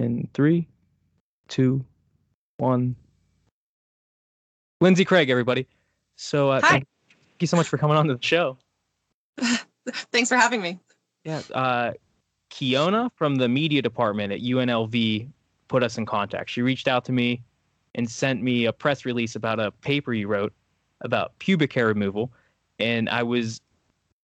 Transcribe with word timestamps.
In 0.00 0.26
three, 0.32 0.66
two, 1.48 1.84
one. 2.56 2.96
Lindsay 4.80 5.04
Craig, 5.04 5.28
everybody. 5.28 5.66
So 6.16 6.48
uh, 6.48 6.62
Hi. 6.62 6.68
thank 6.68 6.88
you 7.38 7.46
so 7.46 7.58
much 7.58 7.68
for 7.68 7.76
coming 7.76 7.98
on 7.98 8.06
to 8.06 8.14
the 8.14 8.22
show. 8.22 8.56
Thanks 10.10 10.30
for 10.30 10.36
having 10.36 10.62
me. 10.62 10.80
Yeah, 11.24 11.42
uh, 11.52 11.92
Kiona 12.50 13.10
from 13.14 13.34
the 13.34 13.46
media 13.46 13.82
department 13.82 14.32
at 14.32 14.40
UNLV 14.40 15.28
put 15.68 15.82
us 15.82 15.98
in 15.98 16.06
contact. 16.06 16.48
She 16.48 16.62
reached 16.62 16.88
out 16.88 17.04
to 17.04 17.12
me 17.12 17.42
and 17.94 18.10
sent 18.10 18.42
me 18.42 18.64
a 18.64 18.72
press 18.72 19.04
release 19.04 19.36
about 19.36 19.60
a 19.60 19.70
paper 19.70 20.14
you 20.14 20.28
wrote 20.28 20.54
about 21.02 21.38
pubic 21.40 21.74
hair 21.74 21.88
removal, 21.88 22.32
and 22.78 23.10
I 23.10 23.22
was 23.22 23.60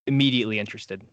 immediately 0.06 0.58
interested. 0.58 1.06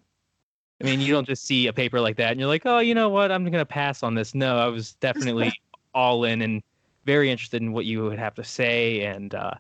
I 0.84 0.88
mean, 0.88 1.00
you 1.00 1.14
don't 1.14 1.26
just 1.26 1.46
see 1.46 1.68
a 1.68 1.74
paper 1.74 2.02
like 2.02 2.18
that 2.18 2.32
and 2.32 2.40
you're 2.40 2.50
like, 2.50 2.64
oh, 2.66 2.80
you 2.80 2.94
know 2.94 3.08
what? 3.08 3.32
I'm 3.32 3.44
going 3.44 3.54
to 3.54 3.66
pass 3.66 4.04
on 4.04 4.16
this. 4.16 4.36
No, 4.36 4.58
I 4.58 4.68
was 4.68 4.96
definitely 4.96 5.54
all 5.94 6.26
in 6.26 6.42
and 6.42 6.62
very 7.06 7.32
interested 7.32 7.62
in 7.62 7.72
what 7.72 7.86
you 7.86 8.04
would 8.04 8.20
have 8.20 8.36
to 8.36 8.44
say 8.44 9.02
and 9.02 9.34
uh, 9.34 9.54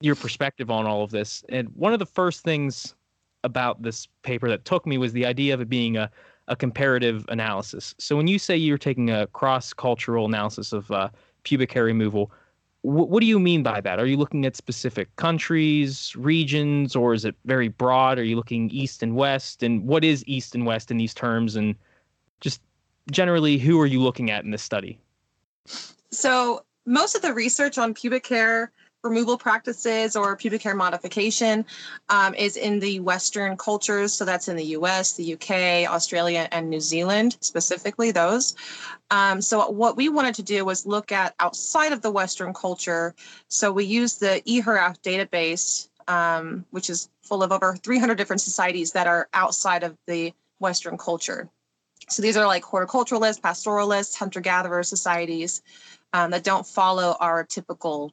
your 0.00 0.14
perspective 0.14 0.70
on 0.70 0.86
all 0.86 1.02
of 1.02 1.10
this. 1.10 1.44
And 1.48 1.68
one 1.74 1.94
of 1.94 1.98
the 1.98 2.06
first 2.06 2.42
things 2.42 2.94
about 3.42 3.82
this 3.82 4.06
paper 4.22 4.48
that 4.50 4.66
took 4.66 4.86
me 4.86 4.98
was 4.98 5.14
the 5.14 5.24
idea 5.24 5.54
of 5.54 5.62
it 5.62 5.68
being 5.70 5.96
a, 5.96 6.10
a 6.48 6.56
comparative 6.56 7.24
analysis. 7.30 7.94
So 7.98 8.14
when 8.14 8.26
you 8.26 8.38
say 8.38 8.54
you're 8.54 8.76
taking 8.76 9.10
a 9.10 9.26
cross 9.28 9.72
cultural 9.72 10.26
analysis 10.26 10.74
of 10.74 10.90
uh, 10.90 11.08
pubic 11.44 11.72
hair 11.72 11.84
removal, 11.84 12.30
wh- 12.84 13.08
what 13.08 13.20
do 13.20 13.26
you 13.26 13.40
mean 13.40 13.62
by 13.62 13.80
that? 13.80 13.98
Are 13.98 14.06
you 14.06 14.16
looking 14.16 14.44
at 14.44 14.54
specific 14.54 15.14
countries, 15.16 16.14
regions, 16.16 16.94
or 16.94 17.14
is 17.14 17.24
it 17.24 17.34
very 17.46 17.68
broad? 17.68 18.18
Are 18.18 18.24
you 18.24 18.36
looking 18.36 18.70
east 18.70 19.02
and 19.02 19.16
west? 19.16 19.62
And 19.62 19.86
what 19.86 20.04
is 20.04 20.22
east 20.26 20.54
and 20.54 20.66
west 20.66 20.90
in 20.90 20.98
these 20.98 21.14
terms? 21.14 21.56
And 21.56 21.74
just 22.40 22.60
generally, 23.10 23.58
who 23.58 23.80
are 23.80 23.86
you 23.86 24.02
looking 24.02 24.30
at 24.30 24.44
in 24.44 24.50
this 24.50 24.62
study? 24.62 24.98
So, 26.10 26.64
most 26.86 27.16
of 27.16 27.22
the 27.22 27.32
research 27.32 27.78
on 27.78 27.94
pubic 27.94 28.26
hair 28.26 28.70
removal 29.04 29.38
practices 29.38 30.16
or 30.16 30.34
pubic 30.36 30.62
hair 30.62 30.74
modification 30.74 31.64
um, 32.08 32.34
is 32.34 32.56
in 32.56 32.80
the 32.80 33.00
Western 33.00 33.56
cultures. 33.56 34.12
So, 34.14 34.24
that's 34.24 34.48
in 34.48 34.56
the 34.56 34.64
US, 34.78 35.12
the 35.12 35.34
UK, 35.34 35.90
Australia, 35.90 36.48
and 36.50 36.70
New 36.70 36.80
Zealand, 36.80 37.36
specifically 37.40 38.10
those. 38.10 38.54
Um, 39.10 39.40
so, 39.40 39.70
what 39.70 39.96
we 39.96 40.08
wanted 40.08 40.34
to 40.36 40.42
do 40.42 40.64
was 40.64 40.86
look 40.86 41.12
at 41.12 41.34
outside 41.38 41.92
of 41.92 42.02
the 42.02 42.10
Western 42.10 42.52
culture. 42.54 43.14
So, 43.48 43.70
we 43.70 43.84
used 43.84 44.20
the 44.20 44.42
eHRAF 44.46 45.00
database, 45.02 45.88
um, 46.08 46.64
which 46.70 46.90
is 46.90 47.08
full 47.22 47.42
of 47.42 47.52
over 47.52 47.76
300 47.76 48.16
different 48.16 48.40
societies 48.40 48.92
that 48.92 49.06
are 49.06 49.28
outside 49.34 49.82
of 49.82 49.96
the 50.06 50.32
Western 50.58 50.96
culture. 50.96 51.48
So 52.08 52.22
these 52.22 52.36
are 52.36 52.46
like 52.46 52.62
horticulturalists, 52.62 53.40
pastoralists, 53.40 54.16
hunter-gatherer 54.16 54.82
societies 54.82 55.62
um, 56.12 56.30
that 56.30 56.44
don't 56.44 56.66
follow 56.66 57.16
our 57.20 57.44
typical 57.44 58.12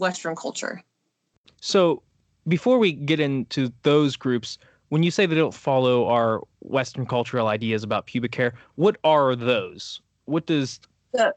Western 0.00 0.34
culture. 0.34 0.82
So 1.60 2.02
before 2.48 2.78
we 2.78 2.92
get 2.92 3.20
into 3.20 3.72
those 3.82 4.16
groups, 4.16 4.58
when 4.88 5.02
you 5.02 5.10
say 5.10 5.26
they 5.26 5.36
don't 5.36 5.54
follow 5.54 6.06
our 6.08 6.42
Western 6.60 7.06
cultural 7.06 7.46
ideas 7.46 7.82
about 7.84 8.06
pubic 8.06 8.34
hair, 8.34 8.54
what 8.74 8.96
are 9.04 9.36
those? 9.36 10.00
What 10.24 10.46
does 10.46 10.80
The- 11.12 11.34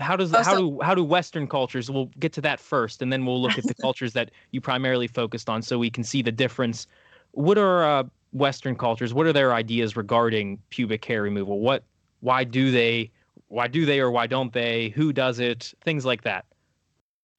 how 0.00 0.16
does 0.16 0.34
Oh, 0.34 0.38
how 0.38 0.54
so- 0.54 0.58
do 0.70 0.80
how 0.82 0.94
do 0.94 1.04
Western 1.04 1.46
cultures? 1.46 1.90
We'll 1.90 2.10
get 2.18 2.32
to 2.32 2.40
that 2.40 2.58
first, 2.58 3.02
and 3.02 3.12
then 3.12 3.24
we'll 3.26 3.40
look 3.40 3.56
at 3.58 3.64
the 3.64 3.74
cultures 3.86 4.12
that 4.14 4.30
you 4.50 4.60
primarily 4.60 5.06
focused 5.06 5.48
on, 5.48 5.62
so 5.62 5.78
we 5.78 5.90
can 5.90 6.02
see 6.02 6.22
the 6.22 6.32
difference. 6.32 6.86
What 7.32 7.58
are 7.58 7.84
uh, 7.84 8.04
Western 8.32 8.74
cultures? 8.76 9.14
What 9.14 9.26
are 9.26 9.32
their 9.32 9.52
ideas 9.52 9.96
regarding 9.96 10.58
pubic 10.70 11.04
hair 11.04 11.22
removal? 11.22 11.60
What 11.60 11.84
why 12.20 12.42
do 12.44 12.70
they 12.72 13.10
why 13.48 13.68
do 13.68 13.84
they 13.86 14.00
or 14.00 14.10
why 14.10 14.26
don't 14.26 14.52
they? 14.52 14.88
Who 14.90 15.12
does 15.12 15.38
it? 15.38 15.72
Things 15.84 16.04
like 16.04 16.22
that. 16.22 16.44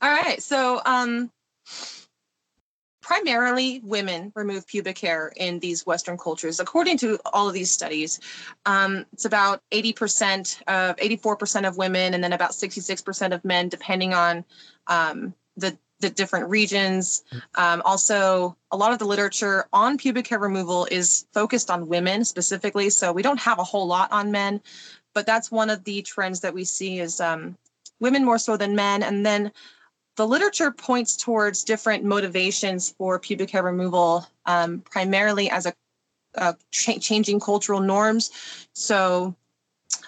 All 0.01 0.11
right, 0.11 0.41
so 0.41 0.81
um, 0.85 1.31
primarily 3.01 3.81
women 3.83 4.31
remove 4.35 4.65
pubic 4.67 4.97
hair 4.97 5.31
in 5.35 5.59
these 5.59 5.85
Western 5.85 6.17
cultures. 6.17 6.59
According 6.59 6.97
to 6.99 7.19
all 7.33 7.47
of 7.47 7.53
these 7.53 7.71
studies, 7.71 8.19
um, 8.65 9.05
it's 9.13 9.25
about 9.25 9.61
80% 9.71 10.61
of 10.67 10.95
84% 10.97 11.67
of 11.67 11.77
women, 11.77 12.13
and 12.13 12.23
then 12.23 12.33
about 12.33 12.51
66% 12.51 13.33
of 13.33 13.45
men, 13.45 13.69
depending 13.69 14.13
on 14.13 14.43
um, 14.87 15.33
the 15.55 15.77
the 16.01 16.09
different 16.09 16.49
regions. 16.49 17.23
Um, 17.55 17.81
also, 17.85 18.57
a 18.71 18.75
lot 18.75 18.91
of 18.91 18.99
the 18.99 19.05
literature 19.05 19.65
on 19.71 19.97
pubic 19.97 20.27
hair 20.27 20.39
removal 20.39 20.87
is 20.91 21.25
focused 21.33 21.71
on 21.71 21.87
women 21.87 22.25
specifically, 22.25 22.89
so 22.89 23.13
we 23.13 23.21
don't 23.21 23.39
have 23.39 23.59
a 23.59 23.63
whole 23.63 23.87
lot 23.87 24.11
on 24.11 24.31
men, 24.31 24.61
but 25.13 25.25
that's 25.25 25.51
one 25.51 25.69
of 25.69 25.83
the 25.83 26.01
trends 26.01 26.41
that 26.41 26.53
we 26.53 26.65
see 26.65 26.99
is 26.99 27.21
um, 27.21 27.57
women 27.99 28.25
more 28.25 28.37
so 28.37 28.57
than 28.57 28.75
men, 28.75 29.03
and 29.03 29.25
then 29.25 29.51
the 30.15 30.25
literature 30.27 30.71
points 30.71 31.17
towards 31.17 31.63
different 31.63 32.03
motivations 32.03 32.91
for 32.97 33.19
pubic 33.19 33.49
hair 33.49 33.63
removal, 33.63 34.25
um, 34.45 34.79
primarily 34.79 35.49
as 35.49 35.65
a, 35.65 35.73
a 36.35 36.55
cha- 36.71 36.99
changing 36.99 37.39
cultural 37.39 37.81
norms. 37.81 38.31
So, 38.73 39.35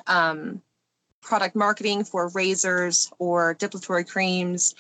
um, 0.07 0.62
product 1.22 1.56
marketing 1.56 2.06
for 2.06 2.29
razors 2.29 3.12
or 3.19 3.56
depilatory 3.56 4.07
creams, 4.07 4.75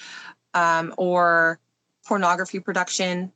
um, 0.53 0.93
or 0.97 1.59
pornography 2.05 2.59
production, 2.59 3.31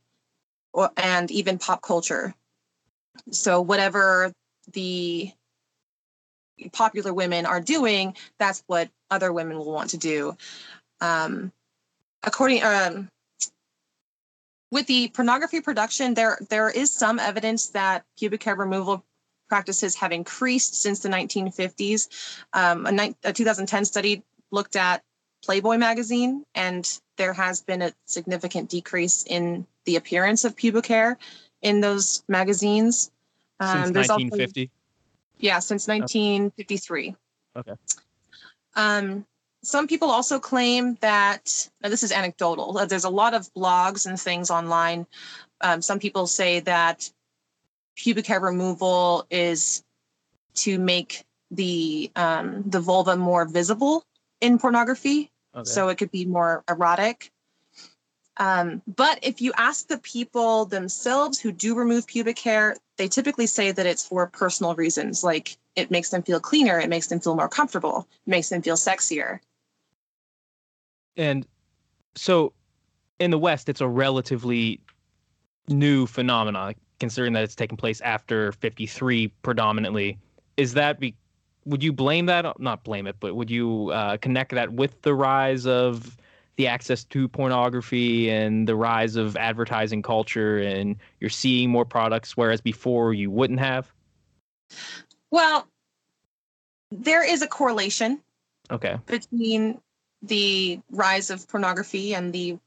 or, 0.73 0.89
and 0.95 1.29
even 1.29 1.57
pop 1.57 1.81
culture. 1.81 2.33
So, 3.31 3.61
whatever 3.61 4.31
the 4.71 5.31
popular 6.71 7.13
women 7.13 7.45
are 7.45 7.59
doing, 7.59 8.15
that's 8.39 8.63
what 8.67 8.89
other 9.09 9.33
women 9.33 9.57
will 9.57 9.71
want 9.71 9.89
to 9.89 9.97
do. 9.97 10.37
Um, 11.01 11.51
according 12.23 12.63
um, 12.63 13.09
with 14.71 14.87
the 14.87 15.09
pornography 15.09 15.61
production, 15.61 16.13
there 16.13 16.37
there 16.49 16.69
is 16.69 16.93
some 16.93 17.19
evidence 17.19 17.67
that 17.69 18.03
pubic 18.17 18.43
hair 18.43 18.55
removal 18.55 19.03
practices 19.49 19.95
have 19.95 20.11
increased 20.13 20.81
since 20.81 20.99
the 21.01 21.09
1950s. 21.09 22.07
Um, 22.53 22.85
a, 22.85 22.91
ni- 22.91 23.15
a 23.23 23.33
2010 23.33 23.83
study 23.85 24.23
looked 24.51 24.77
at 24.77 25.03
Playboy 25.43 25.77
magazine, 25.77 26.45
and 26.55 26.87
there 27.17 27.33
has 27.33 27.61
been 27.61 27.81
a 27.81 27.91
significant 28.05 28.69
decrease 28.69 29.23
in 29.27 29.65
the 29.85 29.97
appearance 29.97 30.45
of 30.45 30.55
pubic 30.55 30.85
hair 30.85 31.17
in 31.61 31.81
those 31.81 32.23
magazines. 32.29 33.11
Since 33.61 33.89
Um, 33.89 33.97
also- 33.97 34.13
1950. 34.15 34.71
yeah, 35.39 35.59
since 35.59 35.87
1953. 35.87 37.15
Okay. 37.57 37.73
Um, 38.75 39.25
some 39.63 39.87
people 39.87 40.09
also 40.09 40.39
claim 40.39 40.95
that 41.01 41.69
now 41.81 41.89
this 41.89 42.03
is 42.03 42.11
anecdotal. 42.11 42.77
uh, 42.77 42.85
There's 42.85 43.03
a 43.03 43.09
lot 43.09 43.33
of 43.33 43.53
blogs 43.53 44.05
and 44.07 44.19
things 44.19 44.49
online. 44.49 45.05
Um, 45.61 45.81
some 45.81 45.99
people 45.99 46.27
say 46.27 46.61
that 46.61 47.09
pubic 47.95 48.25
hair 48.25 48.39
removal 48.39 49.25
is 49.29 49.83
to 50.55 50.79
make 50.79 51.25
the 51.51 52.11
um, 52.15 52.63
the 52.65 52.79
vulva 52.79 53.15
more 53.15 53.45
visible 53.45 54.03
in 54.39 54.57
pornography, 54.57 55.29
Okay. 55.55 55.69
so 55.69 55.89
it 55.89 55.97
could 55.97 56.11
be 56.11 56.25
more 56.25 56.63
erotic. 56.69 57.31
Um, 58.37 58.81
but 58.87 59.19
if 59.21 59.41
you 59.41 59.51
ask 59.57 59.87
the 59.87 59.97
people 59.99 60.65
themselves 60.65 61.39
who 61.39 61.51
do 61.51 61.75
remove 61.75 62.07
pubic 62.07 62.39
hair, 62.39 62.77
they 62.97 63.07
typically 63.07 63.45
say 63.45 63.71
that 63.71 63.85
it's 63.85 64.07
for 64.07 64.25
personal 64.27 64.73
reasons, 64.73 65.23
like 65.23 65.57
it 65.75 65.91
makes 65.91 66.09
them 66.09 66.23
feel 66.23 66.39
cleaner, 66.39 66.79
it 66.79 66.89
makes 66.89 67.07
them 67.07 67.19
feel 67.19 67.35
more 67.35 67.49
comfortable, 67.49 68.07
it 68.25 68.29
makes 68.29 68.49
them 68.49 68.61
feel 68.61 68.77
sexier. 68.77 69.39
And 71.17 71.45
so 72.15 72.53
in 73.19 73.31
the 73.31 73.37
West, 73.37 73.69
it's 73.69 73.81
a 73.81 73.87
relatively 73.87 74.79
new 75.67 76.05
phenomenon, 76.05 76.75
considering 76.99 77.33
that 77.33 77.43
it's 77.43 77.55
taken 77.55 77.77
place 77.77 78.01
after 78.01 78.51
53 78.53 79.27
predominantly. 79.43 80.17
Is 80.57 80.73
that 80.73 80.99
be 80.99 81.15
would 81.65 81.83
you 81.83 81.93
blame 81.93 82.25
that? 82.25 82.59
Not 82.59 82.83
blame 82.83 83.05
it, 83.05 83.17
but 83.19 83.35
would 83.35 83.51
you 83.51 83.91
uh, 83.91 84.17
connect 84.17 84.51
that 84.53 84.73
with 84.73 84.99
the 85.03 85.13
rise 85.13 85.67
of 85.67 86.17
the 86.55 86.67
access 86.67 87.03
to 87.05 87.27
pornography 87.27 88.29
and 88.29 88.67
the 88.67 88.75
rise 88.75 89.15
of 89.15 89.37
advertising 89.37 90.01
culture 90.01 90.57
and 90.57 90.95
you're 91.19 91.29
seeing 91.29 91.69
more 91.69 91.85
products, 91.85 92.35
whereas 92.35 92.61
before 92.61 93.13
you 93.13 93.29
wouldn't 93.29 93.59
have? 93.59 93.91
Well, 95.29 95.67
there 96.91 97.23
is 97.23 97.41
a 97.41 97.47
correlation 97.47 98.19
Okay. 98.69 98.97
between 99.05 99.79
the 100.21 100.79
rise 100.91 101.29
of 101.29 101.47
pornography 101.47 102.13
and 102.13 102.33
the 102.33 102.57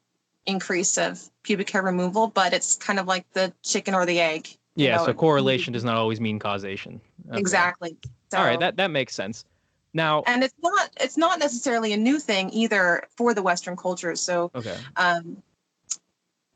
increase 0.47 0.99
of 0.99 1.23
pubic 1.43 1.71
hair 1.71 1.83
removal, 1.83 2.29
but 2.29 2.53
it's 2.53 2.77
kind 2.77 2.99
of 2.99 3.07
like 3.07 3.31
the 3.33 3.53
chicken 3.63 3.95
or 3.95 4.07
the 4.07 4.21
egg. 4.21 4.49
Yeah, 4.77 4.97
know, 4.97 5.07
so 5.07 5.15
correlation 5.15 5.73
does 5.73 5.85
not 5.85 5.97
always 5.97 6.21
mean 6.21 6.39
causation. 6.39 7.01
Okay. 7.29 7.39
Exactly. 7.39 7.97
So, 8.31 8.39
All 8.39 8.45
right, 8.45 8.59
that, 8.59 8.77
that 8.77 8.91
makes 8.91 9.15
sense. 9.15 9.45
Now, 9.93 10.25
and 10.27 10.43
it's 10.43 10.55
not 10.61 10.91
it's 11.01 11.17
not 11.17 11.39
necessarily 11.39 11.93
a 11.93 11.97
new 11.97 12.19
thing 12.19 12.51
either 12.51 13.05
for 13.17 13.33
the 13.33 13.43
Western 13.43 13.77
cultures. 13.77 14.21
So 14.21 14.51
okay. 14.53 14.77
um, 14.97 15.41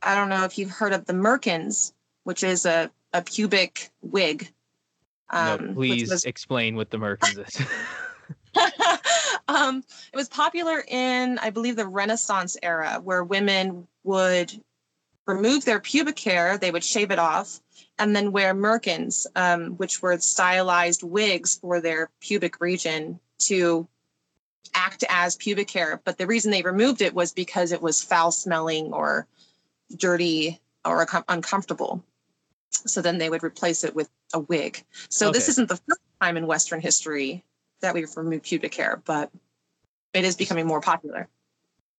I 0.01 0.13
don't 0.13 0.27
know 0.27 0.43
if 0.43 0.57
you've 0.57 0.71
heard 0.71 0.91
of 0.91 1.05
the 1.05 1.13
Merkins, 1.13 1.93
which 2.25 2.43
is 2.43 2.65
a, 2.65 2.91
a 3.13 3.21
pubic 3.21 3.91
wig. 4.01 4.51
Um, 5.29 5.75
which 5.75 5.89
please 5.89 6.11
was- 6.11 6.25
explain 6.25 6.75
what 6.75 6.89
the 6.89 6.97
Merkins 6.97 7.37
is. 7.47 7.65
um, 9.49 9.83
it 10.13 10.15
was 10.15 10.29
popular 10.29 10.83
in, 10.87 11.39
I 11.39 11.49
believe, 11.49 11.75
the 11.75 11.87
Renaissance 11.87 12.55
era, 12.61 13.01
where 13.03 13.23
women 13.23 13.87
would 14.03 14.53
remove 15.25 15.65
their 15.65 15.79
pubic 15.79 16.19
hair, 16.19 16.57
they 16.57 16.71
would 16.71 16.83
shave 16.83 17.11
it 17.11 17.19
off, 17.19 17.59
and 17.97 18.15
then 18.15 18.31
wear 18.31 18.53
merkins, 18.53 19.25
um, 19.35 19.71
which 19.77 20.01
were 20.01 20.17
stylized 20.19 21.03
wigs 21.03 21.57
for 21.59 21.81
their 21.81 22.09
pubic 22.19 22.61
region 22.61 23.19
to 23.39 23.87
act 24.75 25.03
as 25.09 25.35
pubic 25.35 25.71
hair. 25.71 25.99
But 26.03 26.17
the 26.17 26.27
reason 26.27 26.51
they 26.51 26.61
removed 26.61 27.01
it 27.01 27.15
was 27.15 27.31
because 27.31 27.71
it 27.71 27.81
was 27.81 28.03
foul 28.03 28.31
smelling 28.31 28.93
or 28.93 29.27
dirty 29.95 30.61
or 30.85 31.05
uncom- 31.05 31.25
uncomfortable. 31.27 32.03
So 32.69 33.01
then 33.01 33.17
they 33.17 33.29
would 33.29 33.43
replace 33.43 33.83
it 33.83 33.95
with 33.95 34.09
a 34.33 34.39
wig. 34.39 34.83
So 35.09 35.31
this 35.31 35.49
isn't 35.49 35.69
the 35.69 35.77
first 35.77 36.01
time 36.21 36.37
in 36.37 36.45
Western 36.45 36.81
history 36.81 37.43
that 37.81 37.93
we've 37.93 38.09
removed 38.15 38.43
pubic 38.43 38.73
hair, 38.75 39.01
but 39.05 39.31
it 40.13 40.25
is 40.25 40.35
becoming 40.35 40.67
more 40.67 40.81
popular. 40.81 41.27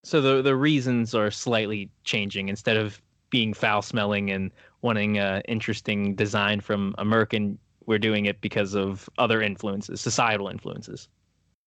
so 0.04 0.20
the 0.20 0.42
the 0.42 0.56
reasons 0.56 1.14
are 1.14 1.30
slightly 1.30 1.90
changing. 2.04 2.48
Instead 2.48 2.76
of 2.76 3.00
being 3.30 3.54
foul 3.54 3.82
smelling 3.82 4.30
and 4.30 4.50
wanting 4.82 5.18
an 5.18 5.42
interesting 5.46 6.14
design 6.14 6.60
from 6.60 6.94
a 6.98 7.04
merkin, 7.04 7.56
we're 7.86 7.98
doing 7.98 8.26
it 8.26 8.40
because 8.40 8.74
of 8.74 9.08
other 9.18 9.40
influences, 9.40 10.00
societal 10.00 10.48
influences. 10.48 11.08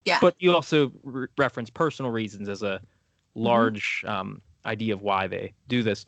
Yeah. 0.06 0.18
But 0.20 0.36
you 0.40 0.54
also 0.54 0.92
re- 1.04 1.28
reference 1.38 1.70
personal 1.70 2.12
reasons 2.12 2.50
as 2.50 2.64
a 2.64 2.82
large 3.36 4.04
um, 4.08 4.42
idea 4.66 4.94
of 4.94 5.02
why 5.02 5.28
they 5.28 5.54
do 5.68 5.84
this. 5.84 6.06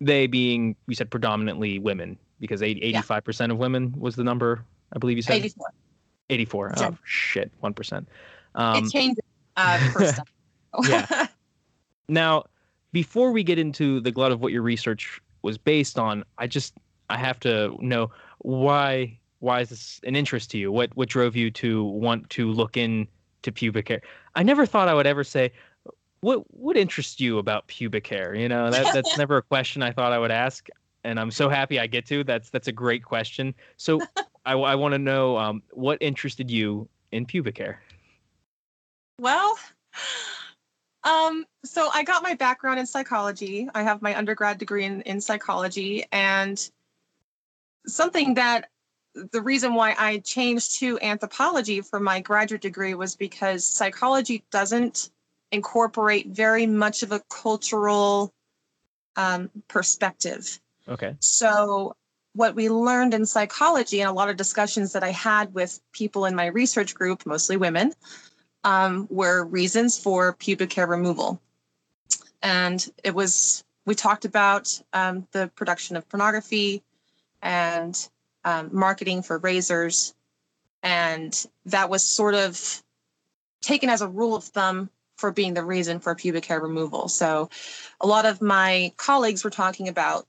They 0.00 0.26
being, 0.26 0.76
you 0.86 0.94
said, 0.94 1.10
predominantly 1.10 1.78
women, 1.78 2.18
because 2.40 2.62
80, 2.62 2.92
85% 2.92 3.50
of 3.50 3.58
women 3.58 3.92
was 3.98 4.16
the 4.16 4.24
number, 4.24 4.64
I 4.92 4.98
believe 4.98 5.16
you 5.16 5.22
said? 5.22 5.36
84. 5.36 5.72
84. 6.30 6.74
Yeah. 6.76 6.90
Oh, 6.92 6.98
shit, 7.04 7.50
1%. 7.62 8.06
Um, 8.54 8.84
it 8.84 8.90
changes 8.90 9.24
uh. 9.58 10.12
Yeah. 10.88 11.26
Now, 12.08 12.44
before 12.92 13.32
we 13.32 13.42
get 13.42 13.58
into 13.58 14.00
the 14.00 14.10
glut 14.10 14.32
of 14.32 14.40
what 14.40 14.52
your 14.52 14.62
research 14.62 15.20
was 15.42 15.58
based 15.58 15.98
on, 15.98 16.24
I 16.38 16.46
just 16.46 16.74
I 17.10 17.16
have 17.16 17.40
to 17.40 17.76
know 17.80 18.10
why 18.38 19.18
why 19.40 19.60
is 19.60 19.70
this 19.70 20.00
an 20.04 20.14
interest 20.14 20.50
to 20.52 20.58
you? 20.58 20.70
What 20.70 20.94
what 20.96 21.08
drove 21.08 21.36
you 21.36 21.50
to 21.52 21.84
want 21.84 22.28
to 22.30 22.50
look 22.50 22.76
into 22.76 23.52
pubic 23.52 23.88
hair? 23.88 24.02
I 24.34 24.42
never 24.42 24.66
thought 24.66 24.88
I 24.88 24.94
would 24.94 25.06
ever 25.06 25.24
say 25.24 25.52
what 26.20 26.42
what 26.54 26.76
interests 26.76 27.20
you 27.20 27.38
about 27.38 27.66
pubic 27.66 28.06
hair? 28.06 28.34
You 28.34 28.48
know, 28.48 28.70
that 28.70 28.92
that's 28.92 29.16
never 29.18 29.38
a 29.38 29.42
question 29.42 29.82
I 29.82 29.92
thought 29.92 30.12
I 30.12 30.18
would 30.18 30.30
ask, 30.30 30.68
and 31.04 31.18
I'm 31.18 31.30
so 31.30 31.48
happy 31.48 31.78
I 31.78 31.86
get 31.86 32.06
to. 32.06 32.24
That's 32.24 32.50
that's 32.50 32.68
a 32.68 32.72
great 32.72 33.04
question. 33.04 33.54
So 33.76 34.00
I, 34.48 34.52
I 34.52 34.74
want 34.76 34.92
to 34.92 34.98
know 34.98 35.36
um, 35.36 35.62
what 35.72 35.98
interested 36.00 36.50
you 36.50 36.88
in 37.12 37.26
pubic 37.26 37.58
hair. 37.58 37.82
Well, 39.20 39.58
um, 41.04 41.44
so 41.66 41.90
I 41.92 42.02
got 42.02 42.22
my 42.22 42.32
background 42.32 42.80
in 42.80 42.86
psychology. 42.86 43.68
I 43.74 43.82
have 43.82 44.00
my 44.00 44.16
undergrad 44.16 44.56
degree 44.56 44.86
in, 44.86 45.02
in 45.02 45.20
psychology, 45.20 46.06
and 46.12 46.58
something 47.86 48.34
that 48.34 48.70
the 49.32 49.42
reason 49.42 49.74
why 49.74 49.94
I 49.98 50.18
changed 50.18 50.78
to 50.78 50.98
anthropology 51.00 51.82
for 51.82 52.00
my 52.00 52.20
graduate 52.20 52.62
degree 52.62 52.94
was 52.94 53.16
because 53.16 53.66
psychology 53.66 54.44
doesn't 54.50 55.10
incorporate 55.52 56.28
very 56.28 56.66
much 56.66 57.02
of 57.02 57.12
a 57.12 57.20
cultural 57.28 58.32
um, 59.16 59.50
perspective. 59.68 60.58
Okay. 60.88 61.16
So, 61.20 61.96
what 62.38 62.54
we 62.54 62.68
learned 62.70 63.14
in 63.14 63.26
psychology 63.26 64.00
and 64.00 64.08
a 64.08 64.12
lot 64.12 64.28
of 64.28 64.36
discussions 64.36 64.92
that 64.92 65.02
I 65.02 65.10
had 65.10 65.52
with 65.54 65.80
people 65.90 66.24
in 66.24 66.36
my 66.36 66.46
research 66.46 66.94
group, 66.94 67.26
mostly 67.26 67.56
women, 67.56 67.92
um, 68.62 69.08
were 69.10 69.44
reasons 69.44 69.98
for 69.98 70.34
pubic 70.34 70.72
hair 70.72 70.86
removal. 70.86 71.40
And 72.40 72.86
it 73.02 73.12
was, 73.12 73.64
we 73.86 73.96
talked 73.96 74.24
about 74.24 74.80
um, 74.92 75.26
the 75.32 75.50
production 75.56 75.96
of 75.96 76.08
pornography 76.08 76.84
and 77.42 78.08
um, 78.44 78.70
marketing 78.72 79.22
for 79.22 79.38
razors. 79.38 80.14
And 80.84 81.34
that 81.66 81.90
was 81.90 82.04
sort 82.04 82.36
of 82.36 82.84
taken 83.62 83.90
as 83.90 84.00
a 84.00 84.06
rule 84.06 84.36
of 84.36 84.44
thumb 84.44 84.90
for 85.16 85.32
being 85.32 85.54
the 85.54 85.64
reason 85.64 85.98
for 85.98 86.14
pubic 86.14 86.44
hair 86.44 86.60
removal. 86.60 87.08
So 87.08 87.50
a 88.00 88.06
lot 88.06 88.26
of 88.26 88.40
my 88.40 88.92
colleagues 88.96 89.42
were 89.42 89.50
talking 89.50 89.88
about, 89.88 90.28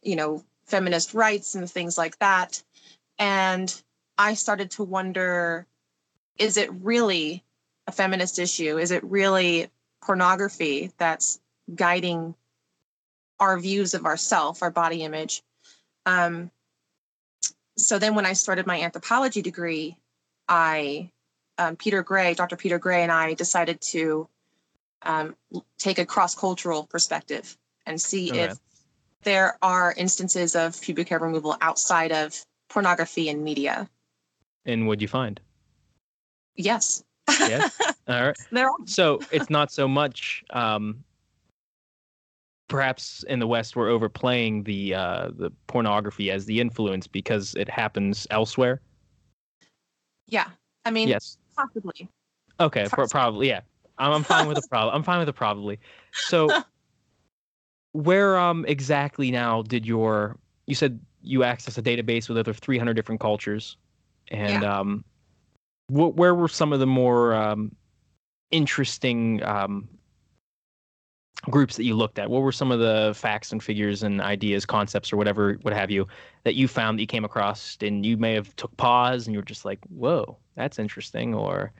you 0.00 0.16
know, 0.16 0.42
feminist 0.66 1.14
rights 1.14 1.54
and 1.54 1.70
things 1.70 1.96
like 1.98 2.18
that. 2.18 2.62
And 3.18 3.72
I 4.18 4.34
started 4.34 4.70
to 4.72 4.84
wonder 4.84 5.66
is 6.36 6.56
it 6.56 6.70
really 6.72 7.44
a 7.86 7.92
feminist 7.92 8.38
issue? 8.38 8.78
Is 8.78 8.90
it 8.90 9.04
really 9.04 9.68
pornography 10.02 10.90
that's 10.98 11.40
guiding 11.72 12.34
our 13.38 13.58
views 13.58 13.94
of 13.94 14.04
ourself, 14.04 14.62
our 14.62 14.70
body 14.70 15.02
image? 15.02 15.42
Um, 16.06 16.50
so 17.76 17.98
then 17.98 18.14
when 18.14 18.26
I 18.26 18.32
started 18.32 18.66
my 18.66 18.80
anthropology 18.80 19.42
degree, 19.42 19.96
I, 20.48 21.10
um, 21.58 21.76
Peter 21.76 22.02
Gray, 22.02 22.34
Dr. 22.34 22.56
Peter 22.56 22.78
Gray, 22.78 23.02
and 23.02 23.12
I 23.12 23.34
decided 23.34 23.80
to 23.92 24.28
um, 25.02 25.36
take 25.78 25.98
a 25.98 26.06
cross 26.06 26.34
cultural 26.34 26.84
perspective 26.84 27.56
and 27.86 28.00
see 28.00 28.32
if 28.32 28.58
there 29.24 29.58
are 29.62 29.94
instances 29.96 30.54
of 30.54 30.80
pubic 30.80 31.08
hair 31.08 31.18
removal 31.18 31.56
outside 31.60 32.12
of 32.12 32.40
pornography 32.68 33.28
and 33.28 33.42
media. 33.44 33.88
And 34.64 34.86
what'd 34.86 35.02
you 35.02 35.08
find? 35.08 35.40
Yes. 36.56 37.02
Yes? 37.40 37.78
All 38.08 38.22
right. 38.26 38.36
there 38.52 38.68
are. 38.68 38.76
so 38.86 39.20
it's 39.32 39.48
not 39.50 39.72
so 39.72 39.88
much 39.88 40.44
um 40.50 41.02
perhaps 42.68 43.24
in 43.28 43.38
the 43.38 43.46
west 43.46 43.76
we're 43.76 43.88
overplaying 43.90 44.62
the 44.64 44.94
uh 44.94 45.28
the 45.36 45.50
pornography 45.66 46.30
as 46.30 46.44
the 46.46 46.60
influence 46.60 47.06
because 47.06 47.54
it 47.54 47.68
happens 47.68 48.26
elsewhere 48.30 48.80
Yeah. 50.28 50.48
I 50.84 50.90
mean, 50.90 51.08
yes 51.08 51.38
possibly. 51.56 52.08
okay 52.60 52.86
pro- 52.90 53.06
probably 53.06 53.48
yeah 53.48 53.60
I'm, 53.98 54.12
I'm 54.12 54.22
fine 54.24 54.46
with 54.48 54.56
the 54.60 54.68
problem 54.68 54.94
i'm 54.94 55.02
fine 55.02 55.18
with 55.18 55.26
the 55.26 55.32
probably 55.32 55.78
so 56.12 56.48
where 57.94 58.36
um 58.36 58.64
exactly 58.66 59.30
now 59.30 59.62
did 59.62 59.86
your 59.86 60.36
you 60.66 60.74
said 60.74 60.98
you 61.22 61.44
access 61.44 61.78
a 61.78 61.82
database 61.82 62.28
with 62.28 62.36
over 62.36 62.52
300 62.52 62.92
different 62.94 63.20
cultures 63.20 63.76
and 64.28 64.64
um 64.64 65.04
wh- 65.86 66.14
where 66.14 66.34
were 66.34 66.48
some 66.48 66.72
of 66.72 66.80
the 66.80 66.86
more 66.86 67.34
um 67.34 67.74
interesting 68.50 69.42
um 69.44 69.88
groups 71.50 71.76
that 71.76 71.84
you 71.84 71.94
looked 71.94 72.18
at? 72.18 72.30
What 72.30 72.42
were 72.42 72.52
some 72.52 72.72
of 72.72 72.80
the 72.80 73.12
facts 73.14 73.52
and 73.52 73.62
figures 73.62 74.02
and 74.02 74.20
ideas 74.20 74.66
concepts 74.66 75.12
or 75.12 75.16
whatever 75.16 75.58
what 75.62 75.72
have 75.72 75.90
you 75.90 76.08
that 76.42 76.54
you 76.54 76.66
found 76.66 76.98
that 76.98 77.02
you 77.02 77.06
came 77.06 77.24
across 77.24 77.76
and 77.80 78.04
you 78.04 78.16
may 78.16 78.34
have 78.34 78.54
took 78.56 78.76
pause 78.76 79.26
and 79.26 79.34
you 79.34 79.38
were 79.38 79.44
just 79.44 79.64
like 79.64 79.78
whoa 79.88 80.36
that's 80.56 80.80
interesting 80.80 81.32
or 81.32 81.72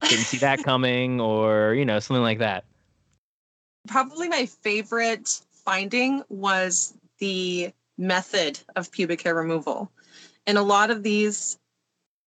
didn't 0.00 0.24
see 0.24 0.38
that 0.38 0.62
coming 0.64 1.20
or 1.20 1.74
you 1.74 1.84
know 1.84 2.00
something 2.00 2.22
like 2.22 2.38
that? 2.38 2.64
Probably 3.86 4.28
my 4.28 4.46
favorite 4.46 5.40
finding 5.64 6.22
was 6.28 6.94
the 7.18 7.72
method 7.98 8.58
of 8.76 8.90
pubic 8.90 9.22
hair 9.22 9.34
removal. 9.34 9.90
In 10.46 10.56
a 10.56 10.62
lot 10.62 10.90
of 10.90 11.02
these 11.02 11.58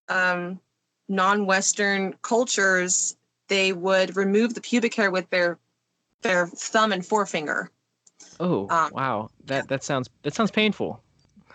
um, 0.07 0.59
non 1.07 1.45
Western 1.45 2.13
cultures, 2.21 3.17
they 3.47 3.73
would 3.73 4.15
remove 4.15 4.53
the 4.53 4.61
pubic 4.61 4.95
hair 4.95 5.11
with 5.11 5.29
their 5.29 5.57
their 6.21 6.47
thumb 6.47 6.91
and 6.91 7.05
forefinger. 7.05 7.69
oh 8.39 8.67
Um, 8.69 8.91
wow 8.93 9.29
that 9.45 9.67
that 9.67 9.83
sounds 9.83 10.09
that 10.23 10.33
sounds 10.33 10.51
painful 10.51 11.03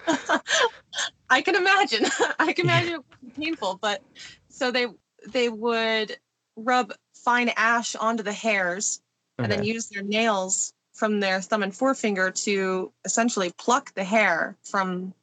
I 1.31 1.43
can 1.43 1.55
imagine. 1.55 2.07
I 2.39 2.53
can 2.53 2.67
imagine 2.67 2.95
it 2.95 3.05
was 3.23 3.33
painful, 3.39 3.79
but 3.81 4.03
so 4.49 4.71
they 4.71 4.87
they 5.29 5.49
would 5.49 6.17
rub 6.57 6.93
fine 7.15 7.51
ash 7.57 7.95
onto 7.95 8.23
the 8.23 8.33
hairs 8.33 9.01
and 9.39 9.51
then 9.51 9.65
use 9.65 9.89
their 9.89 10.03
nails 10.03 10.75
from 11.01 11.19
their 11.19 11.41
thumb 11.41 11.63
and 11.63 11.75
forefinger 11.75 12.31
to 12.31 12.93
essentially 13.07 13.51
pluck 13.57 13.95
the 13.95 14.05
hair 14.05 14.55
from 14.63 15.15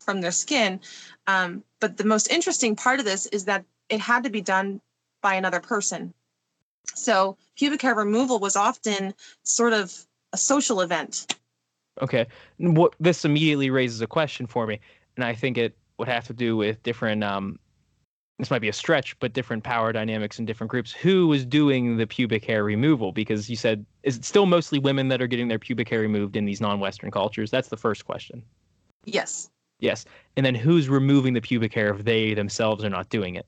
from 0.00 0.20
their 0.20 0.32
skin. 0.32 0.80
Um, 1.28 1.62
but 1.78 1.96
the 1.96 2.04
most 2.04 2.28
interesting 2.28 2.74
part 2.74 2.98
of 2.98 3.04
this 3.04 3.26
is 3.26 3.44
that 3.44 3.64
it 3.88 4.00
had 4.00 4.24
to 4.24 4.30
be 4.30 4.40
done 4.40 4.80
by 5.22 5.34
another 5.34 5.60
person. 5.60 6.12
So 6.96 7.36
pubic 7.56 7.82
hair 7.82 7.94
removal 7.94 8.40
was 8.40 8.56
often 8.56 9.14
sort 9.44 9.74
of 9.74 9.96
a 10.32 10.36
social 10.36 10.80
event. 10.80 11.36
Okay. 12.02 12.26
What 12.58 12.96
this 12.98 13.24
immediately 13.24 13.70
raises 13.70 14.00
a 14.00 14.08
question 14.08 14.48
for 14.48 14.66
me, 14.66 14.80
and 15.14 15.24
I 15.24 15.34
think 15.34 15.56
it 15.56 15.76
would 15.98 16.08
have 16.08 16.26
to 16.26 16.34
do 16.34 16.56
with 16.56 16.82
different. 16.82 17.22
Um, 17.22 17.60
this 18.40 18.50
might 18.50 18.60
be 18.60 18.68
a 18.68 18.72
stretch, 18.72 19.18
but 19.20 19.32
different 19.32 19.64
power 19.64 19.92
dynamics 19.92 20.38
in 20.38 20.46
different 20.46 20.70
groups. 20.70 20.92
Who 20.92 21.26
was 21.28 21.44
doing 21.44 21.96
the 21.96 22.06
pubic 22.06 22.44
hair 22.44 22.64
removal? 22.64 23.12
Because 23.12 23.50
you 23.50 23.56
said 23.56 23.84
is 24.02 24.16
it 24.16 24.24
still 24.24 24.46
mostly 24.46 24.78
women 24.78 25.08
that 25.08 25.20
are 25.20 25.26
getting 25.26 25.48
their 25.48 25.58
pubic 25.58 25.88
hair 25.88 26.00
removed 26.00 26.36
in 26.36 26.44
these 26.44 26.60
non-Western 26.60 27.10
cultures? 27.10 27.50
That's 27.50 27.68
the 27.68 27.76
first 27.76 28.04
question. 28.06 28.42
Yes. 29.04 29.50
Yes. 29.80 30.04
And 30.36 30.44
then 30.44 30.54
who's 30.54 30.88
removing 30.88 31.34
the 31.34 31.40
pubic 31.40 31.72
hair 31.74 31.94
if 31.94 32.04
they 32.04 32.34
themselves 32.34 32.84
are 32.84 32.90
not 32.90 33.08
doing 33.08 33.34
it? 33.36 33.46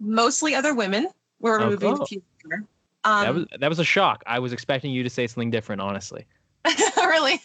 Mostly 0.00 0.54
other 0.54 0.74
women 0.74 1.08
were 1.40 1.60
Oh, 1.60 1.64
removing 1.64 1.96
cool. 1.96 1.98
the 1.98 2.06
pubic 2.06 2.26
hair. 2.50 2.64
Um, 3.04 3.24
that 3.24 3.34
was 3.34 3.46
that 3.60 3.68
was 3.68 3.78
a 3.78 3.84
shock. 3.84 4.22
I 4.26 4.38
was 4.38 4.52
expecting 4.52 4.92
you 4.92 5.02
to 5.02 5.10
say 5.10 5.26
something 5.26 5.50
different, 5.50 5.80
honestly. 5.82 6.26
really? 6.96 7.40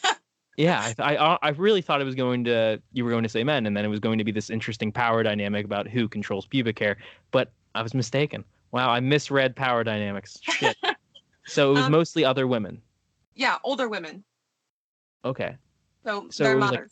Yeah, 0.58 0.92
I, 1.00 1.16
I 1.16 1.38
I 1.44 1.50
really 1.50 1.82
thought 1.82 2.02
it 2.02 2.06
was 2.06 2.16
going 2.16 2.44
to 2.46 2.82
you 2.92 3.06
were 3.06 3.12
going 3.12 3.24
to 3.24 3.30
say 3.30 3.44
men, 3.44 3.66
and 3.68 3.78
then 3.78 3.86
it 3.86 3.90
was 3.90 4.00
going 4.00 4.18
to 4.18 4.24
be 4.24 4.32
this 4.32 4.50
interesting 4.50 4.92
power 4.92 5.22
dynamic 5.24 5.66
about 5.66 5.88
who 5.88 6.08
controls 6.10 6.46
pubic 6.48 6.80
hair. 6.80 6.98
But 7.32 7.52
I 7.76 7.84
was 7.84 7.94
mistaken. 7.94 8.44
Wow, 8.72 8.90
I 8.90 9.00
misread 9.00 9.56
power 9.56 9.84
dynamics. 9.84 10.40
Shit. 10.42 10.76
so 11.46 11.70
it 11.72 11.74
was 11.76 11.86
Um, 11.86 11.92
mostly 11.92 12.26
other 12.26 12.48
women. 12.48 12.82
yeah, 13.36 13.58
older 13.64 13.88
women. 13.88 14.24
Okay. 15.24 15.56
So, 16.04 16.28
So 16.32 16.44
was 16.56 16.62
like- 16.62 16.72
mothers. 16.72 16.92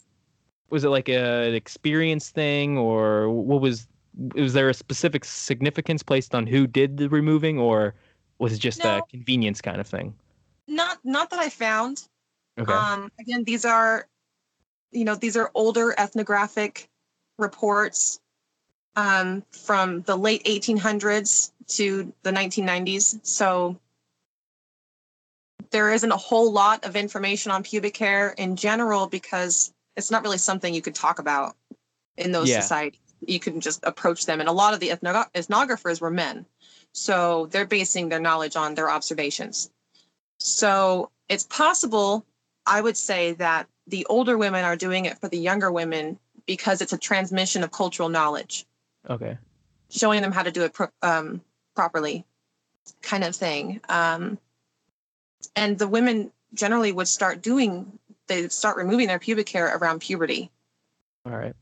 Was 0.70 0.84
it 0.84 0.90
like 0.90 1.10
a, 1.10 1.48
an 1.50 1.54
experience 1.56 2.30
thing, 2.32 2.78
or 2.78 3.30
what 3.30 3.62
was? 3.62 3.88
Was 4.36 4.54
there 4.54 4.70
a 4.70 4.74
specific 4.74 5.24
significance 5.26 6.02
placed 6.04 6.34
on 6.34 6.48
who 6.48 6.66
did 6.68 6.98
the 6.98 7.08
removing, 7.10 7.60
or 7.60 7.94
was 8.40 8.54
it 8.54 8.60
just 8.60 8.84
a 8.84 9.02
convenience 9.10 9.62
kind 9.62 9.80
of 9.82 9.88
thing? 9.88 10.14
not 10.68 10.98
not 11.04 11.30
that 11.30 11.40
I 11.40 11.50
found. 11.50 12.08
Okay. 12.58 12.74
Um, 12.74 13.12
again, 13.20 13.44
these 13.44 13.66
are, 13.66 14.08
you 14.92 15.04
know, 15.06 15.16
these 15.16 15.36
are 15.38 15.52
older 15.54 15.94
ethnographic 15.98 16.88
reports 17.38 18.20
um, 18.96 19.44
from 19.52 20.02
the 20.04 20.16
late 20.16 20.44
1800s 20.46 21.52
to 21.68 22.14
the 22.24 22.32
1990s. 22.32 23.20
So 23.26 23.78
there 25.72 25.92
isn't 25.92 26.12
a 26.12 26.18
whole 26.18 26.52
lot 26.52 26.86
of 26.86 26.96
information 26.96 27.52
on 27.52 27.64
pubic 27.64 27.98
hair 27.98 28.30
in 28.38 28.56
general 28.56 29.08
because 29.08 29.74
it's 29.98 30.12
not 30.12 30.24
really 30.24 30.38
something 30.38 30.74
you 30.74 30.82
could 30.82 30.96
talk 30.96 31.20
about 31.20 31.56
in 32.18 32.32
those 32.32 32.50
Yeah. 32.50 32.62
societies. 32.62 33.00
You 33.28 33.40
can 33.40 33.60
just 33.60 33.84
approach 33.84 34.26
them, 34.26 34.40
and 34.40 34.48
a 34.48 34.54
lot 34.54 34.74
of 34.74 34.80
the 34.80 34.90
ethnog- 34.90 35.32
ethnographers 35.34 36.00
were 36.00 36.12
men, 36.12 36.46
so 36.94 37.48
they're 37.48 37.66
basing 37.66 38.10
their 38.10 38.20
knowledge 38.20 38.56
on 38.56 38.76
their 38.76 38.90
observations. 38.90 39.72
So 40.40 41.10
it's 41.28 41.46
possible, 41.46 42.26
I 42.66 42.82
would 42.82 42.98
say, 42.98 43.34
that 43.34 43.68
the 43.88 44.06
older 44.08 44.38
women 44.38 44.64
are 44.64 44.76
doing 44.76 45.06
it 45.06 45.20
for 45.20 45.30
the 45.30 45.38
younger 45.38 45.72
women 45.72 46.20
because 46.46 46.82
it's 46.82 46.94
a 46.94 46.98
transmission 46.98 47.64
of 47.64 47.72
cultural 47.72 48.10
knowledge, 48.10 48.66
okay. 49.10 49.38
showing 49.90 50.22
them 50.22 50.32
how 50.32 50.44
to 50.44 50.52
do 50.52 50.64
it 50.64 50.74
pro- 50.74 50.88
um, 51.02 51.42
properly, 51.76 52.26
kind 53.02 53.24
of 53.24 53.36
thing. 53.36 53.82
Um, 53.90 54.38
and 55.56 55.78
the 55.78 55.88
women 55.88 56.32
generally 56.54 56.92
would 56.92 57.08
start 57.08 57.42
doing, 57.42 58.00
they 58.28 58.48
start 58.50 58.78
removing 58.78 59.08
their 59.08 59.20
pubic 59.20 59.50
hair 59.50 59.76
around 59.76 60.00
puberty. 60.00 60.52
All 61.26 61.34
right. 61.34 61.54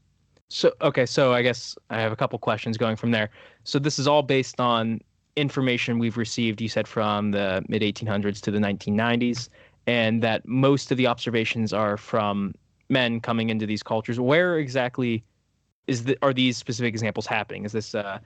So 0.50 0.72
okay, 0.82 1.06
so 1.06 1.34
I 1.34 1.42
guess 1.42 1.76
I 1.90 2.00
have 2.00 2.12
a 2.12 2.16
couple 2.16 2.38
questions 2.38 2.78
going 2.78 2.96
from 2.96 3.12
there. 3.12 3.30
So 3.64 3.80
this 3.80 3.98
is 3.98 4.08
all 4.08 4.22
based 4.22 4.60
on 4.60 5.00
information 5.36 5.98
we've 5.98 6.18
received. 6.18 6.62
You 6.62 6.70
said 6.70 6.88
from 6.88 7.32
the 7.32 7.64
mid 7.70 7.82
1800s 7.82 8.40
to 8.42 8.52
the 8.52 8.60
1990s, 8.60 9.50
and 9.88 10.22
that 10.24 10.48
most 10.48 10.92
of 10.92 10.98
the 10.98 11.08
observations 11.08 11.74
are 11.74 11.98
from 11.98 12.54
men 12.90 13.20
coming 13.20 13.50
into 13.50 13.66
these 13.66 13.84
cultures. 13.84 14.20
Where 14.20 14.58
exactly 14.58 15.24
is 15.88 16.06
the, 16.06 16.18
are 16.22 16.34
these 16.34 16.58
specific 16.58 16.94
examples 16.94 17.26
happening? 17.26 17.66
Is 17.66 17.72
this 17.72 17.96
uh, 17.96 18.20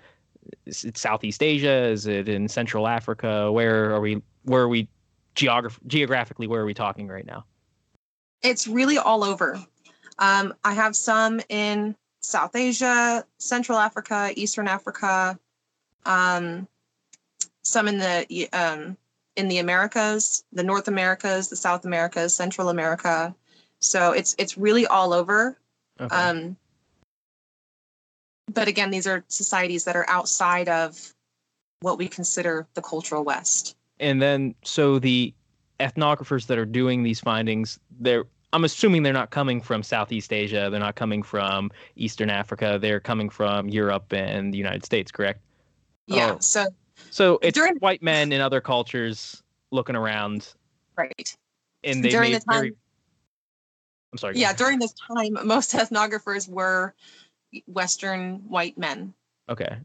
is 0.65 0.85
it 0.85 0.97
Southeast 0.97 1.41
Asia? 1.43 1.85
Is 1.85 2.05
it 2.07 2.29
in 2.29 2.47
Central 2.47 2.87
Africa? 2.87 3.51
Where 3.51 3.93
are 3.93 4.01
we? 4.01 4.21
Where 4.43 4.63
are 4.63 4.67
we? 4.67 4.87
Geograph- 5.35 5.79
geographically, 5.85 6.47
where 6.47 6.61
are 6.61 6.65
we 6.65 6.73
talking 6.73 7.07
right 7.07 7.25
now? 7.25 7.45
It's 8.41 8.67
really 8.67 8.97
all 8.97 9.23
over. 9.23 9.63
Um, 10.17 10.55
I 10.63 10.73
have 10.73 10.95
some 10.95 11.41
in 11.49 11.95
South 12.21 12.55
Asia, 12.55 13.23
Central 13.37 13.77
Africa, 13.77 14.31
Eastern 14.35 14.67
Africa, 14.67 15.37
um, 16.05 16.67
some 17.61 17.87
in 17.87 17.99
the 17.99 18.49
um, 18.51 18.97
in 19.37 19.47
the 19.47 19.59
Americas, 19.59 20.43
the 20.51 20.63
North 20.63 20.87
Americas, 20.89 21.47
the 21.47 21.55
South 21.55 21.85
Americas, 21.85 22.35
Central 22.35 22.69
America. 22.69 23.33
So 23.79 24.11
it's 24.11 24.35
it's 24.37 24.57
really 24.57 24.85
all 24.87 25.13
over. 25.13 25.57
Okay. 25.99 26.15
Um, 26.15 26.57
but 28.53 28.67
again, 28.67 28.91
these 28.91 29.07
are 29.07 29.23
societies 29.27 29.83
that 29.85 29.95
are 29.95 30.05
outside 30.09 30.67
of 30.69 31.13
what 31.81 31.97
we 31.97 32.07
consider 32.07 32.67
the 32.73 32.81
cultural 32.81 33.23
West. 33.23 33.75
and 33.99 34.21
then 34.21 34.55
so 34.63 34.99
the 34.99 35.33
ethnographers 35.79 36.47
that 36.47 36.57
are 36.57 36.65
doing 36.65 37.03
these 37.03 37.19
findings 37.19 37.79
they're 37.99 38.25
i'm 38.51 38.63
assuming 38.63 39.03
they're 39.03 39.13
not 39.13 39.29
coming 39.29 39.61
from 39.61 39.83
southeast 39.83 40.33
asia 40.33 40.69
they're 40.71 40.79
not 40.79 40.95
coming 40.95 41.21
from 41.21 41.69
eastern 41.95 42.31
africa 42.31 42.79
they're 42.81 42.99
coming 42.99 43.29
from 43.29 43.69
europe 43.69 44.11
and 44.11 44.51
the 44.51 44.57
united 44.57 44.83
states 44.83 45.11
correct 45.11 45.39
Yeah. 46.07 46.33
Oh. 46.33 46.39
So 46.39 46.65
so 47.09 47.39
it's 47.41 47.55
During- 47.55 47.75
white 47.77 48.01
men 48.01 48.31
in 48.31 48.41
other 48.41 48.61
cultures 48.61 49.43
looking 49.71 49.95
around 49.95 50.53
right. 50.97 51.37
and 51.83 52.03
they 52.03 52.09
During 52.09 52.31
made 52.31 52.41
the 52.41 52.45
time- 52.45 52.59
very 52.61 52.73
i'm 54.13 54.17
sorry 54.17 54.37
Yeah, 54.37 54.53
during 54.53 54.79
this 54.79 54.93
time, 54.93 55.37
most 55.45 55.73
ethnographers 55.73 56.47
were 56.49 56.93
Western 57.67 58.39
white 58.49 58.77
men. 58.77 59.13
okay 59.49 59.77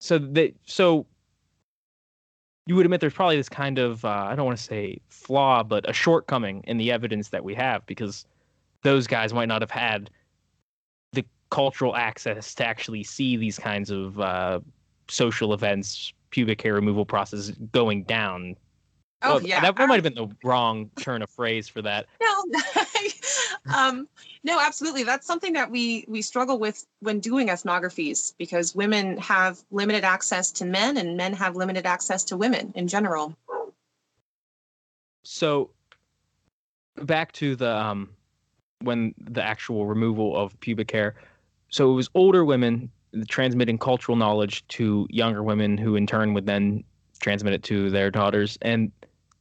so 0.00 0.18
they 0.18 0.54
so 0.66 1.06
you 2.66 2.74
would 2.74 2.84
admit 2.84 3.00
there's 3.00 3.14
probably 3.14 3.36
this 3.36 3.48
kind 3.48 3.78
of 3.78 4.04
uh, 4.04 4.08
i 4.08 4.34
don't 4.36 4.46
want 4.46 4.58
to 4.58 4.64
say 4.64 4.98
flaw 5.08 5.62
but 5.62 5.88
a 5.88 5.92
shortcoming 5.92 6.62
in 6.66 6.76
the 6.76 6.90
evidence 6.92 7.28
that 7.30 7.42
we 7.44 7.54
have 7.54 7.84
because 7.86 8.26
those 8.82 9.06
guys 9.06 9.32
might 9.32 9.46
not 9.48 9.62
have 9.62 9.70
had 9.70 10.10
the 11.12 11.24
cultural 11.50 11.96
access 11.96 12.54
to 12.54 12.64
actually 12.66 13.02
see 13.02 13.36
these 13.36 13.58
kinds 13.58 13.90
of 13.90 14.20
uh, 14.20 14.60
social 15.08 15.52
events 15.54 16.12
pubic 16.36 16.60
hair 16.60 16.74
removal 16.74 17.06
process 17.06 17.50
going 17.72 18.04
down 18.04 18.54
Oh 19.22 19.36
Well, 19.36 19.42
yeah, 19.42 19.62
that, 19.62 19.76
that 19.76 19.88
might 19.88 19.94
have 19.94 20.02
been 20.02 20.14
the 20.14 20.28
wrong 20.44 20.90
turn 20.96 21.22
of 21.22 21.30
phrase 21.30 21.66
for 21.66 21.80
that 21.80 22.04
no, 22.20 22.44
um, 23.74 24.06
no, 24.44 24.60
absolutely. 24.60 25.02
That's 25.02 25.26
something 25.26 25.54
that 25.54 25.70
we 25.70 26.04
we 26.06 26.20
struggle 26.20 26.58
with 26.58 26.86
when 27.00 27.20
doing 27.20 27.48
ethnographies 27.48 28.34
because 28.36 28.74
women 28.74 29.16
have 29.16 29.62
limited 29.70 30.04
access 30.04 30.52
to 30.52 30.66
men 30.66 30.98
and 30.98 31.16
men 31.16 31.32
have 31.32 31.56
limited 31.56 31.86
access 31.86 32.24
to 32.24 32.36
women 32.36 32.72
in 32.76 32.86
general. 32.86 33.34
so 35.24 35.70
back 37.04 37.32
to 37.32 37.56
the 37.56 37.74
um 37.74 38.10
when 38.82 39.14
the 39.18 39.42
actual 39.42 39.86
removal 39.86 40.36
of 40.36 40.58
pubic 40.60 40.90
hair 40.90 41.14
so 41.70 41.90
it 41.90 41.94
was 41.94 42.10
older 42.14 42.44
women 42.44 42.90
transmitting 43.28 43.78
cultural 43.78 44.16
knowledge 44.16 44.66
to 44.68 45.06
younger 45.10 45.42
women 45.42 45.78
who 45.78 45.96
in 45.96 46.06
turn 46.06 46.34
would 46.34 46.46
then 46.46 46.84
transmit 47.20 47.54
it 47.54 47.62
to 47.64 47.90
their 47.90 48.10
daughters. 48.10 48.58
And 48.62 48.92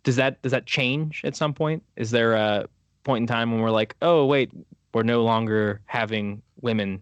does 0.03 0.15
that 0.15 0.41
does 0.41 0.51
that 0.51 0.65
change 0.65 1.21
at 1.23 1.35
some 1.35 1.53
point? 1.53 1.83
Is 1.95 2.11
there 2.11 2.33
a 2.33 2.67
point 3.03 3.23
in 3.23 3.27
time 3.27 3.51
when 3.51 3.61
we're 3.61 3.71
like 3.71 3.95
oh 4.01 4.25
wait 4.25 4.51
we're 4.93 5.03
no 5.03 5.23
longer 5.23 5.81
having 5.85 6.41
women 6.61 7.01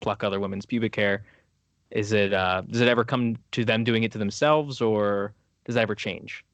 pluck 0.00 0.24
other 0.24 0.40
women's 0.40 0.66
pubic 0.66 0.96
hair? 0.96 1.24
Is 1.90 2.12
it 2.12 2.32
uh 2.32 2.62
does 2.62 2.80
it 2.80 2.88
ever 2.88 3.04
come 3.04 3.36
to 3.52 3.64
them 3.64 3.84
doing 3.84 4.02
it 4.02 4.12
to 4.12 4.18
themselves 4.18 4.80
or 4.80 5.32
does 5.64 5.74
that 5.74 5.82
ever 5.82 5.94
change? 5.94 6.44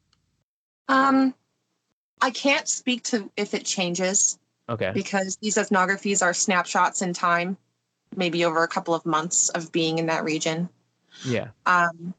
Um, 0.88 1.34
I 2.20 2.30
can't 2.30 2.68
speak 2.68 3.02
to 3.04 3.30
if 3.36 3.54
it 3.54 3.64
changes 3.64 4.38
okay. 4.68 4.90
because 4.92 5.36
these 5.36 5.56
ethnographies 5.56 6.22
are 6.22 6.34
snapshots 6.34 7.02
in 7.02 7.12
time, 7.12 7.56
maybe 8.16 8.44
over 8.44 8.62
a 8.62 8.68
couple 8.68 8.94
of 8.94 9.04
months 9.06 9.48
of 9.50 9.72
being 9.72 9.98
in 9.98 10.06
that 10.06 10.24
region. 10.24 10.68
yeah 11.24 11.48
Um, 11.66 12.14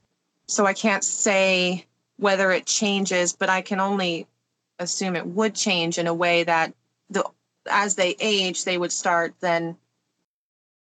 so 0.48 0.66
I 0.66 0.74
can't 0.74 1.04
say 1.04 1.86
whether 2.18 2.52
it 2.52 2.66
changes, 2.66 3.34
but 3.34 3.50
I 3.50 3.62
can 3.62 3.80
only 3.80 4.28
assume 4.80 5.16
it 5.16 5.26
would 5.26 5.56
change 5.56 5.98
in 5.98 6.08
a 6.08 6.14
way 6.14 6.44
that 6.44 6.74
the 7.10 7.24
as 7.70 7.96
they 7.96 8.16
age, 8.20 8.66
they 8.66 8.78
would 8.78 8.92
start 8.92 9.34
then 9.40 9.78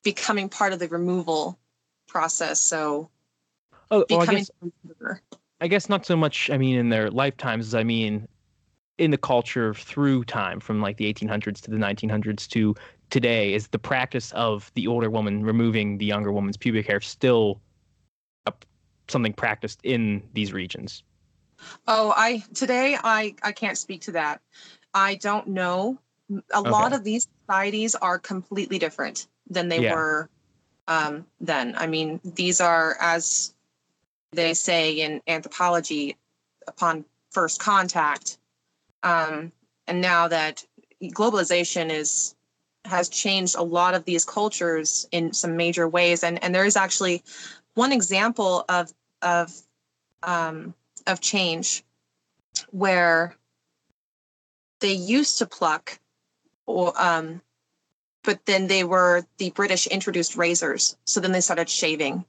becoming 0.03 0.49
part 0.49 0.73
of 0.73 0.79
the 0.79 0.89
removal 0.89 1.59
process. 2.09 2.61
So 2.61 3.11
oh 3.91 4.05
well, 4.11 4.23
I 4.23 4.27
guess 4.27 4.51
I 5.61 5.69
guess 5.69 5.89
not 5.89 6.07
so 6.07 6.17
much. 6.17 6.51
I 6.51 6.59
mean, 6.59 6.77
in 6.77 6.89
their 6.89 7.11
lifetimes, 7.11 7.69
as 7.69 7.75
I 7.75 7.85
mean, 7.85 8.27
in 8.99 9.11
the 9.11 9.19
culture 9.19 9.75
through 9.75 10.25
time, 10.25 10.61
from 10.61 10.81
like 10.81 10.97
the 10.97 11.13
1800s 11.13 11.61
to 11.63 11.71
the 11.71 11.77
1900s 11.77 12.49
to 12.49 12.75
today, 13.11 13.55
is 13.55 13.69
the 13.69 13.79
practice 13.79 14.33
of 14.33 14.71
the 14.75 14.87
older 14.87 15.11
woman 15.11 15.45
removing 15.45 15.99
the 15.99 16.07
younger 16.07 16.33
woman's 16.33 16.57
pubic 16.57 16.87
hair 16.87 17.01
still 17.01 17.61
a, 18.47 18.53
something 19.09 19.33
practiced 19.33 19.81
in 19.83 20.23
these 20.33 20.53
regions? 20.53 21.03
Oh, 21.87 22.15
I 22.17 22.43
today 22.55 22.97
I 23.03 23.35
I 23.43 23.53
can't 23.53 23.77
speak 23.77 24.03
to 24.03 24.13
that. 24.13 24.41
I 24.95 25.17
don't 25.17 25.49
know. 25.49 25.99
A 26.53 26.61
lot 26.61 26.93
of 26.93 27.05
these 27.05 27.27
societies 27.47 27.95
are 27.97 28.19
completely 28.19 28.79
different 28.79 29.27
than 29.49 29.69
they 29.69 29.81
Yeah. 29.81 29.93
were 29.95 30.29
um, 30.89 31.27
then. 31.41 31.75
I 31.77 31.87
mean, 31.87 32.21
these 32.25 32.61
are 32.61 32.97
as 33.01 33.55
they 34.33 34.55
say 34.55 34.93
in 35.01 35.21
anthropology 35.27 36.17
upon 36.67 37.05
first 37.31 37.61
contact. 37.61 38.39
Um, 39.03 39.53
and 39.87 40.01
now 40.01 40.29
that 40.29 40.65
globalization 41.03 41.91
is 41.91 42.37
has 42.85 43.09
changed 43.09 43.57
a 43.57 43.63
lot 43.63 43.95
of 43.95 44.05
these 44.05 44.25
cultures 44.25 45.07
in 45.13 45.33
some 45.33 45.57
major 45.57 45.89
ways. 45.89 46.25
And 46.25 46.43
and 46.43 46.55
there 46.55 46.65
is 46.65 46.77
actually 46.77 47.23
one 47.75 47.93
example 47.93 48.65
of 48.69 48.93
of 49.23 49.53
um, 50.23 50.75
of 51.07 51.21
change 51.21 51.85
where 52.71 53.37
they 54.81 54.93
used 54.93 55.39
to 55.39 55.47
pluck 55.47 55.99
or 56.67 56.93
um, 57.01 57.41
but 58.23 58.45
then 58.47 58.67
they 58.67 58.85
were 58.85 59.25
the 59.39 59.51
british 59.51 59.87
introduced 59.87 60.37
razors 60.37 60.97
so 61.05 61.21
then 61.21 61.33
they 61.33 61.41
started 61.41 61.69
shaving 61.69 62.25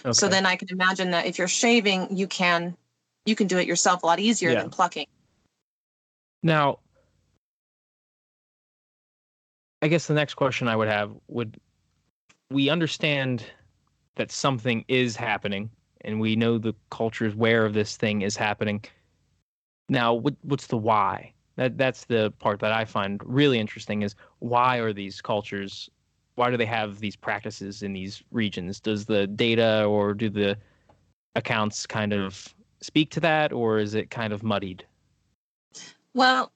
okay. 0.00 0.12
so 0.12 0.28
then 0.28 0.46
i 0.46 0.56
can 0.56 0.68
imagine 0.70 1.10
that 1.10 1.26
if 1.26 1.38
you're 1.38 1.48
shaving 1.48 2.16
you 2.16 2.26
can 2.26 2.76
you 3.24 3.34
can 3.34 3.46
do 3.46 3.58
it 3.58 3.66
yourself 3.66 4.02
a 4.02 4.06
lot 4.06 4.18
easier 4.18 4.50
yeah. 4.50 4.60
than 4.60 4.70
plucking 4.70 5.06
now 6.42 6.78
i 9.82 9.88
guess 9.88 10.06
the 10.06 10.14
next 10.14 10.34
question 10.34 10.68
i 10.68 10.76
would 10.76 10.88
have 10.88 11.12
would 11.28 11.58
we 12.50 12.68
understand 12.70 13.44
that 14.16 14.30
something 14.30 14.84
is 14.88 15.16
happening 15.16 15.70
and 16.02 16.20
we 16.20 16.36
know 16.36 16.58
the 16.58 16.74
culture 16.90 17.26
is 17.26 17.34
aware 17.34 17.64
of 17.64 17.74
this 17.74 17.96
thing 17.96 18.22
is 18.22 18.36
happening 18.36 18.82
now 19.88 20.14
what, 20.14 20.34
what's 20.42 20.66
the 20.66 20.76
why 20.76 21.32
that 21.56 21.76
that's 21.78 22.04
the 22.04 22.32
part 22.38 22.60
that 22.60 22.72
I 22.72 22.84
find 22.84 23.20
really 23.24 23.58
interesting 23.58 24.02
is 24.02 24.14
why 24.38 24.76
are 24.76 24.92
these 24.92 25.20
cultures 25.20 25.90
why 26.36 26.50
do 26.50 26.58
they 26.58 26.66
have 26.66 27.00
these 27.00 27.16
practices 27.16 27.82
in 27.82 27.94
these 27.94 28.22
regions? 28.30 28.78
Does 28.78 29.06
the 29.06 29.26
data 29.26 29.84
or 29.84 30.12
do 30.12 30.28
the 30.28 30.58
accounts 31.34 31.86
kind 31.86 32.12
of 32.12 32.54
speak 32.82 33.10
to 33.12 33.20
that 33.20 33.54
or 33.54 33.78
is 33.78 33.94
it 33.94 34.10
kind 34.10 34.34
of 34.34 34.42
muddied? 34.42 34.84
Well, 36.12 36.52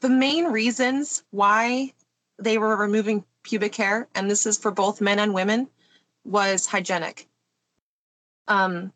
the 0.00 0.08
main 0.08 0.46
reasons 0.46 1.24
why 1.30 1.92
they 2.38 2.58
were 2.58 2.76
removing 2.76 3.24
pubic 3.42 3.74
hair, 3.74 4.08
and 4.14 4.30
this 4.30 4.46
is 4.46 4.58
for 4.58 4.70
both 4.70 5.00
men 5.00 5.18
and 5.18 5.34
women, 5.34 5.68
was 6.24 6.66
hygienic. 6.66 7.28
Um, 8.48 8.92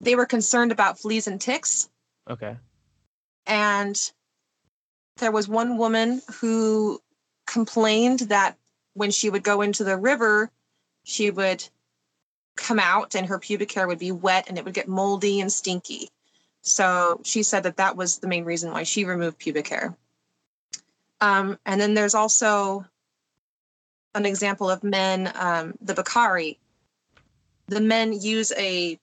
they 0.00 0.14
were 0.14 0.26
concerned 0.26 0.72
about 0.72 0.98
fleas 0.98 1.26
and 1.26 1.40
ticks. 1.40 1.88
Okay. 2.28 2.56
And 3.46 3.98
there 5.18 5.32
was 5.32 5.48
one 5.48 5.78
woman 5.78 6.20
who 6.40 7.00
complained 7.46 8.20
that 8.20 8.56
when 8.94 9.10
she 9.10 9.30
would 9.30 9.42
go 9.42 9.62
into 9.62 9.84
the 9.84 9.96
river, 9.96 10.50
she 11.04 11.30
would 11.30 11.66
come 12.56 12.78
out 12.78 13.14
and 13.14 13.26
her 13.26 13.38
pubic 13.38 13.72
hair 13.72 13.86
would 13.86 13.98
be 13.98 14.12
wet 14.12 14.48
and 14.48 14.58
it 14.58 14.64
would 14.64 14.74
get 14.74 14.88
moldy 14.88 15.40
and 15.40 15.52
stinky. 15.52 16.08
So 16.64 17.20
she 17.24 17.42
said 17.42 17.62
that 17.64 17.76
that 17.76 17.96
was 17.96 18.18
the 18.18 18.26
main 18.26 18.44
reason 18.44 18.72
why 18.72 18.82
she 18.84 19.04
removed 19.04 19.38
pubic 19.38 19.68
hair. 19.68 19.94
Um, 21.20 21.58
and 21.66 21.80
then 21.80 21.94
there's 21.94 22.14
also 22.14 22.86
an 24.14 24.24
example 24.24 24.70
of 24.70 24.82
men, 24.82 25.30
um, 25.34 25.74
the 25.82 25.94
Bakairi. 25.94 26.56
The 27.66 27.80
men 27.80 28.12
use 28.12 28.52
a 28.56 28.98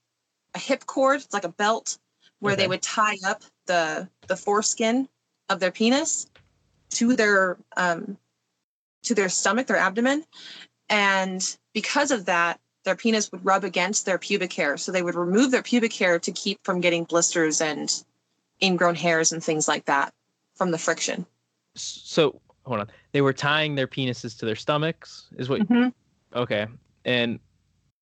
a 0.54 0.58
hip 0.58 0.84
cord, 0.84 1.20
it's 1.20 1.32
like 1.32 1.44
a 1.44 1.48
belt, 1.48 1.98
where 2.40 2.52
okay. 2.52 2.62
they 2.62 2.68
would 2.68 2.82
tie 2.82 3.16
up 3.24 3.42
the 3.66 4.08
the 4.26 4.36
foreskin 4.36 5.08
of 5.48 5.60
their 5.60 5.70
penis 5.70 6.26
to 6.90 7.16
their 7.16 7.56
um, 7.76 8.18
to 9.04 9.14
their 9.14 9.28
stomach, 9.28 9.66
their 9.66 9.76
abdomen, 9.76 10.24
and 10.88 11.56
because 11.72 12.10
of 12.10 12.26
that, 12.26 12.60
their 12.84 12.96
penis 12.96 13.30
would 13.32 13.44
rub 13.44 13.64
against 13.64 14.06
their 14.06 14.18
pubic 14.18 14.52
hair. 14.52 14.76
So 14.76 14.92
they 14.92 15.02
would 15.02 15.14
remove 15.14 15.50
their 15.50 15.62
pubic 15.62 15.92
hair 15.92 16.18
to 16.18 16.32
keep 16.32 16.58
from 16.64 16.80
getting 16.80 17.04
blisters 17.04 17.60
and 17.60 17.92
ingrown 18.62 18.94
hairs 18.94 19.32
and 19.32 19.42
things 19.42 19.68
like 19.68 19.84
that 19.86 20.12
from 20.56 20.70
the 20.70 20.78
friction. 20.78 21.26
So 21.74 22.40
hold 22.64 22.80
on, 22.80 22.90
they 23.12 23.20
were 23.20 23.32
tying 23.32 23.74
their 23.74 23.86
penises 23.86 24.38
to 24.38 24.46
their 24.46 24.56
stomachs, 24.56 25.26
is 25.36 25.48
what? 25.48 25.62
Mm-hmm. 25.62 25.88
Okay, 26.38 26.66
and 27.04 27.40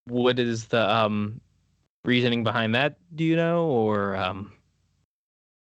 what 0.07 0.38
is 0.38 0.66
the 0.66 0.88
um 0.88 1.40
reasoning 2.04 2.44
behind 2.44 2.74
that? 2.74 2.96
Do 3.14 3.24
you 3.24 3.37
know, 3.37 3.66
or 3.66 4.16
um, 4.16 4.52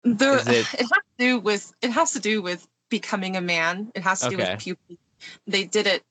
the 0.02 0.34
it... 0.46 0.48
it... 0.48 0.66
has 0.76 0.88
to 0.88 1.00
do 1.18 1.38
with 1.38 1.72
it 1.82 1.90
has 1.90 2.12
to 2.12 2.20
do 2.20 2.42
with 2.42 2.66
becoming 2.88 3.36
a 3.36 3.40
man. 3.40 3.90
It 3.94 4.02
has 4.02 4.20
to 4.20 4.30
do 4.30 4.36
with 4.36 4.58
puberty. 4.58 4.98
They 5.46 5.64
did 5.64 5.86
it 5.86 6.02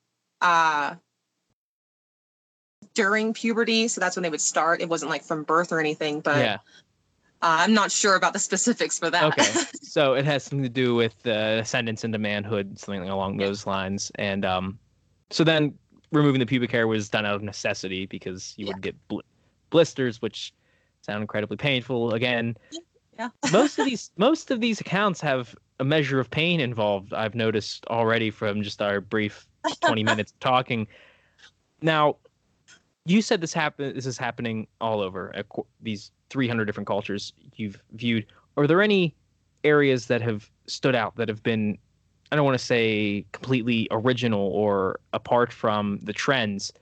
uh, 0.41 0.95
during 2.95 3.33
puberty, 3.33 3.87
so 3.87 4.01
that's 4.01 4.15
when 4.15 4.23
they 4.23 4.29
would 4.29 4.41
start. 4.41 4.81
It 4.81 4.89
wasn't 4.89 5.11
like 5.11 5.23
from 5.23 5.43
birth 5.43 5.71
or 5.71 5.79
anything, 5.79 6.21
but 6.21 6.37
yeah. 6.37 6.57
Uh, 7.41 7.57
I'm 7.59 7.73
not 7.73 7.91
sure 7.91 8.15
about 8.15 8.33
the 8.33 8.39
specifics 8.39 8.97
for 8.97 9.09
that. 9.11 9.23
Okay, 9.25 9.43
so 9.81 10.13
it 10.13 10.25
has 10.25 10.43
something 10.43 10.63
to 10.63 10.69
do 10.69 10.95
with 10.95 11.21
the 11.21 11.59
ascendance 11.59 12.03
into 12.03 12.17
manhood, 12.17 12.79
something 12.79 13.07
along 13.07 13.39
yeah. 13.39 13.45
those 13.45 13.67
lines, 13.67 14.11
and 14.15 14.45
um, 14.45 14.79
so 15.29 15.43
then 15.43 15.77
removing 16.11 16.39
the 16.39 16.45
pubic 16.45 16.71
hair 16.71 16.87
was 16.87 17.09
done 17.09 17.25
out 17.25 17.35
of 17.35 17.43
necessity 17.43 18.05
because 18.05 18.53
you 18.57 18.65
yeah. 18.65 18.73
would 18.73 18.81
get 18.81 19.07
bl- 19.09 19.19
blisters, 19.69 20.21
which 20.21 20.53
sound 21.01 21.21
incredibly 21.21 21.57
painful. 21.57 22.13
Again, 22.13 22.55
yeah. 23.19 23.29
most 23.51 23.77
of 23.77 23.85
these 23.85 24.11
most 24.17 24.49
of 24.49 24.61
these 24.61 24.81
accounts 24.81 25.21
have 25.21 25.55
a 25.79 25.83
measure 25.83 26.19
of 26.19 26.31
pain 26.31 26.59
involved. 26.59 27.13
I've 27.13 27.35
noticed 27.35 27.85
already 27.87 28.31
from 28.31 28.63
just 28.63 28.81
our 28.81 29.01
brief 29.01 29.45
20 29.81 30.03
minutes 30.05 30.33
talking. 30.39 30.87
Now, 31.81 32.15
you 33.05 33.21
said 33.21 33.41
this 33.41 33.53
happen 33.53 33.93
this 33.95 34.05
is 34.05 34.17
happening 34.17 34.67
all 34.81 34.99
over 34.99 35.33
these 35.81 36.11
300 36.29 36.65
different 36.65 36.87
cultures 36.87 37.33
you've 37.55 37.79
viewed. 37.93 38.25
Are 38.57 38.67
there 38.67 38.81
any 38.81 39.15
areas 39.63 40.07
that 40.07 40.21
have 40.21 40.49
stood 40.67 40.95
out 40.95 41.15
that 41.15 41.29
have 41.29 41.43
been 41.43 41.77
I 42.31 42.35
don't 42.35 42.45
want 42.45 42.57
to 42.57 42.65
say 42.65 43.25
completely 43.31 43.87
original 43.91 44.47
or 44.49 44.99
apart 45.13 45.53
from 45.53 45.99
the 46.01 46.13
trends, 46.13 46.73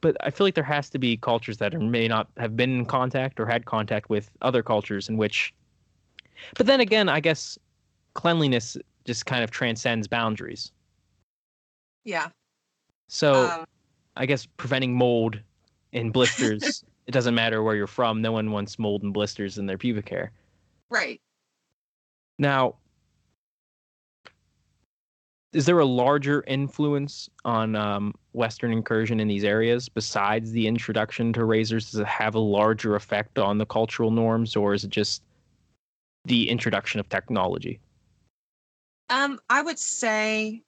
but 0.00 0.16
I 0.20 0.30
feel 0.30 0.46
like 0.46 0.54
there 0.54 0.62
has 0.62 0.88
to 0.90 0.98
be 0.98 1.16
cultures 1.16 1.58
that 1.58 1.78
may 1.80 2.06
not 2.06 2.28
have 2.36 2.56
been 2.56 2.78
in 2.78 2.86
contact 2.86 3.40
or 3.40 3.46
had 3.46 3.64
contact 3.64 4.08
with 4.08 4.30
other 4.40 4.62
cultures 4.62 5.08
in 5.08 5.16
which. 5.16 5.52
But 6.56 6.66
then 6.66 6.80
again, 6.80 7.08
I 7.08 7.18
guess 7.18 7.58
cleanliness 8.14 8.76
just 9.04 9.26
kind 9.26 9.42
of 9.42 9.50
transcends 9.50 10.06
boundaries. 10.06 10.70
Yeah. 12.04 12.28
So 13.08 13.46
um, 13.46 13.64
I 14.16 14.26
guess 14.26 14.46
preventing 14.46 14.94
mold 14.94 15.40
and 15.94 16.12
blisters, 16.12 16.84
it 17.06 17.12
doesn't 17.12 17.34
matter 17.34 17.62
where 17.62 17.76
you're 17.76 17.86
from. 17.86 18.20
No 18.20 18.32
one 18.32 18.50
wants 18.50 18.78
mold 18.78 19.02
and 19.02 19.14
blisters 19.14 19.58
in 19.58 19.66
their 19.66 19.78
pubic 19.78 20.08
hair. 20.08 20.32
Right. 20.90 21.20
Now, 22.38 22.74
is 25.52 25.66
there 25.66 25.78
a 25.78 25.84
larger 25.84 26.42
influence 26.48 27.30
on 27.44 27.76
um, 27.76 28.12
Western 28.32 28.72
incursion 28.72 29.20
in 29.20 29.28
these 29.28 29.44
areas 29.44 29.88
besides 29.88 30.50
the 30.50 30.66
introduction 30.66 31.32
to 31.32 31.44
razors? 31.44 31.92
Does 31.92 32.00
it 32.00 32.06
have 32.06 32.34
a 32.34 32.40
larger 32.40 32.96
effect 32.96 33.38
on 33.38 33.58
the 33.58 33.66
cultural 33.66 34.10
norms, 34.10 34.56
or 34.56 34.74
is 34.74 34.82
it 34.82 34.90
just 34.90 35.22
the 36.24 36.50
introduction 36.50 36.98
of 36.98 37.08
technology? 37.08 37.78
Um, 39.10 39.38
I 39.48 39.62
would 39.62 39.78
say, 39.78 40.62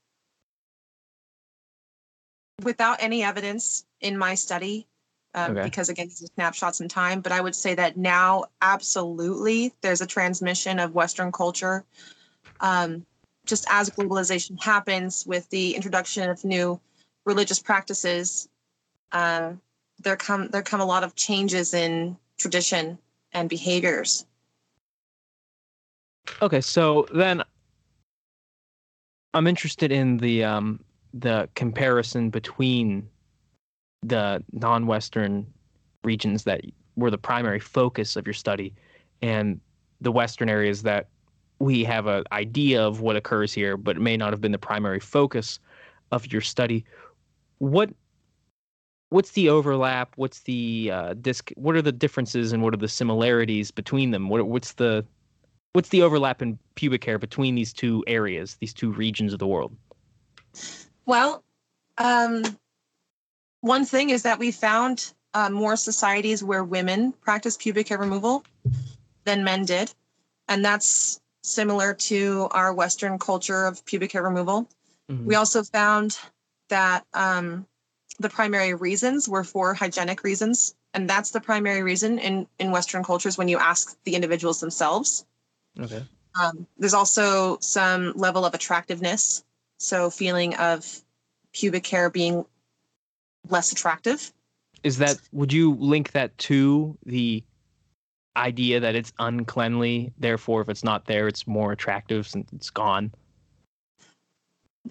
without 2.62 3.02
any 3.02 3.24
evidence 3.24 3.86
in 4.00 4.16
my 4.16 4.36
study, 4.36 4.86
um, 5.36 5.52
okay. 5.52 5.64
because 5.64 5.90
again, 5.90 6.08
these 6.08 6.22
are 6.22 6.34
snapshots 6.34 6.80
in 6.80 6.88
time, 6.88 7.20
but 7.20 7.30
I 7.30 7.42
would 7.42 7.54
say 7.54 7.74
that 7.74 7.98
now, 7.98 8.46
absolutely, 8.62 9.72
there's 9.82 10.00
a 10.00 10.06
transmission 10.06 10.78
of 10.78 10.94
Western 10.94 11.30
culture. 11.30 11.84
Um, 12.60 13.04
just 13.44 13.66
as 13.70 13.90
globalization 13.90 14.60
happens 14.60 15.26
with 15.26 15.48
the 15.50 15.76
introduction 15.76 16.30
of 16.30 16.42
new 16.44 16.80
religious 17.26 17.58
practices, 17.58 18.48
uh, 19.12 19.52
there 20.00 20.16
come 20.16 20.48
there 20.48 20.62
come 20.62 20.80
a 20.80 20.86
lot 20.86 21.04
of 21.04 21.14
changes 21.14 21.74
in 21.74 22.16
tradition 22.38 22.98
and 23.32 23.48
behaviors. 23.48 24.24
Okay, 26.40 26.62
so 26.62 27.06
then 27.14 27.42
I'm 29.34 29.46
interested 29.46 29.92
in 29.92 30.16
the 30.16 30.44
um, 30.44 30.80
the 31.12 31.48
comparison 31.54 32.30
between 32.30 33.08
the 34.02 34.42
non-Western 34.52 35.46
regions 36.04 36.44
that 36.44 36.62
were 36.96 37.10
the 37.10 37.18
primary 37.18 37.60
focus 37.60 38.16
of 38.16 38.26
your 38.26 38.34
study 38.34 38.72
and 39.22 39.60
the 40.00 40.12
Western 40.12 40.48
areas 40.48 40.82
that 40.82 41.08
we 41.58 41.84
have 41.84 42.06
an 42.06 42.24
idea 42.32 42.82
of 42.82 43.00
what 43.00 43.16
occurs 43.16 43.52
here, 43.52 43.76
but 43.76 43.96
it 43.96 44.00
may 44.00 44.16
not 44.16 44.32
have 44.32 44.40
been 44.40 44.52
the 44.52 44.58
primary 44.58 45.00
focus 45.00 45.58
of 46.12 46.30
your 46.30 46.42
study. 46.42 46.84
What 47.58 47.90
what's 49.10 49.30
the 49.32 49.48
overlap? 49.48 50.12
What's 50.16 50.40
the 50.40 50.90
uh, 50.92 51.14
disc? 51.14 51.50
What 51.56 51.76
are 51.76 51.82
the 51.82 51.92
differences 51.92 52.52
and 52.52 52.62
what 52.62 52.74
are 52.74 52.78
the 52.78 52.88
similarities 52.88 53.70
between 53.70 54.10
them? 54.10 54.28
What, 54.28 54.46
what's 54.46 54.74
the 54.74 55.04
what's 55.72 55.88
the 55.90 56.02
overlap 56.02 56.42
in 56.42 56.58
pubic 56.74 57.04
hair 57.04 57.18
between 57.18 57.54
these 57.54 57.72
two 57.72 58.04
areas, 58.06 58.56
these 58.60 58.74
two 58.74 58.92
regions 58.92 59.32
of 59.32 59.38
the 59.38 59.46
world? 59.46 59.76
Well, 61.06 61.44
um, 61.98 62.42
one 63.60 63.84
thing 63.84 64.10
is 64.10 64.22
that 64.22 64.38
we 64.38 64.50
found 64.50 65.12
uh, 65.34 65.50
more 65.50 65.76
societies 65.76 66.42
where 66.42 66.64
women 66.64 67.12
practice 67.12 67.56
pubic 67.56 67.88
hair 67.88 67.98
removal 67.98 68.44
than 69.24 69.44
men 69.44 69.64
did, 69.64 69.92
and 70.48 70.64
that's 70.64 71.20
similar 71.42 71.94
to 71.94 72.48
our 72.50 72.72
Western 72.72 73.18
culture 73.18 73.64
of 73.66 73.84
pubic 73.84 74.12
hair 74.12 74.22
removal. 74.22 74.68
Mhm. 75.10 75.24
We 75.24 75.34
also 75.36 75.62
found 75.62 76.18
that 76.68 77.04
um, 77.14 77.66
the 78.18 78.30
primary 78.30 78.74
reasons 78.74 79.28
were 79.28 79.44
for 79.44 79.74
hygienic 79.74 80.24
reasons. 80.24 80.74
And 80.94 81.08
that's 81.08 81.30
the 81.30 81.40
primary 81.40 81.82
reason 81.82 82.18
in, 82.18 82.46
in 82.58 82.70
Western 82.70 83.04
cultures 83.04 83.36
when 83.36 83.48
you 83.48 83.58
ask 83.58 83.96
the 84.04 84.14
individuals 84.14 84.60
themselves. 84.60 85.26
Okay. 85.78 86.02
Um, 86.40 86.66
there's 86.78 86.94
also 86.94 87.58
some 87.60 88.12
level 88.16 88.44
of 88.44 88.54
attractiveness. 88.54 89.44
So, 89.78 90.08
feeling 90.08 90.54
of 90.56 91.02
pubic 91.52 91.86
hair 91.86 92.08
being 92.08 92.46
less 93.48 93.72
attractive. 93.72 94.32
Is 94.82 94.98
that 94.98 95.18
would 95.32 95.52
you 95.52 95.74
link 95.74 96.12
that 96.12 96.36
to 96.38 96.96
the 97.04 97.42
idea 98.36 98.80
that 98.80 98.94
it's 98.94 99.12
uncleanly, 99.18 100.12
therefore 100.18 100.60
if 100.60 100.68
it's 100.68 100.84
not 100.84 101.06
there 101.06 101.26
it's 101.26 101.46
more 101.46 101.72
attractive 101.72 102.26
since 102.28 102.52
it's 102.52 102.70
gone? 102.70 103.12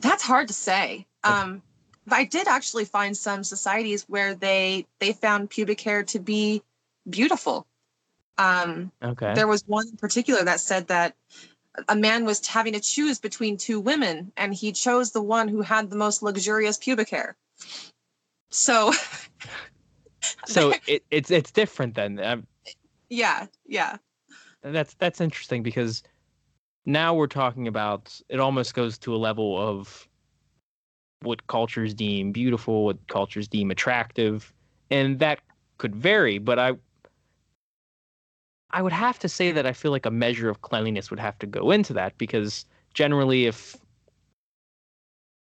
That's 0.01 0.23
hard 0.23 0.47
to 0.49 0.53
say. 0.53 1.05
Um, 1.23 1.61
but 2.07 2.15
I 2.15 2.25
did 2.25 2.47
actually 2.47 2.85
find 2.85 3.15
some 3.15 3.43
societies 3.43 4.05
where 4.07 4.35
they 4.35 4.85
they 4.99 5.13
found 5.13 5.49
pubic 5.49 5.81
hair 5.81 6.03
to 6.03 6.19
be 6.19 6.61
beautiful. 7.09 7.65
Um, 8.37 8.91
Okay. 9.01 9.33
There 9.33 9.47
was 9.47 9.63
one 9.65 9.87
in 9.87 9.97
particular 9.97 10.43
that 10.43 10.59
said 10.59 10.87
that 10.87 11.15
a 11.87 11.95
man 11.95 12.25
was 12.25 12.45
having 12.45 12.73
to 12.73 12.79
choose 12.79 13.19
between 13.19 13.57
two 13.57 13.79
women, 13.79 14.31
and 14.37 14.53
he 14.53 14.71
chose 14.71 15.11
the 15.11 15.21
one 15.21 15.47
who 15.47 15.61
had 15.61 15.89
the 15.89 15.95
most 15.95 16.21
luxurious 16.23 16.77
pubic 16.77 17.09
hair. 17.09 17.35
So, 18.49 18.93
so 20.45 20.73
it, 20.87 21.03
it's 21.11 21.31
it's 21.31 21.51
different 21.51 21.95
then. 21.95 22.19
Um, 22.19 22.47
yeah, 23.09 23.47
yeah, 23.65 23.97
that's 24.61 24.93
that's 24.95 25.21
interesting 25.21 25.63
because 25.63 26.03
now 26.85 27.13
we're 27.13 27.27
talking 27.27 27.67
about 27.67 28.19
it 28.29 28.39
almost 28.39 28.73
goes 28.73 28.97
to 28.99 29.15
a 29.15 29.17
level 29.17 29.57
of 29.57 30.07
what 31.21 31.47
cultures 31.47 31.93
deem 31.93 32.31
beautiful, 32.31 32.85
what 32.85 33.07
cultures 33.07 33.47
deem 33.47 33.71
attractive, 33.71 34.53
and 34.89 35.19
that 35.19 35.39
could 35.77 35.95
vary. 35.95 36.37
But 36.37 36.59
I 36.59 36.73
I 38.71 38.81
would 38.81 38.93
have 38.93 39.19
to 39.19 39.29
say 39.29 39.51
that 39.51 39.65
I 39.65 39.73
feel 39.73 39.91
like 39.91 40.05
a 40.05 40.11
measure 40.11 40.49
of 40.49 40.61
cleanliness 40.61 41.09
would 41.09 41.19
have 41.19 41.39
to 41.39 41.47
go 41.47 41.71
into 41.71 41.93
that 41.93 42.17
because 42.17 42.65
generally, 42.93 43.45
if 43.45 43.75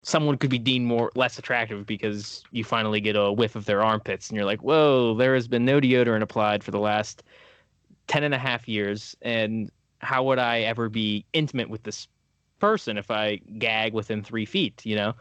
someone 0.06 0.38
could 0.38 0.50
be 0.50 0.58
deemed 0.58 0.86
more 0.86 1.10
less 1.16 1.36
attractive 1.36 1.84
because 1.84 2.44
you 2.52 2.62
finally 2.62 3.00
get 3.00 3.16
a 3.16 3.32
whiff 3.32 3.56
of 3.56 3.64
their 3.64 3.82
armpits 3.82 4.28
and 4.28 4.36
you're 4.36 4.46
like, 4.46 4.62
whoa, 4.62 5.16
there 5.16 5.34
has 5.34 5.48
been 5.48 5.64
no 5.64 5.80
deodorant 5.80 6.22
applied 6.22 6.62
for 6.62 6.70
the 6.70 6.78
last 6.78 7.24
10 8.06 8.22
and 8.22 8.32
a 8.32 8.38
half 8.38 8.68
years. 8.68 9.16
And 9.22 9.68
how 9.98 10.22
would 10.22 10.38
i 10.38 10.60
ever 10.60 10.88
be 10.88 11.24
intimate 11.32 11.68
with 11.68 11.82
this 11.82 12.06
person 12.60 12.96
if 12.98 13.10
i 13.10 13.36
gag 13.58 13.94
within 13.94 14.22
three 14.22 14.44
feet 14.44 14.80
you 14.86 14.94
know? 14.94 15.12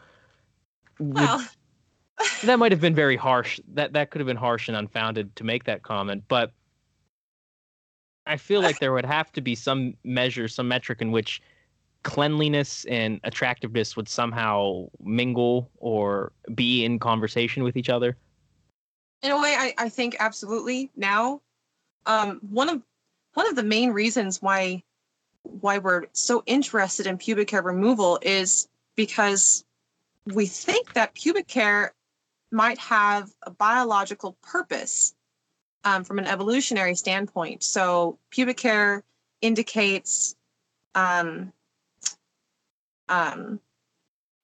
Well, 1.00 1.44
that 2.44 2.58
might 2.58 2.70
have 2.70 2.80
been 2.88 2.94
very 2.94 3.16
harsh. 3.16 3.58
That 3.74 3.92
that 3.94 4.10
could 4.10 4.20
have 4.20 4.26
been 4.26 4.36
harsh 4.36 4.68
and 4.68 4.76
unfounded 4.76 5.34
to 5.36 5.44
make 5.44 5.64
that 5.64 5.82
comment 5.82 6.24
but 6.28 6.52
i 8.26 8.36
feel 8.36 8.60
like 8.60 8.78
there 8.78 8.92
would 8.92 9.04
have 9.04 9.32
to 9.32 9.40
be 9.40 9.54
some 9.54 9.94
measure 10.04 10.46
some 10.46 10.68
metric 10.68 11.00
in 11.00 11.10
which 11.10 11.40
cleanliness 12.06 12.84
and 12.86 13.20
attractiveness 13.24 13.96
would 13.96 14.08
somehow 14.08 14.86
mingle 15.00 15.70
or 15.76 16.32
be 16.54 16.84
in 16.84 16.98
conversation 16.98 17.62
with 17.62 17.76
each 17.76 17.90
other 17.90 18.16
in 19.22 19.32
a 19.32 19.40
way, 19.40 19.54
I, 19.56 19.74
I 19.76 19.88
think 19.88 20.16
absolutely 20.20 20.90
now. 20.96 21.40
Um, 22.06 22.40
one 22.48 22.68
of 22.68 22.82
one 23.34 23.48
of 23.48 23.56
the 23.56 23.62
main 23.62 23.90
reasons 23.90 24.40
why 24.40 24.82
why 25.42 25.78
we're 25.78 26.06
so 26.12 26.42
interested 26.46 27.06
in 27.06 27.18
pubic 27.18 27.50
hair 27.50 27.62
removal 27.62 28.18
is 28.22 28.68
because 28.96 29.64
we 30.26 30.46
think 30.46 30.94
that 30.94 31.14
pubic 31.14 31.50
hair 31.50 31.92
might 32.50 32.78
have 32.78 33.30
a 33.42 33.50
biological 33.50 34.36
purpose 34.42 35.14
um, 35.84 36.04
from 36.04 36.18
an 36.18 36.26
evolutionary 36.26 36.94
standpoint. 36.94 37.62
So 37.62 38.18
pubic 38.30 38.60
hair 38.60 39.04
indicates 39.40 40.36
um, 40.94 41.52
um, 43.08 43.60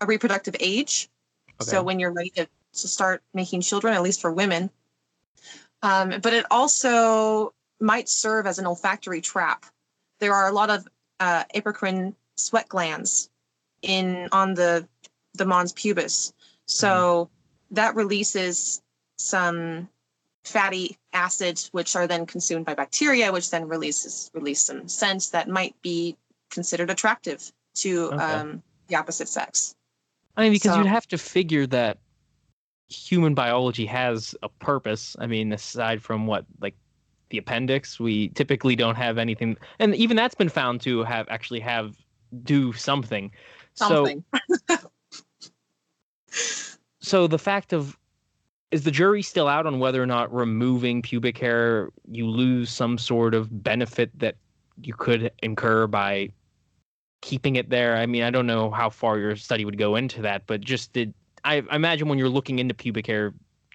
a 0.00 0.06
reproductive 0.06 0.56
age. 0.60 1.08
So 1.60 1.82
when 1.82 2.00
you're 2.00 2.12
ready 2.12 2.30
to, 2.30 2.46
to 2.46 2.88
start 2.88 3.22
making 3.32 3.60
children, 3.60 3.94
at 3.94 4.02
least 4.02 4.20
for 4.20 4.32
women. 4.32 4.70
Um, 5.82 6.14
but 6.20 6.32
it 6.32 6.44
also 6.50 7.54
might 7.80 8.08
serve 8.08 8.46
as 8.46 8.58
an 8.58 8.66
olfactory 8.66 9.20
trap. 9.20 9.64
There 10.18 10.34
are 10.34 10.48
a 10.48 10.52
lot 10.52 10.70
of 10.70 10.86
uh, 11.20 11.44
apocrine 11.54 12.14
sweat 12.36 12.68
glands 12.68 13.30
in 13.82 14.28
on 14.32 14.54
the 14.54 14.88
the 15.34 15.44
mons 15.44 15.72
pubis, 15.72 16.32
so 16.66 17.30
that 17.70 17.94
releases 17.94 18.82
some 19.16 19.88
fatty 20.44 20.98
acids, 21.12 21.68
which 21.72 21.96
are 21.96 22.06
then 22.06 22.26
consumed 22.26 22.66
by 22.66 22.74
bacteria, 22.74 23.32
which 23.32 23.50
then 23.50 23.66
releases 23.66 24.30
release 24.34 24.60
some 24.60 24.88
scents 24.88 25.30
that 25.30 25.48
might 25.48 25.80
be 25.82 26.16
considered 26.50 26.90
attractive 26.90 27.52
to 27.74 28.06
Okay. 28.12 28.16
um, 28.16 28.62
the 28.88 28.96
opposite 28.96 29.28
sex. 29.28 29.74
I 30.36 30.42
mean, 30.42 30.52
because 30.52 30.72
So- 30.72 30.78
you'd 30.78 30.86
have 30.86 31.06
to 31.08 31.18
figure 31.18 31.66
that 31.68 31.98
human 32.88 33.34
biology 33.34 33.86
has 33.86 34.34
a 34.42 34.48
purpose. 34.48 35.16
I 35.18 35.26
mean, 35.26 35.52
aside 35.52 36.02
from 36.02 36.26
what, 36.26 36.44
like 36.60 36.74
the 37.30 37.38
appendix, 37.38 37.98
we 37.98 38.28
typically 38.30 38.76
don't 38.76 38.96
have 38.96 39.18
anything, 39.18 39.56
and 39.78 39.94
even 39.94 40.16
that's 40.16 40.34
been 40.34 40.50
found 40.50 40.80
to 40.82 41.02
have 41.04 41.26
actually 41.28 41.60
have 41.60 41.96
do 42.44 42.72
something. 42.72 43.32
Something. 43.74 44.22
So, 44.68 44.76
so 47.00 47.26
the 47.26 47.38
fact 47.38 47.72
of 47.72 47.98
is 48.70 48.84
the 48.84 48.90
jury 48.90 49.22
still 49.22 49.48
out 49.48 49.66
on 49.66 49.78
whether 49.78 50.02
or 50.02 50.06
not 50.06 50.32
removing 50.34 51.02
pubic 51.02 51.36
hair 51.38 51.90
you 52.10 52.26
lose 52.26 52.70
some 52.70 52.96
sort 52.96 53.34
of 53.34 53.62
benefit 53.62 54.10
that 54.18 54.36
you 54.82 54.94
could 54.94 55.30
incur 55.42 55.86
by 55.86 56.30
keeping 57.22 57.56
it 57.56 57.70
there? 57.70 57.96
I 57.96 58.04
mean, 58.04 58.22
I 58.22 58.30
don't 58.30 58.46
know 58.46 58.70
how 58.70 58.90
far 58.90 59.18
your 59.18 59.34
study 59.36 59.64
would 59.64 59.78
go 59.78 59.96
into 59.96 60.20
that, 60.22 60.46
but 60.46 60.60
just 60.60 60.92
did 60.92 61.14
I, 61.44 61.62
I 61.70 61.76
imagine 61.76 62.08
when 62.08 62.18
you're 62.18 62.28
looking 62.28 62.58
into 62.58 62.74
pubic 62.74 63.06
hair, 63.06 63.32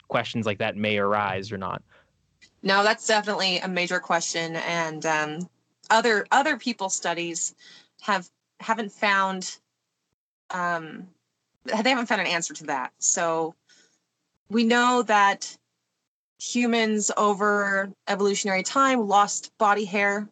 questions 0.08 0.46
like 0.46 0.60
that 0.60 0.78
may 0.78 0.98
arise 0.98 1.52
or 1.52 1.58
not. 1.58 1.82
No, 2.64 2.84
that's 2.84 3.08
definitely 3.08 3.58
a 3.60 3.68
major 3.68 4.00
question, 4.00 4.56
and 4.58 5.06
um, 5.06 5.50
other 5.90 6.28
other 6.32 6.58
people's 6.58 6.96
studies 6.96 7.56
have 8.02 8.30
haven't 8.60 8.92
found 8.92 9.58
um, 10.52 11.08
they 11.66 11.90
haven't 11.90 12.08
found 12.08 12.22
an 12.22 12.28
answer 12.28 12.54
to 12.54 12.66
that. 12.66 12.94
So 13.00 13.56
we 14.50 14.64
know 14.64 15.04
that 15.04 15.56
humans 16.40 17.12
over 17.18 17.90
evolutionary 18.08 18.64
time 18.64 19.08
lost 19.08 19.52
body 19.58 19.86
hair, 19.86 20.28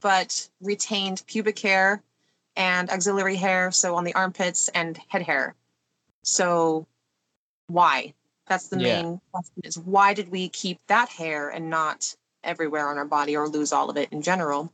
but 0.00 0.48
retained 0.60 1.22
pubic 1.26 1.58
hair 1.58 2.02
and 2.56 2.90
axillary 2.90 3.36
hair, 3.36 3.70
so 3.70 3.94
on 3.96 4.04
the 4.04 4.14
armpits 4.14 4.68
and 4.68 4.98
head 5.08 5.22
hair. 5.22 5.54
So 6.22 6.86
why? 7.68 8.14
That's 8.46 8.68
the 8.68 8.80
Yeah. 8.80 9.02
main 9.02 9.20
question 9.32 9.60
is 9.64 9.78
why 9.78 10.14
did 10.14 10.28
we 10.30 10.48
keep 10.48 10.80
that 10.88 11.08
hair 11.08 11.48
and 11.50 11.70
not 11.70 12.14
everywhere 12.42 12.88
on 12.88 12.98
our 12.98 13.04
body 13.04 13.36
or 13.36 13.48
lose 13.48 13.72
all 13.72 13.90
of 13.90 13.96
it 13.96 14.12
in 14.12 14.22
general? 14.22 14.72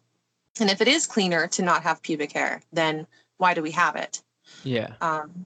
And 0.59 0.71
if 0.71 0.81
it 0.81 0.89
is 0.89 1.07
cleaner 1.07 1.47
to 1.49 1.62
not 1.62 1.83
have 1.83 2.01
pubic 2.01 2.33
hair, 2.33 2.62
then 2.73 3.07
why 3.37 3.53
do 3.55 3.62
we 3.62 3.73
have 3.73 3.97
it? 3.97 4.23
Yeah. 4.65 4.95
Um, 5.01 5.45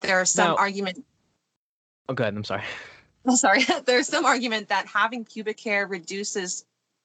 there 0.00 0.18
are 0.18 0.24
some 0.24 0.48
Now- 0.48 0.56
argument. 0.56 1.04
Oh, 2.08 2.14
good. 2.14 2.34
I'm 2.34 2.44
sorry. 2.44 2.62
Oh, 3.26 3.34
sorry. 3.36 3.62
There's 3.84 4.08
some 4.08 4.24
argument 4.24 4.68
that 4.68 4.86
having 4.86 5.22
pubic 5.26 5.60
hair 5.60 5.86
reduces 5.86 6.64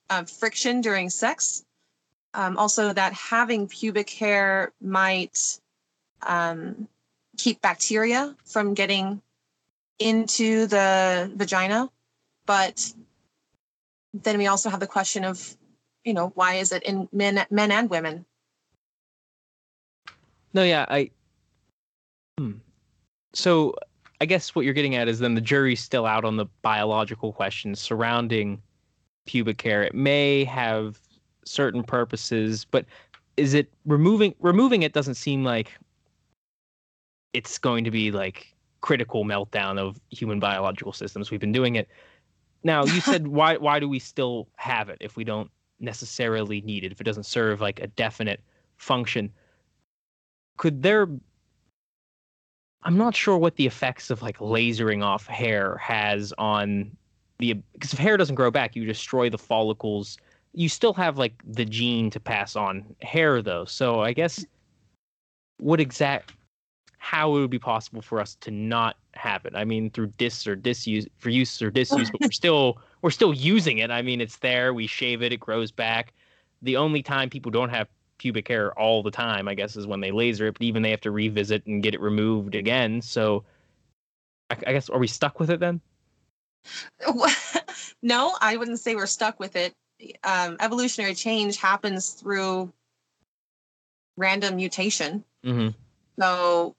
um, 0.09 0.25
friction 0.25 0.79
during 0.79 1.09
sex. 1.09 1.65
Um, 2.33 2.57
also, 2.57 2.93
that 2.93 3.13
having 3.13 3.67
pubic 3.67 4.09
hair 4.09 4.71
might 4.81 5.59
um, 6.21 6.87
keep 7.37 7.61
bacteria 7.61 8.35
from 8.45 8.73
getting 8.73 9.21
into 9.99 10.65
the 10.65 11.31
vagina. 11.35 11.89
But 12.45 12.91
then 14.13 14.37
we 14.37 14.47
also 14.47 14.69
have 14.69 14.79
the 14.79 14.87
question 14.87 15.23
of, 15.23 15.55
you 16.03 16.13
know, 16.13 16.31
why 16.35 16.55
is 16.55 16.71
it 16.71 16.83
in 16.83 17.07
men, 17.11 17.45
men 17.49 17.71
and 17.71 17.89
women? 17.89 18.25
No, 20.53 20.63
yeah, 20.63 20.85
I. 20.89 21.11
Hmm. 22.37 22.53
So, 23.33 23.75
I 24.21 24.25
guess 24.25 24.55
what 24.55 24.65
you're 24.65 24.73
getting 24.73 24.95
at 24.95 25.07
is 25.07 25.19
then 25.19 25.35
the 25.35 25.41
jury's 25.41 25.81
still 25.81 26.05
out 26.05 26.25
on 26.25 26.37
the 26.37 26.45
biological 26.61 27.33
questions 27.33 27.79
surrounding 27.79 28.61
pubic 29.25 29.61
hair. 29.61 29.83
It 29.83 29.93
may 29.93 30.43
have 30.45 30.99
certain 31.45 31.83
purposes, 31.83 32.65
but 32.65 32.85
is 33.37 33.53
it 33.53 33.71
removing 33.85 34.35
removing 34.39 34.83
it 34.83 34.93
doesn't 34.93 35.15
seem 35.15 35.43
like 35.43 35.71
it's 37.33 37.57
going 37.57 37.83
to 37.83 37.91
be 37.91 38.11
like 38.11 38.53
critical 38.81 39.23
meltdown 39.23 39.79
of 39.79 39.99
human 40.11 40.39
biological 40.39 40.93
systems. 40.93 41.31
We've 41.31 41.39
been 41.39 41.51
doing 41.51 41.75
it. 41.75 41.87
Now, 42.63 42.83
you 42.85 43.01
said 43.11 43.27
why 43.27 43.57
why 43.57 43.79
do 43.79 43.89
we 43.89 43.99
still 43.99 44.47
have 44.57 44.89
it 44.89 44.97
if 45.01 45.17
we 45.17 45.23
don't 45.23 45.49
necessarily 45.79 46.61
need 46.61 46.83
it, 46.83 46.91
if 46.91 47.01
it 47.01 47.05
doesn't 47.05 47.25
serve 47.25 47.59
like 47.61 47.79
a 47.81 47.87
definite 47.87 48.41
function, 48.77 49.31
could 50.57 50.83
there 50.83 51.07
I'm 52.85 52.97
not 52.97 53.15
sure 53.15 53.37
what 53.37 53.55
the 53.55 53.65
effects 53.65 54.09
of 54.09 54.21
like 54.21 54.37
lasering 54.39 55.03
off 55.03 55.25
hair 55.25 55.77
has 55.77 56.33
on 56.37 56.95
the 57.39 57.53
because 57.73 57.93
if 57.93 57.99
hair 57.99 58.17
doesn't 58.17 58.35
grow 58.35 58.51
back, 58.51 58.75
you 58.75 58.85
destroy 58.85 59.29
the 59.29 59.37
follicles. 59.37 60.17
You 60.53 60.69
still 60.69 60.93
have 60.93 61.17
like 61.17 61.33
the 61.45 61.65
gene 61.65 62.09
to 62.11 62.19
pass 62.19 62.55
on 62.55 62.95
hair 63.01 63.41
though. 63.41 63.65
So 63.65 64.01
I 64.01 64.13
guess 64.13 64.45
what 65.57 65.79
exact 65.79 66.33
how 67.03 67.35
it 67.35 67.41
would 67.41 67.49
be 67.49 67.59
possible 67.59 68.01
for 68.01 68.21
us 68.21 68.35
to 68.35 68.49
not 68.49 68.95
have 69.11 69.45
it. 69.45 69.53
I 69.57 69.65
mean, 69.65 69.89
through 69.89 70.13
dis 70.17 70.47
or 70.47 70.55
disuse 70.55 71.05
for 71.17 71.29
use 71.29 71.61
or 71.61 71.69
disuse, 71.69 72.09
but 72.09 72.21
we're 72.21 72.31
still 72.31 72.77
we're 73.01 73.11
still 73.11 73.33
using 73.33 73.79
it. 73.79 73.91
I 73.91 74.01
mean, 74.01 74.21
it's 74.21 74.37
there. 74.37 74.73
We 74.73 74.87
shave 74.87 75.21
it, 75.21 75.33
it 75.33 75.39
grows 75.41 75.69
back. 75.69 76.13
The 76.61 76.77
only 76.77 77.03
time 77.03 77.29
people 77.29 77.51
don't 77.51 77.69
have 77.69 77.89
pubic 78.19 78.47
hair 78.47 78.77
all 78.79 79.03
the 79.03 79.11
time, 79.11 79.49
I 79.49 79.53
guess, 79.53 79.75
is 79.75 79.85
when 79.85 79.99
they 79.99 80.11
laser 80.11 80.47
it. 80.47 80.53
But 80.53 80.61
even 80.61 80.81
they 80.81 80.91
have 80.91 81.01
to 81.01 81.11
revisit 81.11 81.65
and 81.65 81.83
get 81.83 81.93
it 81.93 81.99
removed 81.99 82.55
again. 82.55 83.01
So, 83.01 83.43
I, 84.49 84.55
I 84.67 84.71
guess 84.71 84.89
are 84.89 84.97
we 84.97 85.07
stuck 85.07 85.41
with 85.41 85.49
it 85.49 85.59
then? 85.59 85.81
no, 88.01 88.33
I 88.39 88.55
wouldn't 88.55 88.79
say 88.79 88.95
we're 88.95 89.07
stuck 89.07 89.41
with 89.41 89.57
it. 89.57 89.73
Um, 90.23 90.57
evolutionary 90.59 91.15
change 91.15 91.57
happens 91.57 92.11
through 92.11 92.71
random 94.17 94.55
mutation. 94.55 95.23
Mm-hmm. 95.43 95.69
So 96.19 96.75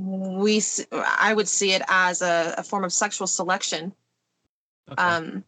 we, 0.00 0.60
I 0.92 1.32
would 1.34 1.48
see 1.48 1.72
it 1.72 1.82
as 1.88 2.22
a, 2.22 2.54
a 2.58 2.62
form 2.62 2.84
of 2.84 2.92
sexual 2.92 3.26
selection. 3.26 3.94
Okay. 4.90 5.02
Um, 5.02 5.44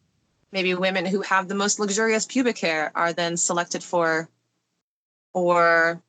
maybe 0.51 0.73
women 0.73 1.05
who 1.05 1.21
have 1.21 1.47
the 1.47 1.55
most 1.55 1.79
luxurious 1.79 2.25
pubic 2.25 2.57
hair 2.57 2.91
are 2.95 3.11
then 3.11 3.35
selected 3.35 3.83
for, 3.83 4.29
or 5.33 6.01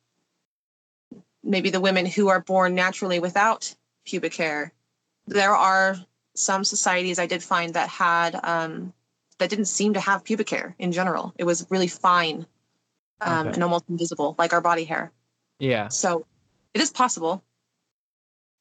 maybe 1.43 1.69
the 1.69 1.81
women 1.81 2.05
who 2.05 2.29
are 2.29 2.39
born 2.39 2.75
naturally 2.75 3.19
without 3.19 3.73
pubic 4.05 4.35
hair. 4.35 4.71
There 5.27 5.53
are 5.53 5.97
some 6.35 6.63
societies 6.63 7.19
I 7.19 7.25
did 7.25 7.43
find 7.43 7.73
that 7.73 7.89
had 7.89 8.39
um, 8.43 8.93
that 9.39 9.49
didn't 9.49 9.65
seem 9.65 9.93
to 9.93 9.99
have 9.99 10.23
pubic 10.23 10.49
hair 10.49 10.75
in 10.79 10.91
general. 10.91 11.33
It 11.37 11.43
was 11.43 11.65
really 11.69 11.87
fine 11.87 12.45
um, 13.21 13.47
okay. 13.47 13.55
and 13.55 13.63
almost 13.63 13.85
invisible, 13.89 14.35
like 14.37 14.53
our 14.53 14.61
body 14.61 14.83
hair. 14.83 15.11
Yeah. 15.59 15.87
So 15.89 16.25
it 16.73 16.81
is 16.81 16.89
possible. 16.89 17.43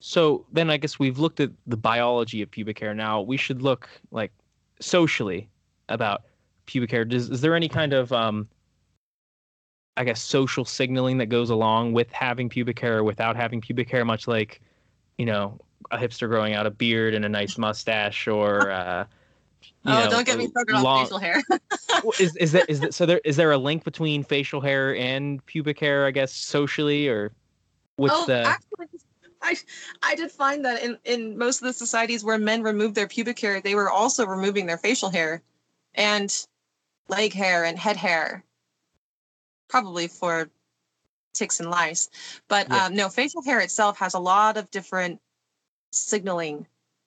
So 0.00 0.44
then 0.52 0.70
I 0.70 0.76
guess 0.76 0.98
we've 0.98 1.18
looked 1.18 1.40
at 1.40 1.50
the 1.66 1.76
biology 1.76 2.42
of 2.42 2.50
pubic 2.50 2.78
hair. 2.78 2.94
Now 2.94 3.22
we 3.22 3.36
should 3.36 3.62
look 3.62 3.88
like 4.10 4.32
socially 4.80 5.48
about 5.88 6.22
pubic 6.66 6.90
hair. 6.90 7.04
Does, 7.04 7.30
is 7.30 7.40
there 7.40 7.54
any 7.54 7.68
kind 7.68 7.92
of 7.92 8.12
um, 8.12 8.48
I 9.96 10.04
guess 10.04 10.20
social 10.20 10.64
signaling 10.64 11.18
that 11.18 11.26
goes 11.26 11.48
along 11.48 11.94
with 11.94 12.12
having 12.12 12.48
pubic 12.48 12.78
hair 12.78 12.98
or 12.98 13.04
without 13.04 13.36
having 13.36 13.60
pubic 13.60 13.90
hair, 13.90 14.04
much 14.04 14.28
like, 14.28 14.60
you 15.16 15.24
know, 15.24 15.58
a 15.90 15.96
hipster 15.96 16.28
growing 16.28 16.54
out 16.54 16.66
a 16.66 16.70
beard 16.70 17.14
and 17.14 17.24
a 17.24 17.28
nice 17.28 17.56
mustache 17.56 18.28
or 18.28 18.70
uh, 18.70 19.06
oh, 19.86 20.04
know, 20.04 20.10
don't 20.10 20.26
get 20.26 20.38
me 20.38 20.48
started 20.48 20.74
long... 20.74 20.86
on 20.86 21.04
facial 21.04 21.18
hair. 21.18 21.42
is 22.20 22.36
is 22.36 22.52
that 22.52 22.68
is 22.68 22.80
that 22.80 22.94
so? 22.94 23.06
There 23.06 23.20
is 23.24 23.36
there 23.36 23.52
a 23.52 23.58
link 23.58 23.84
between 23.84 24.24
facial 24.24 24.60
hair 24.60 24.96
and 24.96 25.44
pubic 25.46 25.78
hair? 25.78 26.06
I 26.06 26.10
guess 26.10 26.32
socially, 26.32 27.08
or 27.08 27.32
what's 27.96 28.14
oh, 28.14 28.26
the? 28.26 28.42
Actually, 28.42 28.86
I 29.42 29.56
I 30.02 30.14
did 30.14 30.30
find 30.30 30.64
that 30.64 30.82
in 30.82 30.98
in 31.04 31.38
most 31.38 31.60
of 31.60 31.66
the 31.66 31.72
societies 31.72 32.24
where 32.24 32.38
men 32.38 32.62
removed 32.62 32.94
their 32.94 33.08
pubic 33.08 33.38
hair, 33.38 33.60
they 33.60 33.74
were 33.74 33.90
also 33.90 34.26
removing 34.26 34.66
their 34.66 34.78
facial 34.78 35.10
hair, 35.10 35.42
and 35.94 36.46
leg 37.08 37.32
hair 37.32 37.64
and 37.64 37.78
head 37.78 37.96
hair, 37.96 38.44
probably 39.68 40.08
for 40.08 40.50
ticks 41.34 41.60
and 41.60 41.70
lice. 41.70 42.08
But 42.48 42.68
yeah. 42.68 42.86
um, 42.86 42.94
no, 42.94 43.08
facial 43.08 43.42
hair 43.42 43.60
itself 43.60 43.98
has 43.98 44.14
a 44.14 44.18
lot 44.18 44.56
of 44.56 44.70
different 44.70 45.20
signaling 45.92 46.66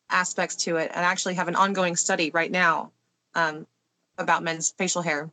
aspects 0.10 0.56
to 0.56 0.78
it, 0.78 0.91
and 0.93 1.06
I 1.06 1.10
actually 1.10 1.36
have 1.36 1.48
an 1.48 1.56
ongoing 1.56 1.95
study 1.95 2.32
right 2.32 2.52
now 2.52 2.91
um, 3.36 3.67
about 4.17 4.43
men's 4.43 4.72
facial 4.72 5.02
hair. 5.02 5.30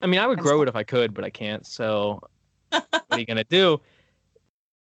I 0.00 0.06
mean, 0.06 0.20
I 0.20 0.26
would 0.26 0.38
grow 0.38 0.62
it 0.62 0.68
if 0.68 0.76
I 0.76 0.82
could, 0.82 1.14
but 1.14 1.24
I 1.24 1.30
can't. 1.30 1.66
So, 1.66 2.20
what 2.70 3.04
are 3.10 3.18
you 3.18 3.26
gonna 3.26 3.44
do? 3.44 3.80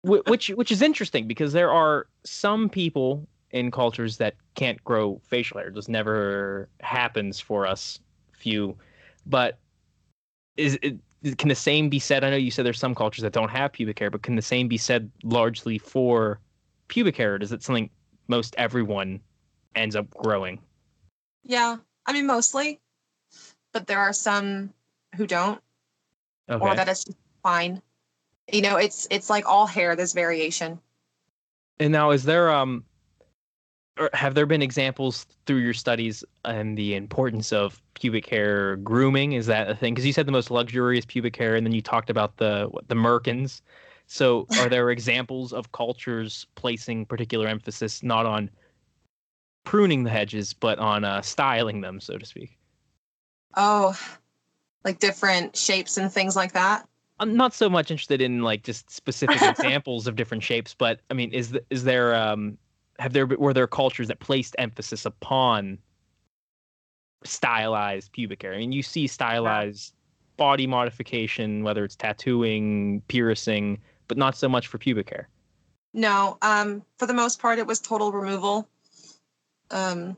which 0.03 0.49
which 0.49 0.71
is 0.71 0.81
interesting 0.81 1.27
because 1.27 1.53
there 1.53 1.71
are 1.71 2.07
some 2.25 2.69
people 2.69 3.25
in 3.51 3.71
cultures 3.71 4.17
that 4.17 4.35
can't 4.55 4.83
grow 4.83 5.21
facial 5.23 5.59
hair. 5.59 5.69
It 5.69 5.75
just 5.75 5.89
never 5.89 6.69
happens 6.81 7.39
for 7.39 7.65
us 7.65 7.99
few. 8.33 8.75
But 9.25 9.59
is 10.57 10.77
it 10.81 10.97
can 11.37 11.47
the 11.47 11.55
same 11.55 11.87
be 11.87 11.99
said? 11.99 12.23
I 12.23 12.29
know 12.29 12.35
you 12.35 12.51
said 12.51 12.65
there's 12.65 12.79
some 12.79 12.95
cultures 12.95 13.21
that 13.21 13.31
don't 13.31 13.49
have 13.49 13.71
pubic 13.71 13.97
hair, 13.97 14.09
but 14.09 14.23
can 14.23 14.35
the 14.35 14.41
same 14.41 14.67
be 14.67 14.77
said 14.77 15.09
largely 15.23 15.77
for 15.77 16.39
pubic 16.89 17.15
hair? 17.15 17.37
Is 17.37 17.53
it 17.53 17.63
something 17.63 17.89
most 18.27 18.55
everyone 18.57 19.19
ends 19.75 19.95
up 19.95 20.09
growing? 20.11 20.59
Yeah, 21.43 21.77
I 22.05 22.13
mean 22.13 22.27
mostly, 22.27 22.79
but 23.71 23.87
there 23.87 23.99
are 23.99 24.13
some 24.13 24.73
who 25.15 25.27
don't, 25.27 25.61
okay. 26.49 26.63
or 26.63 26.75
that 26.75 26.87
it's 26.87 27.05
fine. 27.41 27.81
You 28.51 28.61
know 28.61 28.77
it's 28.77 29.07
it's 29.09 29.29
like 29.29 29.45
all 29.45 29.65
hair 29.65 29.95
there's 29.95 30.13
variation. 30.13 30.79
And 31.79 31.91
now 31.91 32.11
is 32.11 32.23
there 32.23 32.51
um 32.51 32.85
or 33.99 34.09
have 34.13 34.33
there 34.33 34.45
been 34.45 34.61
examples 34.61 35.27
through 35.45 35.57
your 35.57 35.73
studies 35.73 36.23
and 36.45 36.77
the 36.77 36.95
importance 36.95 37.53
of 37.53 37.81
pubic 37.93 38.27
hair 38.27 38.77
grooming? 38.77 39.33
Is 39.33 39.45
that 39.45 39.69
a 39.69 39.75
thing? 39.75 39.93
Because 39.93 40.05
you 40.05 40.13
said 40.13 40.25
the 40.25 40.31
most 40.31 40.49
luxurious 40.49 41.05
pubic 41.05 41.35
hair 41.35 41.55
and 41.55 41.65
then 41.65 41.73
you 41.73 41.81
talked 41.81 42.09
about 42.09 42.37
the 42.37 42.67
what, 42.71 42.87
the 42.87 42.95
merkins 42.95 43.61
so 44.07 44.47
are 44.59 44.69
there 44.69 44.89
examples 44.91 45.53
of 45.53 45.71
cultures 45.71 46.47
placing 46.55 47.05
particular 47.05 47.47
emphasis 47.47 48.03
not 48.03 48.25
on 48.25 48.49
pruning 49.63 50.03
the 50.03 50.09
hedges 50.09 50.53
but 50.53 50.77
on 50.79 51.03
uh, 51.03 51.21
styling 51.21 51.81
them 51.81 51.99
so 51.99 52.17
to 52.17 52.25
speak? 52.25 52.57
Oh 53.55 53.97
like 54.83 54.99
different 54.99 55.55
shapes 55.55 55.97
and 55.97 56.11
things 56.11 56.35
like 56.35 56.53
that? 56.53 56.87
I'm 57.19 57.35
not 57.37 57.53
so 57.53 57.69
much 57.69 57.91
interested 57.91 58.21
in 58.21 58.41
like 58.41 58.63
just 58.63 58.89
specific 58.89 59.41
examples 59.41 60.07
of 60.07 60.15
different 60.15 60.43
shapes, 60.43 60.75
but 60.77 61.01
I 61.09 61.13
mean, 61.13 61.31
is 61.31 61.57
is 61.69 61.83
there 61.83 62.15
um 62.15 62.57
have 62.99 63.13
there 63.13 63.25
were 63.25 63.53
there 63.53 63.67
cultures 63.67 64.07
that 64.07 64.19
placed 64.19 64.55
emphasis 64.59 65.05
upon 65.05 65.77
stylized 67.23 68.11
pubic 68.11 68.41
hair? 68.41 68.53
I 68.53 68.57
mean, 68.57 68.71
you 68.71 68.83
see 68.83 69.07
stylized 69.07 69.93
body 70.37 70.67
modification, 70.67 71.63
whether 71.63 71.83
it's 71.85 71.95
tattooing, 71.95 73.01
piercing, 73.07 73.79
but 74.07 74.17
not 74.17 74.35
so 74.37 74.49
much 74.49 74.67
for 74.67 74.77
pubic 74.77 75.09
hair. 75.09 75.27
No, 75.93 76.37
um, 76.41 76.83
for 76.97 77.05
the 77.05 77.13
most 77.13 77.39
part, 77.39 77.59
it 77.59 77.67
was 77.67 77.79
total 77.79 78.11
removal. 78.11 78.67
Um, 79.69 80.17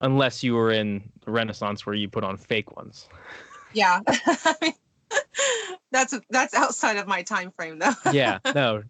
Unless 0.00 0.44
you 0.44 0.54
were 0.54 0.70
in 0.70 1.10
the 1.24 1.32
Renaissance 1.32 1.84
where 1.84 1.94
you 1.94 2.08
put 2.08 2.22
on 2.22 2.36
fake 2.36 2.76
ones. 2.76 3.08
Yeah. 3.72 4.00
that's 5.90 6.14
that's 6.30 6.54
outside 6.54 6.96
of 6.96 7.06
my 7.06 7.22
time 7.22 7.50
frame 7.50 7.78
though. 7.78 7.92
yeah, 8.12 8.38
no. 8.54 8.84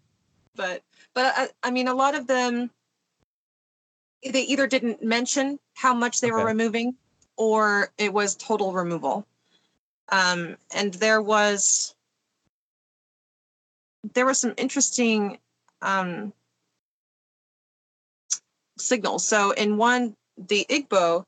But 0.55 0.83
but 1.13 1.33
I, 1.37 1.43
uh, 1.43 1.47
I, 1.63 1.71
mean, 1.71 1.87
a 1.87 1.93
lot 1.93 2.15
of 2.15 2.27
them 2.27 2.69
they 4.23 4.41
either 4.41 4.67
didn't 4.67 5.01
mention 5.01 5.59
how 5.73 5.93
much 5.93 6.21
they 6.21 6.27
okay. 6.27 6.35
were 6.35 6.45
removing, 6.45 6.95
or 7.37 7.91
it 7.97 8.13
was 8.13 8.35
total 8.35 8.73
removal. 8.73 9.25
Um, 10.09 10.57
and 10.75 10.93
there 10.95 11.21
was 11.21 11.95
there 14.13 14.25
were 14.25 14.33
some 14.33 14.53
interesting 14.57 15.39
um, 15.81 16.33
signals. 18.77 19.27
So 19.27 19.51
in 19.51 19.77
one, 19.77 20.15
the 20.37 20.65
Igbo, 20.69 21.23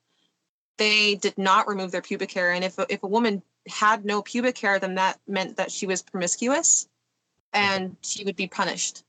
they 0.77 1.15
did 1.15 1.37
not 1.37 1.67
remove 1.67 1.91
their 1.91 2.01
pubic 2.01 2.31
hair, 2.31 2.51
and 2.51 2.63
if 2.63 2.79
if 2.89 3.03
a 3.03 3.07
woman 3.07 3.41
had 3.67 4.05
no 4.05 4.21
pubic 4.21 4.57
hair, 4.57 4.79
then 4.79 4.95
that 4.95 5.19
meant 5.27 5.57
that 5.57 5.71
she 5.71 5.85
was 5.85 6.01
promiscuous 6.01 6.87
and 7.53 7.95
she 8.01 8.23
would 8.23 8.35
be 8.35 8.47
punished 8.47 9.03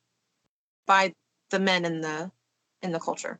by 0.86 1.14
the 1.50 1.58
men 1.58 1.84
in 1.84 2.00
the 2.00 2.30
in 2.82 2.92
the 2.92 2.98
culture. 2.98 3.38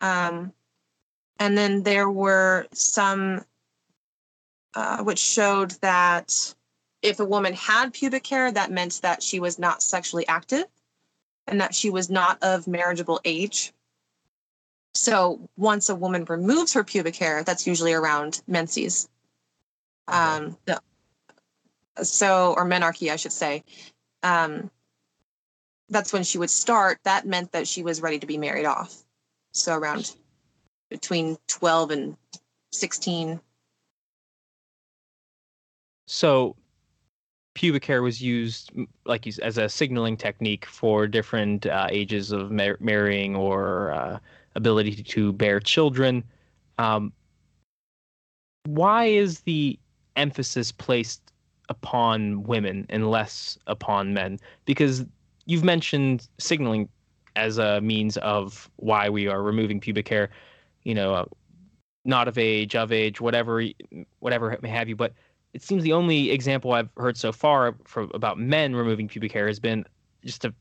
Um, 0.00 0.52
and 1.38 1.56
then 1.56 1.82
there 1.82 2.10
were 2.10 2.66
some 2.72 3.44
uh, 4.74 5.02
which 5.02 5.18
showed 5.18 5.72
that 5.80 6.54
if 7.04 7.20
a 7.20 7.24
woman 7.24 7.52
had 7.52 7.92
pubic 7.92 8.26
hair, 8.26 8.50
that 8.50 8.72
meant 8.72 9.00
that 9.02 9.22
she 9.22 9.38
was 9.38 9.58
not 9.58 9.82
sexually 9.82 10.26
active 10.26 10.64
and 11.46 11.60
that 11.60 11.74
she 11.74 11.90
was 11.90 12.08
not 12.08 12.42
of 12.42 12.66
marriageable 12.66 13.20
age. 13.26 13.74
So 14.94 15.46
once 15.56 15.90
a 15.90 15.94
woman 15.94 16.24
removes 16.24 16.72
her 16.72 16.82
pubic 16.82 17.14
hair, 17.16 17.44
that's 17.44 17.66
usually 17.66 17.92
around 17.92 18.42
menses, 18.48 19.08
um. 20.08 20.56
So, 22.02 22.54
or 22.56 22.64
menarche, 22.64 23.12
I 23.12 23.16
should 23.16 23.32
say. 23.32 23.62
Um, 24.24 24.70
that's 25.90 26.12
when 26.12 26.24
she 26.24 26.38
would 26.38 26.50
start. 26.50 26.98
That 27.04 27.26
meant 27.26 27.52
that 27.52 27.68
she 27.68 27.82
was 27.84 28.02
ready 28.02 28.18
to 28.18 28.26
be 28.26 28.38
married 28.38 28.64
off. 28.64 29.04
So 29.52 29.76
around 29.76 30.16
between 30.90 31.36
12 31.46 31.90
and 31.92 32.16
16. 32.72 33.40
So, 36.06 36.56
pubic 37.54 37.84
hair 37.84 38.02
was 38.02 38.20
used, 38.20 38.70
like 39.06 39.26
as 39.26 39.58
a 39.58 39.68
signaling 39.68 40.16
technique 40.16 40.66
for 40.66 41.06
different 41.06 41.66
uh, 41.66 41.86
ages 41.90 42.32
of 42.32 42.50
mar- 42.50 42.76
marrying 42.80 43.34
or 43.34 43.92
uh, 43.92 44.18
ability 44.56 45.02
to 45.02 45.32
bear 45.32 45.60
children. 45.60 46.24
Um, 46.78 47.12
why 48.66 49.04
is 49.06 49.40
the 49.40 49.78
emphasis 50.16 50.72
placed 50.72 51.32
upon 51.68 52.42
women 52.42 52.86
and 52.88 53.10
less 53.10 53.58
upon 53.66 54.12
men? 54.12 54.38
Because 54.64 55.04
you've 55.46 55.64
mentioned 55.64 56.28
signaling 56.38 56.88
as 57.36 57.58
a 57.58 57.80
means 57.80 58.16
of 58.18 58.70
why 58.76 59.08
we 59.08 59.28
are 59.28 59.42
removing 59.42 59.80
pubic 59.80 60.08
hair. 60.08 60.30
You 60.82 60.94
know, 60.94 61.14
uh, 61.14 61.24
not 62.04 62.28
of 62.28 62.36
age, 62.36 62.74
of 62.74 62.92
age, 62.92 63.20
whatever, 63.20 63.64
whatever 64.18 64.58
may 64.62 64.68
have 64.68 64.88
you. 64.88 64.96
But 64.96 65.12
it 65.54 65.62
seems 65.62 65.84
the 65.84 65.92
only 65.92 66.32
example 66.32 66.72
I've 66.72 66.90
heard 66.96 67.16
so 67.16 67.32
far 67.32 67.76
for 67.84 68.08
about 68.12 68.38
men 68.38 68.74
removing 68.74 69.06
pubic 69.06 69.32
hair 69.32 69.46
has 69.46 69.60
been 69.60 69.84
just 70.24 70.44
a 70.44 70.52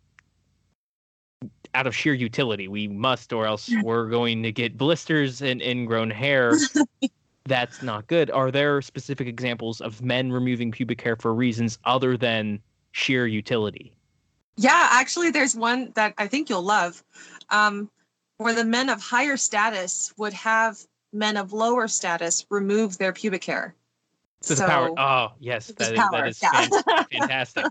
out 1.74 1.88
of 1.88 1.96
sheer 1.96 2.14
utility. 2.14 2.68
We 2.68 2.88
must, 2.88 3.34
or 3.34 3.48
else 3.48 3.72
we're 3.84 4.08
going 4.08 4.44
to 4.44 4.52
get 4.52 4.78
blisters 4.78 5.42
and 5.42 5.62
ingrown 5.62 6.12
hair. 6.12 6.54
That's 7.46 7.82
not 7.82 8.08
good. 8.08 8.30
Are 8.32 8.52
there 8.52 8.82
specific 8.82 9.28
examples 9.28 9.82
of 9.82 10.02
men 10.02 10.32
removing 10.32 10.72
pubic 10.72 11.02
hair 11.02 11.18
for 11.18 11.34
reasons 11.34 11.80
other 11.84 12.16
than 12.16 12.62
sheer 12.92 13.26
utility? 13.26 13.94
Yeah, 14.56 14.90
actually, 14.92 15.32
there's 15.32 15.56
one 15.56 15.92
that 15.96 16.14
I 16.20 16.28
think 16.28 16.50
you'll 16.50 16.62
love, 16.62 17.04
um, 17.50 17.90
where 18.38 18.54
the 18.54 18.64
men 18.64 18.90
of 18.90 19.02
higher 19.02 19.36
status 19.36 20.14
would 20.16 20.34
have 20.34 20.78
men 21.12 21.36
of 21.36 21.52
lower 21.52 21.88
status 21.88 22.46
remove 22.50 23.00
their 23.00 23.12
pubic 23.12 23.44
hair. 23.44 23.76
So 24.44 24.56
the 24.56 24.64
power. 24.64 24.92
Oh, 25.00 25.32
yes, 25.40 25.68
that 25.68 25.94
is, 25.94 26.00
power, 26.00 26.26
is 26.26 26.40
yeah. 26.42 26.68
fantastic. 27.12 27.66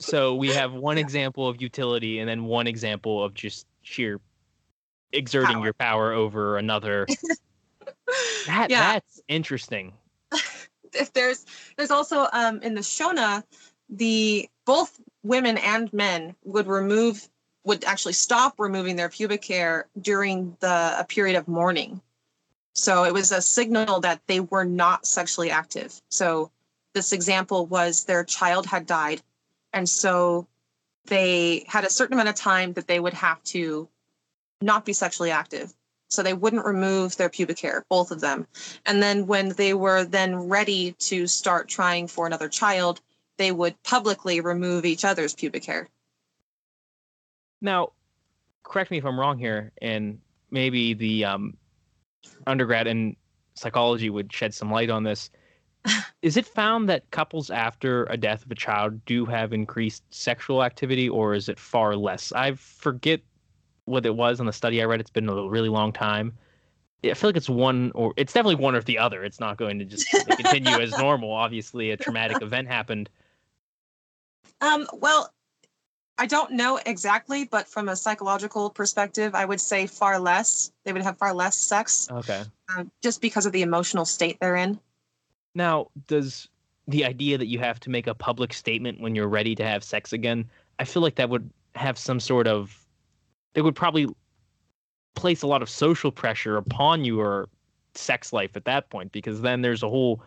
So 0.00 0.34
we 0.34 0.48
have 0.50 0.72
one 0.72 0.98
example 0.98 1.48
of 1.48 1.62
utility 1.62 2.18
and 2.18 2.28
then 2.28 2.44
one 2.44 2.66
example 2.66 3.22
of 3.22 3.32
just 3.32 3.66
sheer 3.82 4.20
exerting 5.12 5.56
Power. 5.56 5.64
your 5.64 5.72
power 5.72 6.12
over 6.12 6.58
another. 6.58 7.06
That 8.46 8.70
Yeah. 8.70 8.80
that's 8.80 9.22
interesting. 9.26 9.94
if 10.92 11.12
there's 11.14 11.46
there's 11.76 11.90
also 11.90 12.26
um 12.32 12.60
in 12.60 12.74
the 12.74 12.82
Shona, 12.82 13.42
the 13.88 14.48
both 14.66 15.00
women 15.22 15.56
and 15.56 15.90
men 15.94 16.34
would 16.44 16.66
remove 16.66 17.26
would 17.64 17.84
actually 17.84 18.12
stop 18.12 18.60
removing 18.60 18.96
their 18.96 19.08
pubic 19.08 19.44
hair 19.46 19.88
during 19.98 20.56
the 20.60 20.94
a 20.98 21.04
period 21.08 21.36
of 21.36 21.48
mourning. 21.48 22.02
So 22.74 23.04
it 23.04 23.12
was 23.12 23.32
a 23.32 23.40
signal 23.40 24.00
that 24.00 24.20
they 24.26 24.40
were 24.40 24.64
not 24.64 25.06
sexually 25.06 25.50
active. 25.50 26.00
So 26.10 26.50
this 26.92 27.12
example 27.12 27.66
was 27.66 28.04
their 28.04 28.24
child 28.24 28.66
had 28.66 28.86
died, 28.86 29.22
and 29.72 29.88
so 29.88 30.46
they 31.06 31.64
had 31.68 31.84
a 31.84 31.90
certain 31.90 32.14
amount 32.14 32.28
of 32.28 32.34
time 32.34 32.72
that 32.74 32.86
they 32.86 33.00
would 33.00 33.14
have 33.14 33.42
to 33.44 33.88
not 34.60 34.84
be 34.84 34.92
sexually 34.92 35.30
active. 35.30 35.72
So 36.08 36.22
they 36.22 36.34
wouldn't 36.34 36.64
remove 36.64 37.16
their 37.16 37.28
pubic 37.28 37.58
hair, 37.58 37.84
both 37.88 38.10
of 38.10 38.20
them. 38.20 38.46
And 38.86 39.02
then 39.02 39.26
when 39.26 39.50
they 39.50 39.74
were 39.74 40.04
then 40.04 40.48
ready 40.48 40.92
to 41.00 41.26
start 41.26 41.68
trying 41.68 42.06
for 42.06 42.26
another 42.26 42.48
child, 42.48 43.00
they 43.36 43.50
would 43.50 43.80
publicly 43.82 44.40
remove 44.40 44.84
each 44.84 45.04
other's 45.04 45.34
pubic 45.34 45.64
hair. 45.64 45.88
Now, 47.60 47.92
correct 48.62 48.90
me 48.90 48.98
if 48.98 49.04
I'm 49.04 49.18
wrong 49.18 49.38
here, 49.38 49.72
and 49.82 50.20
maybe 50.50 50.94
the 50.94 51.24
um, 51.24 51.56
undergrad 52.46 52.86
in 52.86 53.16
psychology 53.54 54.10
would 54.10 54.32
shed 54.32 54.54
some 54.54 54.70
light 54.70 54.90
on 54.90 55.04
this. 55.04 55.30
Is 56.22 56.36
it 56.36 56.46
found 56.46 56.88
that 56.88 57.10
couples 57.10 57.50
after 57.50 58.04
a 58.04 58.16
death 58.16 58.44
of 58.44 58.50
a 58.50 58.54
child 58.54 59.04
do 59.04 59.24
have 59.26 59.52
increased 59.52 60.02
sexual 60.10 60.62
activity, 60.62 61.08
or 61.08 61.34
is 61.34 61.50
it 61.50 61.58
far 61.58 61.94
less? 61.96 62.32
I 62.32 62.54
forget 62.54 63.20
what 63.84 64.06
it 64.06 64.16
was 64.16 64.40
in 64.40 64.46
the 64.46 64.52
study 64.52 64.80
I 64.80 64.86
read. 64.86 65.00
It's 65.00 65.10
been 65.10 65.28
a 65.28 65.48
really 65.48 65.68
long 65.68 65.92
time. 65.92 66.32
I 67.04 67.12
feel 67.12 67.28
like 67.28 67.36
it's 67.36 67.50
one 67.50 67.92
or 67.94 68.14
it's 68.16 68.32
definitely 68.32 68.62
one 68.62 68.74
or 68.74 68.80
the 68.80 68.98
other. 68.98 69.24
It's 69.24 69.40
not 69.40 69.58
going 69.58 69.78
to 69.78 69.84
just 69.84 70.08
continue 70.10 70.80
as 70.80 70.90
normal. 70.98 71.30
Obviously, 71.32 71.90
a 71.90 71.98
traumatic 71.98 72.40
event 72.40 72.68
happened. 72.68 73.10
Um, 74.62 74.86
well, 74.94 75.33
I 76.16 76.26
don't 76.26 76.52
know 76.52 76.78
exactly, 76.86 77.44
but 77.44 77.66
from 77.66 77.88
a 77.88 77.96
psychological 77.96 78.70
perspective, 78.70 79.34
I 79.34 79.44
would 79.44 79.60
say 79.60 79.86
far 79.86 80.18
less. 80.18 80.70
They 80.84 80.92
would 80.92 81.02
have 81.02 81.18
far 81.18 81.34
less 81.34 81.56
sex 81.56 82.08
Okay. 82.10 82.42
uh, 82.76 82.84
just 83.02 83.20
because 83.20 83.46
of 83.46 83.52
the 83.52 83.62
emotional 83.62 84.04
state 84.04 84.38
they're 84.40 84.56
in. 84.56 84.78
Now, 85.54 85.88
does 86.06 86.48
the 86.86 87.04
idea 87.04 87.38
that 87.38 87.46
you 87.46 87.58
have 87.58 87.80
to 87.80 87.90
make 87.90 88.06
a 88.06 88.14
public 88.14 88.52
statement 88.52 89.00
when 89.00 89.14
you're 89.14 89.28
ready 89.28 89.54
to 89.56 89.64
have 89.64 89.82
sex 89.82 90.12
again, 90.12 90.48
I 90.78 90.84
feel 90.84 91.02
like 91.02 91.16
that 91.16 91.30
would 91.30 91.50
have 91.74 91.98
some 91.98 92.20
sort 92.20 92.46
of 92.46 92.78
it 93.54 93.62
would 93.62 93.74
probably 93.74 94.06
place 95.14 95.42
a 95.42 95.46
lot 95.46 95.62
of 95.62 95.70
social 95.70 96.10
pressure 96.10 96.56
upon 96.56 97.04
your 97.04 97.48
sex 97.94 98.32
life 98.32 98.56
at 98.56 98.64
that 98.64 98.90
point 98.90 99.12
because 99.12 99.40
then 99.40 99.62
there's 99.62 99.82
a 99.82 99.88
whole 99.88 100.22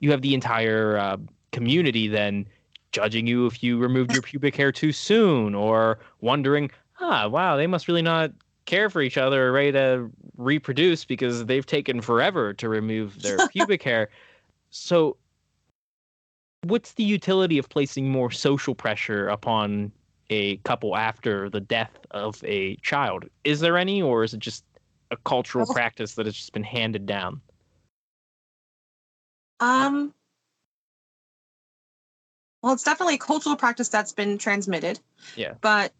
you 0.00 0.10
have 0.10 0.22
the 0.22 0.34
entire 0.34 0.98
uh, 0.98 1.16
community 1.52 2.08
then 2.08 2.46
judging 2.92 3.26
you 3.26 3.46
if 3.46 3.62
you 3.62 3.78
removed 3.78 4.12
your 4.12 4.22
pubic 4.22 4.54
hair 4.54 4.70
too 4.70 4.92
soon 4.92 5.54
or 5.54 5.98
wondering 6.20 6.70
ah 7.00 7.26
wow 7.26 7.56
they 7.56 7.66
must 7.66 7.88
really 7.88 8.02
not 8.02 8.30
care 8.66 8.90
for 8.90 9.02
each 9.02 9.18
other 9.18 9.48
or 9.48 9.52
ready 9.52 9.72
to 9.72 10.10
reproduce 10.36 11.04
because 11.04 11.46
they've 11.46 11.66
taken 11.66 12.00
forever 12.00 12.52
to 12.54 12.68
remove 12.68 13.20
their 13.22 13.38
pubic 13.48 13.82
hair. 13.82 14.08
So 14.70 15.16
what's 16.62 16.94
the 16.94 17.04
utility 17.04 17.58
of 17.58 17.68
placing 17.68 18.10
more 18.10 18.30
social 18.30 18.74
pressure 18.74 19.28
upon 19.28 19.92
a 20.30 20.56
couple 20.58 20.96
after 20.96 21.50
the 21.50 21.60
death 21.60 21.98
of 22.12 22.42
a 22.44 22.76
child? 22.76 23.24
Is 23.44 23.60
there 23.60 23.76
any 23.76 24.00
or 24.00 24.24
is 24.24 24.34
it 24.34 24.40
just 24.40 24.64
a 25.10 25.16
cultural 25.18 25.66
practice 25.66 26.14
that 26.14 26.26
has 26.26 26.34
just 26.34 26.52
been 26.52 26.62
handed 26.62 27.06
down? 27.06 27.40
Um, 29.60 30.14
well, 32.62 32.72
it's 32.72 32.84
definitely 32.84 33.16
a 33.16 33.18
cultural 33.18 33.56
practice 33.56 33.88
that's 33.88 34.12
been 34.12 34.38
transmitted. 34.38 35.00
Yeah. 35.36 35.54
But 35.60 35.92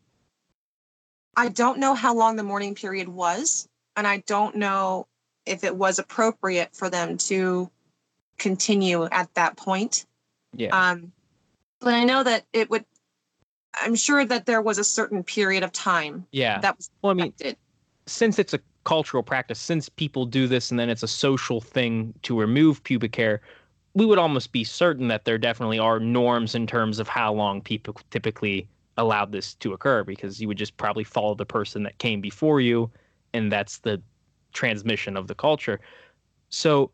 I 1.36 1.48
don't 1.48 1.78
know 1.78 1.94
how 1.94 2.14
long 2.14 2.36
the 2.36 2.42
mourning 2.42 2.74
period 2.74 3.08
was, 3.08 3.68
and 3.96 4.06
I 4.06 4.18
don't 4.26 4.56
know 4.56 5.06
if 5.44 5.64
it 5.64 5.74
was 5.74 5.98
appropriate 5.98 6.74
for 6.74 6.88
them 6.88 7.18
to 7.18 7.70
continue 8.38 9.04
at 9.04 9.32
that 9.34 9.56
point. 9.56 10.06
yeah 10.54 10.90
Um, 10.90 11.12
but 11.80 11.94
I 11.94 12.04
know 12.04 12.22
that 12.22 12.44
it 12.52 12.70
would. 12.70 12.84
I'm 13.74 13.94
sure 13.94 14.24
that 14.24 14.46
there 14.46 14.60
was 14.60 14.78
a 14.78 14.84
certain 14.84 15.24
period 15.24 15.62
of 15.62 15.72
time 15.72 16.26
yeah 16.30 16.60
that 16.60 16.76
was 16.76 16.90
well 17.00 17.12
i 17.12 17.14
mean 17.14 17.26
affected. 17.28 17.56
since 18.06 18.38
it's 18.38 18.52
a 18.52 18.60
cultural 18.84 19.22
practice, 19.22 19.58
since 19.58 19.88
people 19.88 20.26
do 20.26 20.46
this 20.46 20.70
and 20.70 20.78
then 20.78 20.90
it's 20.90 21.02
a 21.02 21.08
social 21.08 21.60
thing 21.60 22.14
to 22.22 22.38
remove 22.38 22.82
pubic 22.84 23.14
hair, 23.14 23.40
we 23.94 24.06
would 24.06 24.18
almost 24.18 24.52
be 24.52 24.64
certain 24.64 25.08
that 25.08 25.24
there 25.24 25.38
definitely 25.38 25.78
are 25.78 26.00
norms 26.00 26.54
in 26.54 26.66
terms 26.66 26.98
of 26.98 27.08
how 27.08 27.32
long 27.32 27.60
people 27.60 27.96
typically 28.10 28.66
allowed 28.96 29.32
this 29.32 29.54
to 29.54 29.72
occur 29.72 30.04
because 30.04 30.40
you 30.40 30.48
would 30.48 30.58
just 30.58 30.76
probably 30.76 31.04
follow 31.04 31.34
the 31.34 31.46
person 31.46 31.82
that 31.82 31.98
came 31.98 32.20
before 32.20 32.60
you 32.60 32.90
and 33.34 33.50
that's 33.50 33.78
the 33.78 34.00
transmission 34.52 35.16
of 35.16 35.26
the 35.26 35.34
culture. 35.34 35.80
So 36.48 36.90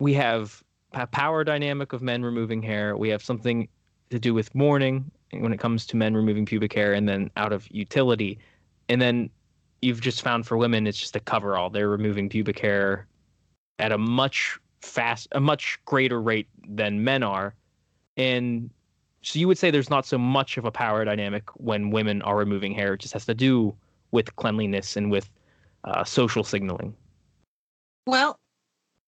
we 0.00 0.14
have 0.14 0.62
a 0.92 1.06
power 1.06 1.44
dynamic 1.44 1.92
of 1.92 2.02
men 2.02 2.24
removing 2.24 2.62
hair. 2.62 2.96
We 2.96 3.08
have 3.10 3.22
something 3.22 3.68
to 4.10 4.18
do 4.18 4.34
with 4.34 4.54
mourning 4.54 5.10
when 5.32 5.52
it 5.52 5.58
comes 5.60 5.86
to 5.86 5.96
men 5.96 6.14
removing 6.14 6.46
pubic 6.46 6.72
hair 6.72 6.94
and 6.94 7.08
then 7.08 7.30
out 7.36 7.52
of 7.52 7.68
utility. 7.70 8.38
And 8.88 9.00
then 9.00 9.30
you've 9.82 10.00
just 10.00 10.22
found 10.22 10.46
for 10.46 10.56
women 10.56 10.86
it's 10.86 10.98
just 10.98 11.16
a 11.16 11.20
coverall. 11.20 11.70
They're 11.70 11.88
removing 11.88 12.28
pubic 12.28 12.58
hair 12.58 13.06
at 13.78 13.92
a 13.92 13.98
much 13.98 14.58
fast 14.88 15.28
a 15.32 15.40
much 15.40 15.78
greater 15.84 16.20
rate 16.20 16.48
than 16.66 17.04
men 17.04 17.22
are. 17.22 17.54
And 18.16 18.70
so 19.22 19.38
you 19.38 19.46
would 19.48 19.58
say 19.58 19.70
there's 19.70 19.90
not 19.90 20.06
so 20.06 20.18
much 20.18 20.56
of 20.56 20.64
a 20.64 20.70
power 20.70 21.04
dynamic 21.04 21.48
when 21.54 21.90
women 21.90 22.22
are 22.22 22.36
removing 22.36 22.72
hair. 22.72 22.94
It 22.94 23.00
just 23.00 23.12
has 23.12 23.26
to 23.26 23.34
do 23.34 23.74
with 24.10 24.34
cleanliness 24.36 24.96
and 24.96 25.10
with 25.10 25.30
uh, 25.84 26.04
social 26.04 26.44
signaling. 26.44 26.94
Well, 28.06 28.38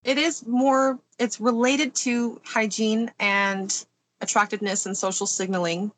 it 0.04 0.18
is 0.18 0.46
more, 0.46 0.98
it's 1.18 1.40
related 1.40 1.94
to 1.96 2.40
hygiene 2.44 3.10
and 3.18 3.86
attractiveness 4.20 4.86
and 4.86 4.96
social 4.96 5.26
signaling, 5.26 5.92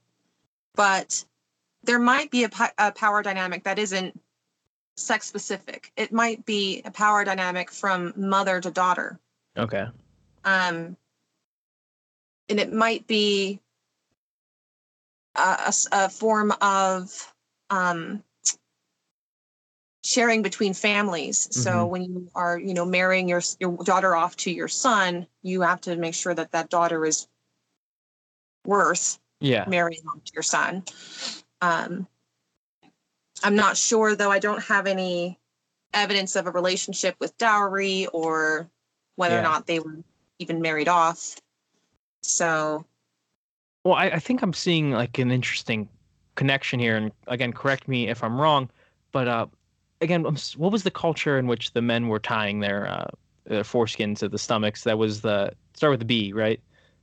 but 0.75 1.25
there 1.83 1.99
might 1.99 2.31
be 2.31 2.45
a, 2.45 2.51
a 2.79 2.93
power 2.93 3.23
dynamic 3.23 3.65
that 3.65 3.79
isn't 3.79 4.19
sex 4.97 5.27
specific. 5.27 5.93
It 5.97 6.13
might 6.13 6.45
be 6.45 6.83
a 6.85 6.91
power 6.91 7.25
dynamic 7.25 7.71
from 7.71 8.13
mother 8.17 8.61
to 8.61 8.71
daughter. 8.71 9.19
Okay. 9.57 9.87
Um, 10.45 10.97
and 12.49 12.59
it 12.61 12.73
might 12.73 13.07
be 13.07 13.61
a 15.35 15.73
a 15.93 16.09
form 16.09 16.53
of 16.61 17.35
um, 17.71 18.23
sharing 20.05 20.43
between 20.43 20.75
families. 20.75 21.49
So 21.57 21.87
Mhm. 21.87 21.91
when 21.91 22.03
you 22.03 22.31
are, 22.35 22.59
you 22.59 22.75
know, 22.75 22.85
marrying 22.85 23.29
your 23.29 23.43
your 23.61 23.77
daughter 23.85 24.15
off 24.15 24.37
to 24.39 24.51
your 24.51 24.69
son, 24.69 25.27
you 25.43 25.63
have 25.63 25.81
to 25.83 25.97
make 25.97 26.15
sure 26.15 26.35
that 26.35 26.53
that 26.53 26.69
daughter 26.71 27.05
is 27.07 27.29
worth 28.65 29.19
Yeah. 29.41 29.65
marrying 29.67 30.07
off 30.09 30.23
to 30.25 30.33
your 30.35 30.43
son. 30.43 30.85
Um, 31.61 32.07
I'm 33.43 33.57
not 33.57 33.77
sure 33.77 34.15
though. 34.15 34.31
I 34.31 34.39
don't 34.39 34.63
have 34.65 34.87
any 34.87 35.39
evidence 35.95 36.37
of 36.37 36.47
a 36.47 36.51
relationship 36.51 37.17
with 37.21 37.37
dowry 37.39 38.07
or 38.09 38.71
whether 39.17 39.35
Yeah. 39.35 39.41
or 39.41 39.43
not 39.43 39.67
they 39.67 39.81
were 39.81 39.99
even 40.39 40.61
married 40.61 40.89
off. 40.89 41.37
So 42.23 42.85
Well, 43.85 43.95
I, 43.95 44.07
I 44.07 44.19
think 44.19 44.43
I'm 44.43 44.53
seeing 44.53 44.93
like 44.93 45.19
an 45.19 45.31
interesting 45.31 45.89
connection 46.35 46.81
here, 46.81 46.97
and 46.97 47.13
again, 47.27 47.53
correct 47.53 47.89
me 47.89 48.09
if 48.09 48.23
I'm 48.25 48.41
wrong, 48.41 48.71
but 49.13 49.29
uh, 49.29 49.47
again, 50.01 50.25
what 50.25 50.73
was 50.73 50.83
the 50.83 50.91
culture 50.91 51.39
in 51.39 51.47
which 51.47 51.73
the 51.73 51.83
men 51.83 52.09
were 52.09 52.19
tying 52.19 52.61
their 52.61 52.89
uh, 52.89 53.09
their 53.45 53.65
foreskin 53.65 54.15
to 54.17 54.29
the 54.29 54.39
stomachs? 54.39 54.85
That 54.85 54.99
was 54.99 55.21
the 55.21 55.53
start 55.75 55.91
with 55.91 56.01
the 56.01 56.07
B, 56.07 56.33
right? 56.33 56.61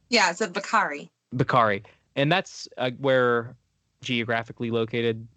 yeah, 0.09 0.31
it's 0.31 0.41
a 0.41 0.47
Bakairi. 0.47 1.09
Bakairi, 1.35 1.83
and 2.15 2.31
that's 2.31 2.67
uh, 2.77 2.91
where 2.97 3.55
geographically 4.01 4.71
located. 4.71 5.27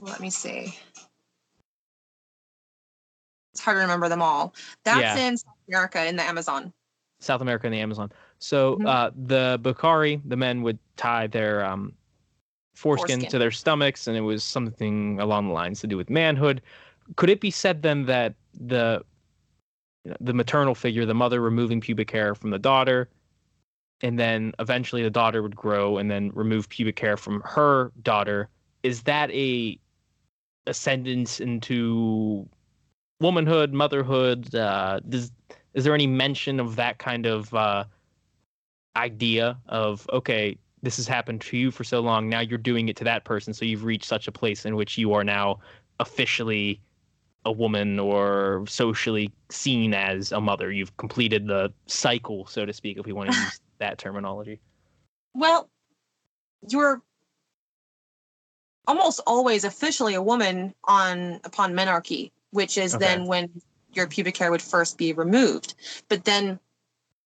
Let 0.00 0.20
me 0.20 0.30
see. 0.30 0.76
It's 3.60 3.66
hard 3.66 3.76
to 3.76 3.82
remember 3.82 4.08
them 4.08 4.22
all. 4.22 4.54
That's 4.84 5.02
Yeah. 5.02 5.28
in 5.28 5.36
South 5.36 5.52
America 5.68 6.06
in 6.06 6.16
the 6.16 6.22
Amazon. 6.22 6.72
South 7.18 7.42
America 7.42 7.66
and 7.66 7.74
the 7.74 7.80
Amazon. 7.80 8.10
So 8.38 8.76
Mhm. 8.76 8.86
uh, 8.86 9.10
the 9.14 9.60
Bakairi, 9.62 10.22
the 10.24 10.36
men 10.36 10.62
would 10.62 10.78
tie 10.96 11.26
their 11.26 11.62
um, 11.62 11.92
foreskin, 12.74 13.20
Foreskin. 13.20 13.30
to 13.30 13.38
their 13.38 13.50
stomachs, 13.50 14.06
and 14.06 14.16
it 14.16 14.22
was 14.22 14.42
something 14.42 15.20
along 15.20 15.48
the 15.48 15.52
lines 15.52 15.82
to 15.82 15.86
do 15.86 15.98
with 15.98 16.08
manhood. 16.08 16.62
Could 17.16 17.28
it 17.28 17.42
be 17.42 17.50
said 17.50 17.82
then 17.82 18.06
that 18.06 18.34
the 18.58 19.04
the 20.18 20.32
maternal 20.32 20.74
figure, 20.74 21.04
the 21.04 21.12
mother, 21.12 21.42
removing 21.42 21.82
pubic 21.82 22.10
hair 22.10 22.34
from 22.34 22.48
the 22.48 22.58
daughter, 22.58 23.10
and 24.00 24.18
then 24.18 24.54
eventually 24.58 25.02
the 25.02 25.10
daughter 25.10 25.42
would 25.42 25.54
grow 25.54 25.98
and 25.98 26.10
then 26.10 26.30
remove 26.32 26.70
pubic 26.70 26.98
hair 26.98 27.18
from 27.18 27.42
her 27.42 27.92
daughter? 28.00 28.48
Is 28.82 29.02
that 29.02 29.30
a 29.32 29.78
ascendance 30.66 31.38
into 31.40 32.48
womanhood, 33.20 33.72
motherhood? 33.72 34.54
Uh, 34.54 35.00
does 35.08 35.32
is 35.74 35.84
there 35.84 35.94
any 35.94 36.06
mention 36.06 36.58
of 36.58 36.76
that 36.76 36.98
kind 36.98 37.26
of 37.26 37.52
uh, 37.54 37.84
idea 38.96 39.58
of 39.68 40.06
okay 40.12 40.56
this 40.82 40.96
has 40.96 41.06
happened 41.06 41.40
to 41.40 41.56
you 41.56 41.70
for 41.70 41.84
so 41.84 42.00
long 42.00 42.28
now 42.28 42.40
you're 42.40 42.58
doing 42.58 42.88
it 42.88 42.96
to 42.96 43.04
that 43.04 43.24
person 43.24 43.54
so 43.54 43.64
you've 43.64 43.84
reached 43.84 44.04
such 44.04 44.26
a 44.26 44.32
place 44.32 44.64
in 44.66 44.74
which 44.74 44.98
you 44.98 45.12
are 45.12 45.22
now 45.22 45.58
officially 46.00 46.80
a 47.44 47.52
woman 47.52 47.98
or 47.98 48.64
socially 48.66 49.30
seen 49.48 49.94
as 49.94 50.32
a 50.32 50.40
mother 50.40 50.72
you've 50.72 50.96
completed 50.96 51.46
the 51.46 51.72
cycle 51.86 52.46
so 52.46 52.66
to 52.66 52.72
speak 52.72 52.98
if 52.98 53.06
we 53.06 53.12
want 53.12 53.30
to 53.30 53.38
use 53.40 53.60
that 53.78 53.96
terminology 53.96 54.60
Well, 55.34 55.70
you're 56.68 57.02
almost 58.86 59.20
always 59.26 59.64
officially 59.64 60.14
a 60.14 60.22
woman 60.22 60.74
on 60.84 61.40
upon 61.44 61.74
menarche, 61.74 62.30
which 62.50 62.78
is 62.78 62.94
Okay. 62.94 63.04
then 63.04 63.26
when 63.26 63.62
your 63.92 64.06
pubic 64.06 64.36
hair 64.36 64.50
would 64.50 64.62
first 64.62 64.98
be 64.98 65.12
removed. 65.12 65.74
But 66.08 66.24
then 66.24 66.60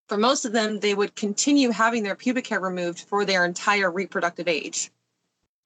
for 0.09 0.17
most 0.17 0.45
of 0.45 0.53
them, 0.53 0.81
they 0.81 0.95
would 0.95 1.15
continue 1.15 1.71
having 1.71 2.03
their 2.03 2.15
pubic 2.15 2.47
hair 2.47 2.61
removed 2.61 3.01
for 3.01 3.25
their 3.25 3.45
entire 3.45 3.91
reproductive 3.91 4.49
age. 4.49 4.91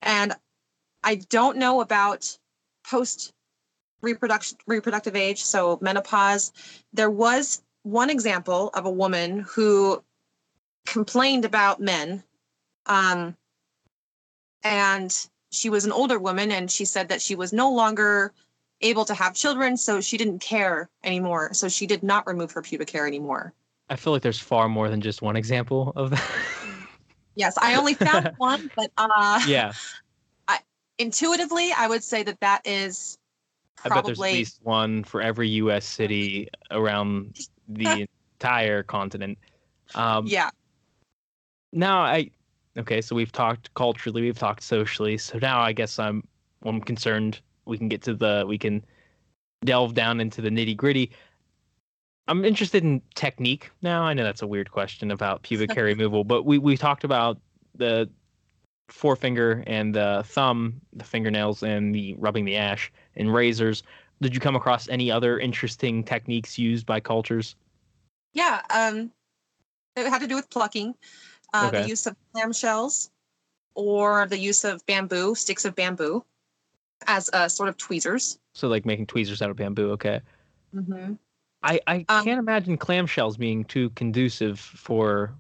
And 0.02 0.32
I 1.02 1.16
don't 1.16 1.56
know 1.58 1.80
about 1.80 2.38
post 2.84 3.32
reproduction 4.00 4.58
reproductive 4.66 5.16
age, 5.16 5.42
so 5.42 5.78
menopause. 5.80 6.52
There 6.92 7.10
was 7.10 7.62
one 7.82 8.10
example 8.10 8.70
of 8.74 8.86
a 8.86 8.90
woman 8.90 9.40
who 9.40 10.02
complained 10.86 11.44
about 11.44 11.80
men 11.80 12.22
um, 12.86 13.36
and 14.62 15.14
she 15.50 15.70
was 15.70 15.84
an 15.84 15.92
older 15.92 16.18
woman 16.18 16.50
and 16.50 16.70
she 16.70 16.84
said 16.84 17.08
that 17.08 17.22
she 17.22 17.34
was 17.34 17.52
no 17.52 17.70
longer 17.70 18.32
able 18.80 19.04
to 19.04 19.14
have 19.14 19.34
children 19.34 19.76
so 19.76 20.00
she 20.00 20.16
didn't 20.16 20.40
care 20.40 20.88
anymore. 21.02 21.52
So 21.52 21.68
she 21.68 21.86
did 21.86 22.02
not 22.02 22.26
remove 22.26 22.52
her 22.52 22.62
pubic 22.62 22.90
hair 22.90 23.06
anymore. 23.06 23.52
I 23.90 23.96
feel 23.96 24.12
like 24.12 24.22
there's 24.22 24.38
far 24.38 24.68
more 24.68 24.88
than 24.90 25.00
just 25.00 25.22
one 25.22 25.36
example 25.36 25.92
of 25.96 26.10
that. 26.10 26.30
Yes 27.34 27.56
i 27.56 27.76
only 27.76 27.94
found 27.94 28.32
one 28.38 28.68
but 28.74 28.90
uh 28.98 29.40
yeah. 29.46 29.72
Intuitively 31.00 31.70
i 31.78 31.86
would 31.86 32.02
say 32.02 32.24
that 32.24 32.40
that 32.40 32.60
is 32.64 33.18
i 33.84 33.88
bet 33.88 34.04
there's 34.04 34.18
at 34.18 34.22
least 34.22 34.58
one 34.64 35.04
for 35.04 35.22
every 35.22 35.48
us 35.48 35.84
city 35.84 36.48
around 36.72 37.38
the 37.68 38.08
entire 38.40 38.82
continent. 38.82 39.38
Um, 39.94 40.26
yeah. 40.26 40.50
now 41.72 42.00
I 42.00 42.30
okay, 42.76 43.00
so 43.00 43.14
we've 43.14 43.30
talked 43.30 43.72
culturally, 43.74 44.22
we've 44.22 44.38
talked 44.38 44.62
socially. 44.62 45.18
So 45.18 45.38
now 45.38 45.60
I 45.60 45.72
guess 45.72 46.00
I'm 46.00 46.26
I'm 46.64 46.80
concerned 46.80 47.40
we 47.68 47.78
can 47.78 47.88
get 47.88 48.02
to 48.02 48.14
the 48.14 48.44
we 48.46 48.58
can 48.58 48.84
delve 49.64 49.94
down 49.94 50.20
into 50.20 50.40
the 50.40 50.50
nitty 50.50 50.76
gritty. 50.76 51.10
I'm 52.26 52.44
interested 52.44 52.84
in 52.84 53.00
technique 53.14 53.70
now. 53.82 54.02
I 54.02 54.12
know 54.14 54.24
that's 54.24 54.42
a 54.42 54.46
weird 54.46 54.70
question 54.70 55.10
about 55.10 55.42
pubic 55.42 55.72
hair 55.72 55.84
removal, 55.96 56.24
but 56.24 56.44
we 56.44 56.58
we 56.58 56.76
talked 56.76 57.04
about 57.04 57.38
the 57.74 58.10
forefinger 58.88 59.62
and 59.66 59.94
the 59.94 60.22
thumb, 60.26 60.80
the 60.92 61.04
fingernails, 61.04 61.62
and 61.62 61.94
the 61.94 62.14
rubbing 62.18 62.44
the 62.44 62.56
ash 62.56 62.92
and 63.16 63.32
razors. 63.32 63.82
Did 64.20 64.34
you 64.34 64.40
come 64.40 64.56
across 64.56 64.88
any 64.88 65.10
other 65.10 65.38
interesting 65.38 66.02
techniques 66.02 66.58
used 66.58 66.86
by 66.86 67.00
cultures? 67.00 67.54
yeah 68.34 68.60
um 68.70 69.10
it 69.96 70.06
had 70.06 70.20
to 70.20 70.26
do 70.26 70.34
with 70.34 70.50
plucking 70.50 70.94
uh, 71.54 71.68
Okay. 71.68 71.82
the 71.82 71.88
use 71.88 72.06
of 72.06 72.14
clamshells 72.34 73.10
or 73.74 74.26
the 74.26 74.38
use 74.38 74.64
of 74.64 74.84
bamboo 74.86 75.34
sticks 75.34 75.64
of 75.64 75.74
bamboo 75.74 76.24
as 77.06 77.30
uh, 77.32 77.48
sort 77.48 77.68
of 77.68 77.76
tweezers 77.76 78.38
So 78.54 78.68
like 78.68 78.84
making 78.84 79.06
tweezers 79.06 79.40
out 79.42 79.50
of 79.50 79.56
bamboo. 79.56 79.92
Okay. 79.92 80.20
mm-hmm. 80.74 81.14
I, 81.62 81.80
I 81.86 82.04
Um, 82.08 82.24
can't 82.24 82.38
imagine 82.38 82.78
clamshells 82.78 83.36
being 83.38 83.64
too 83.64 83.90
conducive 83.90 84.60
for 84.60 85.34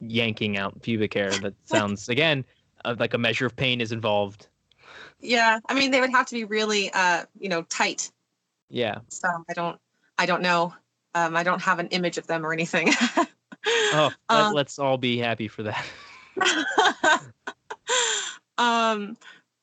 yanking 0.00 0.56
out 0.58 0.80
pubic 0.82 1.14
hair. 1.14 1.30
That 1.30 1.54
sounds 1.64 2.08
again 2.08 2.44
uh, 2.84 2.94
like 2.98 3.14
a 3.14 3.18
measure 3.18 3.46
of 3.46 3.56
pain 3.56 3.80
is 3.80 3.92
involved. 3.92 4.48
Yeah, 5.20 5.60
I 5.68 5.74
mean 5.74 5.90
they 5.90 6.00
would 6.00 6.10
have 6.10 6.26
to 6.26 6.34
be 6.34 6.44
really, 6.44 6.90
uh, 6.92 7.24
you 7.38 7.48
know, 7.48 7.62
tight. 7.62 8.10
Yeah. 8.68 8.98
So 9.08 9.28
I 9.48 9.52
don't, 9.52 9.78
I 10.18 10.26
don't 10.26 10.42
know. 10.42 10.74
Um, 11.14 11.36
I 11.36 11.42
don't 11.42 11.60
have 11.62 11.78
an 11.78 11.88
image 11.88 12.16
of 12.18 12.26
them 12.26 12.44
or 12.44 12.52
anything. 12.52 12.90
Oh, 13.94 14.10
Um, 14.28 14.52
let, 14.54 14.66
us 14.66 14.80
all 14.80 14.98
be 14.98 15.18
happy 15.18 15.46
for 15.46 15.62
that. 15.62 15.84
um, 18.58 19.16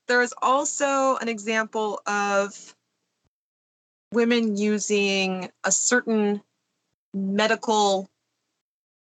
there 0.10 0.22
is 0.24 0.34
also 0.42 1.16
an 1.18 1.30
example 1.30 2.02
of 2.06 2.76
women 4.12 4.58
using 4.58 5.50
a 5.64 5.72
certain 5.72 6.42
medical 7.14 8.10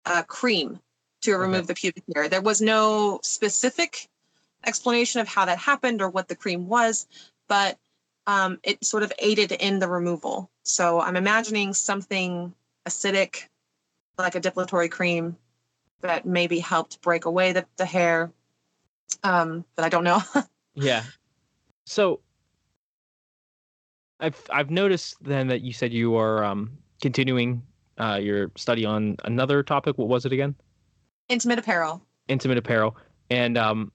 uh, 0.07 0.23
cream 0.23 0.81
to 1.23 1.37
remove 1.37 1.67
the 1.67 1.75
pubic 1.75 2.05
hair. 2.15 2.29
There 2.29 2.41
was 2.41 2.61
no 2.61 3.19
specific 3.23 4.09
explanation 4.65 5.21
of 5.21 5.27
how 5.27 5.45
that 5.45 5.59
happened 5.59 6.01
or 6.01 6.09
what 6.09 6.29
the 6.29 6.37
cream 6.37 6.69
was, 6.69 7.07
but 7.49 7.79
um, 8.29 8.61
it 8.63 8.85
sort 8.85 9.03
of 9.03 9.13
aided 9.19 9.51
in 9.51 9.81
the 9.81 9.89
removal. 9.89 10.51
So 10.63 11.01
I'm 11.01 11.17
imagining 11.17 11.75
something 11.75 12.55
acidic, 12.87 13.49
like 14.19 14.37
a 14.37 14.41
depilatory 14.41 14.91
cream, 14.91 15.37
that 16.01 16.25
maybe 16.27 16.61
helped 16.61 17.03
break 17.03 17.25
away 17.25 17.53
the, 17.53 17.67
the 17.77 17.87
hair. 17.87 18.31
Um, 19.25 19.65
but 19.75 19.85
I 19.85 19.89
don't 19.89 20.05
know. 20.05 20.23
Yeah. 20.75 21.03
So 21.87 22.21
I've 24.21 24.41
I've 24.51 24.71
noticed 24.71 25.17
then 25.23 25.49
that 25.49 25.63
you 25.63 25.73
said 25.73 25.93
you 25.93 26.17
are 26.17 26.45
um, 26.45 26.79
continuing 27.01 27.63
uh, 27.99 28.19
your 28.23 28.51
study 28.57 28.85
on 28.85 29.17
another 29.25 29.63
topic. 29.63 29.99
What 29.99 30.09
was 30.09 30.25
it 30.25 30.33
again? 30.33 30.55
Intimate 31.29 31.59
apparel. 31.59 32.03
intimate 32.29 32.59
apparel 32.59 32.97
and 33.31 33.59
um 33.59 33.91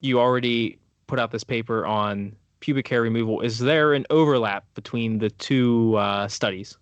you 0.00 0.20
already 0.20 0.78
put 1.06 1.18
out 1.18 1.30
this 1.30 1.42
paper 1.44 1.84
on 1.86 2.34
pubic 2.60 2.86
hair 2.86 3.02
removal 3.02 3.40
is 3.40 3.58
there 3.58 3.94
an 3.94 4.04
overlap 4.10 4.64
between 4.74 5.18
the 5.18 5.30
two 5.30 5.96
uh, 5.96 6.28
studies 6.28 6.76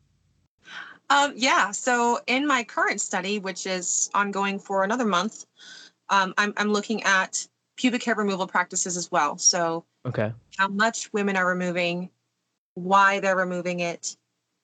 Um, 1.11 1.33
yeah. 1.37 1.71
So 1.73 2.21
in 2.27 2.47
my 2.47 2.65
current 2.65 3.01
study, 3.01 3.39
which 3.39 3.67
is 3.67 4.11
ongoing 4.15 4.59
for 4.59 4.83
another 4.83 5.05
month, 5.05 5.45
um, 6.09 6.33
I'm, 6.39 6.53
I'm 6.57 6.73
looking 6.73 7.03
at 7.03 7.47
pubic 7.83 8.05
hair 8.05 8.15
removal 8.15 8.47
practices 8.47 8.97
as 8.97 9.11
well. 9.11 9.37
So 9.37 9.85
okay 10.07 10.33
how 10.57 10.69
much 10.69 11.13
women 11.13 11.37
are 11.37 11.47
removing, 11.47 12.11
why 12.75 13.19
they're 13.19 13.37
removing 13.37 13.81
it, 13.81 14.17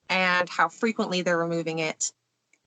and 0.09 0.47
how 0.47 0.69
frequently 0.69 1.21
they're 1.21 1.37
removing 1.37 1.79
it, 1.79 2.13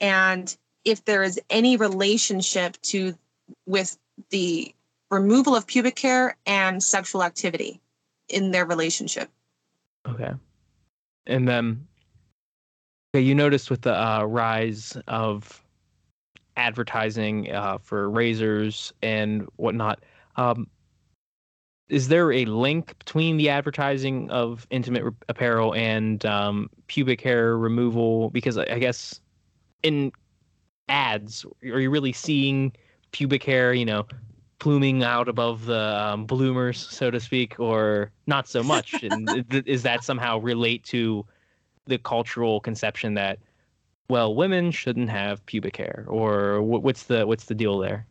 and 0.01 0.55
if 0.85 1.05
there 1.07 1.23
is 1.23 1.41
any 1.49 1.77
relationship 1.77 2.77
to 2.83 3.17
with 3.67 3.99
the 4.29 4.75
removal 5.11 5.57
of 5.57 5.67
pubic 5.67 5.99
hair 5.99 6.37
and 6.47 6.83
sexual 6.83 7.23
activity 7.23 7.81
in 8.29 8.51
their 8.51 8.67
relationship. 8.67 9.31
Okay. 10.07 10.33
And 11.27 11.49
then, 11.49 11.87
okay, 13.15 13.23
you 13.23 13.35
noticed 13.35 13.71
with 13.71 13.83
the 13.83 13.95
uh, 13.95 14.25
rise 14.25 14.97
of 15.07 15.63
advertising 16.57 17.53
uh, 17.53 17.79
for 17.79 18.11
razors 18.11 18.93
and 19.03 19.47
whatnot, 19.57 20.03
um, 20.37 20.67
is 21.89 22.09
there 22.09 22.33
a 22.33 22.45
link 22.47 22.99
between 22.99 23.37
the 23.37 23.51
advertising 23.51 24.31
of 24.31 24.67
intimate 24.71 25.05
re- 25.05 25.13
apparel 25.29 25.75
and 25.75 26.25
um, 26.25 26.71
pubic 26.87 27.21
hair 27.21 27.57
removal? 27.59 28.31
Because 28.31 28.57
I 28.57 28.65
I 28.71 28.79
guess 28.79 29.21
in 29.83 30.13
ads, 30.89 31.45
are 31.65 31.81
you 31.81 31.91
really 31.91 32.13
seeing 32.13 32.73
pubic 33.11 33.45
hair, 33.45 33.75
you 33.75 33.85
know, 33.85 34.07
pluming 34.59 35.03
out 35.03 35.29
above 35.29 35.67
the 35.67 36.01
um, 36.03 36.25
bloomers, 36.25 36.79
so 36.79 37.11
to 37.11 37.21
speak, 37.21 37.59
or 37.61 38.11
not 38.27 38.49
so 38.49 38.63
much? 38.63 38.95
and 39.03 39.29
th- 39.51 39.65
is 39.67 39.83
that 39.83 40.03
somehow 40.05 40.39
relate 40.39 40.85
to 40.85 41.27
the 41.87 41.99
cultural 41.99 42.61
conception 42.61 43.15
that, 43.15 43.39
well, 44.09 44.35
women 44.35 44.71
shouldn't 44.71 45.11
have 45.11 45.45
pubic 45.47 45.77
hair, 45.77 46.07
or 46.09 46.61
wh- 46.61 46.83
what's 46.83 47.05
the 47.05 47.27
what's 47.27 47.45
the 47.45 47.55
deal 47.55 47.79
there? 47.79 48.07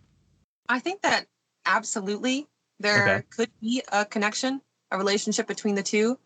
I 0.69 0.79
think 0.79 1.01
that 1.01 1.25
absolutely 1.65 2.47
there 2.79 3.17
Okay. 3.17 3.25
could 3.29 3.49
be 3.61 3.83
a 3.91 4.05
connection, 4.05 4.61
a 4.91 4.97
relationship 4.97 5.47
between 5.47 5.75
the 5.75 5.83
two. 5.83 6.17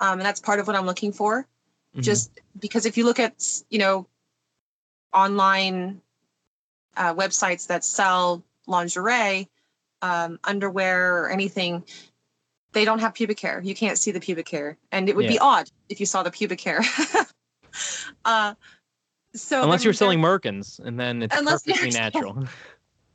Um, 0.00 0.18
and 0.18 0.22
that's 0.22 0.40
part 0.40 0.58
of 0.58 0.66
what 0.66 0.74
I'm 0.74 0.86
looking 0.86 1.12
for. 1.12 1.46
Mhm. 1.96 2.02
Just 2.02 2.40
because 2.58 2.86
if 2.86 2.96
you 2.96 3.04
look 3.04 3.20
at, 3.20 3.44
you 3.68 3.78
know, 3.78 4.06
online 5.12 6.00
uh, 6.96 7.14
websites 7.14 7.66
that 7.68 7.84
sell 7.84 8.42
lingerie, 8.66 9.48
um, 10.00 10.38
underwear, 10.44 11.24
or 11.24 11.30
anything, 11.30 11.84
they 12.72 12.84
don't 12.84 12.98
have 12.98 13.14
pubic 13.14 13.38
hair. 13.40 13.60
You 13.62 13.74
can't 13.74 13.98
see 13.98 14.10
the 14.10 14.20
pubic 14.20 14.48
hair. 14.48 14.78
And 14.90 15.08
it 15.08 15.16
would 15.16 15.28
be 15.28 15.38
odd 15.38 15.70
if 15.88 16.00
you 16.00 16.06
saw 16.06 16.22
the 16.22 16.30
pubic 16.30 16.60
hair. 16.60 16.80
uh, 18.24 18.54
so 19.34 19.62
unless 19.62 19.84
you're 19.84 19.92
selling 19.92 20.20
Merkins, 20.20 20.80
and 20.80 20.98
then 20.98 21.22
it's 21.22 21.36
Unless 21.36 21.64
perfectly 21.64 21.90
natural. 21.98 22.48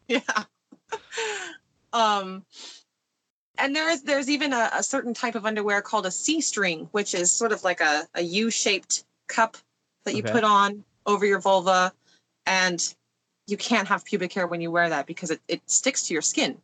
yeah 0.08 0.22
um 1.98 2.46
and 3.58 3.76
there's 3.76 4.02
there's 4.04 4.30
even 4.30 4.54
a, 4.54 4.70
a 4.74 4.84
certain 4.84 5.14
type 5.14 5.36
of 5.36 5.46
underwear 5.46 5.82
called 5.82 6.06
a 6.06 6.12
c-string 6.12 6.88
which 6.92 7.14
is 7.14 7.32
sort 7.32 7.52
of 7.52 7.64
like 7.64 7.82
a, 7.82 8.08
a 8.16 8.22
u-shaped 8.22 9.04
cup 9.28 9.58
that 10.06 10.16
you 10.16 10.24
Okay. 10.24 10.32
put 10.32 10.44
on 10.44 10.84
over 11.06 11.26
your 11.26 11.40
vulva 11.40 11.92
and 12.46 12.96
you 13.48 13.58
can't 13.58 13.88
have 13.88 14.06
pubic 14.06 14.34
hair 14.34 14.48
when 14.48 14.62
you 14.62 14.70
wear 14.72 14.90
that 14.90 15.06
because 15.06 15.32
it, 15.32 15.42
it 15.48 15.62
sticks 15.70 16.04
to 16.08 16.14
your 16.14 16.22
skin 16.22 16.58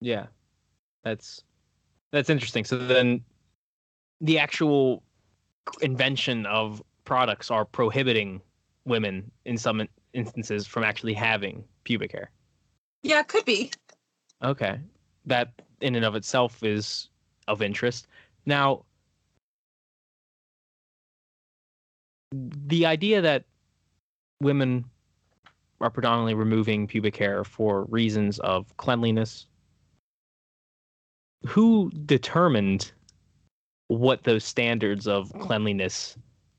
Yeah, 0.00 0.26
that's 1.02 1.42
that's 2.12 2.30
interesting. 2.30 2.64
So 2.64 2.78
then, 2.78 3.24
the 4.20 4.38
actual 4.38 5.02
invention 5.80 6.46
of 6.46 6.82
products 7.04 7.50
are 7.50 7.64
prohibiting 7.64 8.40
women 8.84 9.30
in 9.44 9.58
some 9.58 9.86
instances 10.12 10.66
from 10.66 10.84
actually 10.84 11.14
having 11.14 11.64
pubic 11.84 12.12
hair. 12.12 12.30
yeah 13.02 13.20
it 13.20 13.28
could 13.28 13.44
be 13.44 13.70
Okay, 14.42 14.78
that 15.24 15.52
in 15.80 15.94
and 15.94 16.04
of 16.04 16.14
itself 16.14 16.62
is 16.62 17.08
of 17.48 17.62
interest. 17.62 18.06
Now, 18.44 18.84
the 22.32 22.86
idea 22.86 23.20
that 23.20 23.44
women 24.40 24.84
are 25.80 25.90
predominantly 25.90 26.34
removing 26.34 26.86
pubic 26.86 27.16
hair 27.16 27.44
for 27.44 27.84
reasons 27.84 28.38
of 28.40 28.74
cleanliness. 28.76 29.46
Who 31.46 31.90
determined 32.06 32.92
what 33.88 34.24
those 34.24 34.44
standards 34.44 35.06
of 35.06 35.32
cleanliness 35.38 36.16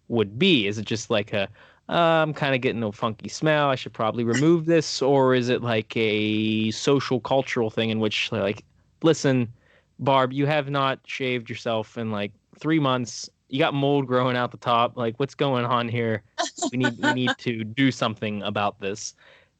would 0.07 0.37
be? 0.39 0.67
Is 0.67 0.77
it 0.77 0.85
just 0.85 1.09
like 1.09 1.33
a, 1.33 1.49
uh, 1.89 1.93
I'm 1.93 2.33
kind 2.33 2.53
of 2.53 2.61
getting 2.61 2.83
a 2.83 2.91
funky 2.91 3.29
smell. 3.29 3.69
I 3.69 3.75
should 3.75 3.93
probably 3.93 4.23
remove 4.23 4.65
this, 4.65 5.01
or 5.01 5.33
is 5.33 5.47
it 5.49 5.61
like 5.61 5.95
a 5.95 6.71
social 6.71 7.19
cultural 7.21 7.69
thing 7.69 7.89
in 7.89 7.99
which 7.99 8.31
like, 8.31 8.63
listen, 9.03 9.51
Barb, 9.99 10.33
you 10.33 10.45
have 10.45 10.69
not 10.69 10.99
shaved 11.05 11.49
yourself 11.49 11.97
in 11.97 12.11
like 12.11 12.33
three 12.59 12.79
months. 12.79 13.29
You 13.49 13.59
got 13.59 13.73
mold 13.73 14.05
growing 14.05 14.35
out 14.35 14.51
the 14.51 14.57
top. 14.57 14.97
Like, 14.97 15.17
what's 15.17 15.33
going 15.33 15.65
on 15.65 15.87
here? 15.87 16.23
We 16.71 16.77
need 16.77 16.97
we 17.01 17.13
need 17.13 17.31
to 17.39 17.63
do 17.63 17.91
something 17.91 18.41
about 18.43 18.81
this. 18.81 19.15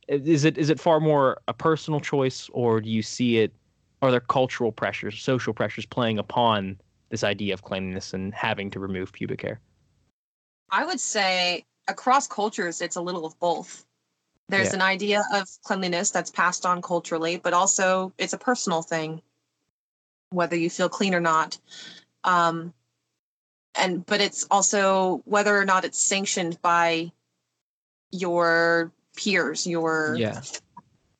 Is 0.09 0.43
it 0.43 0.57
is 0.57 0.69
it 0.69 0.79
far 0.79 0.99
more 0.99 1.39
a 1.47 1.53
personal 1.53 2.01
choice, 2.01 2.49
or 2.51 2.81
do 2.81 2.89
you 2.89 3.01
see 3.01 3.37
it? 3.37 3.53
Are 4.01 4.11
there 4.11 4.19
cultural 4.19 4.71
pressures, 4.71 5.21
social 5.21 5.53
pressures 5.53 5.85
playing 5.85 6.19
upon 6.19 6.77
this 7.09 7.23
idea 7.23 7.53
of 7.53 7.63
cleanliness 7.63 8.13
and 8.13 8.33
having 8.33 8.69
to 8.71 8.79
remove 8.79 9.13
pubic 9.13 9.41
hair? 9.41 9.61
i 10.69 10.85
would 10.85 10.99
say 10.99 11.63
across 11.87 12.27
cultures 12.27 12.81
it's 12.81 12.95
a 12.95 13.01
little 13.01 13.25
of 13.25 13.39
both 13.39 13.85
there's 14.49 14.69
Yeah. 14.69 14.75
an 14.75 14.81
idea 14.81 15.23
of 15.33 15.47
cleanliness 15.63 16.11
that's 16.11 16.31
passed 16.31 16.65
on 16.65 16.81
culturally 16.81 17.37
but 17.37 17.53
also 17.53 18.13
it's 18.17 18.33
a 18.33 18.37
personal 18.37 18.81
thing 18.81 19.21
whether 20.29 20.55
you 20.55 20.69
feel 20.69 20.89
clean 20.89 21.13
or 21.15 21.19
not 21.21 21.57
um 22.23 22.73
and 23.75 24.05
but 24.05 24.21
it's 24.21 24.45
also 24.49 25.21
whether 25.25 25.57
or 25.57 25.65
not 25.65 25.85
it's 25.85 25.99
sanctioned 25.99 26.61
by 26.61 27.11
your 28.11 28.91
peers 29.15 29.65
your 29.67 30.17
Yeah. 30.17 30.41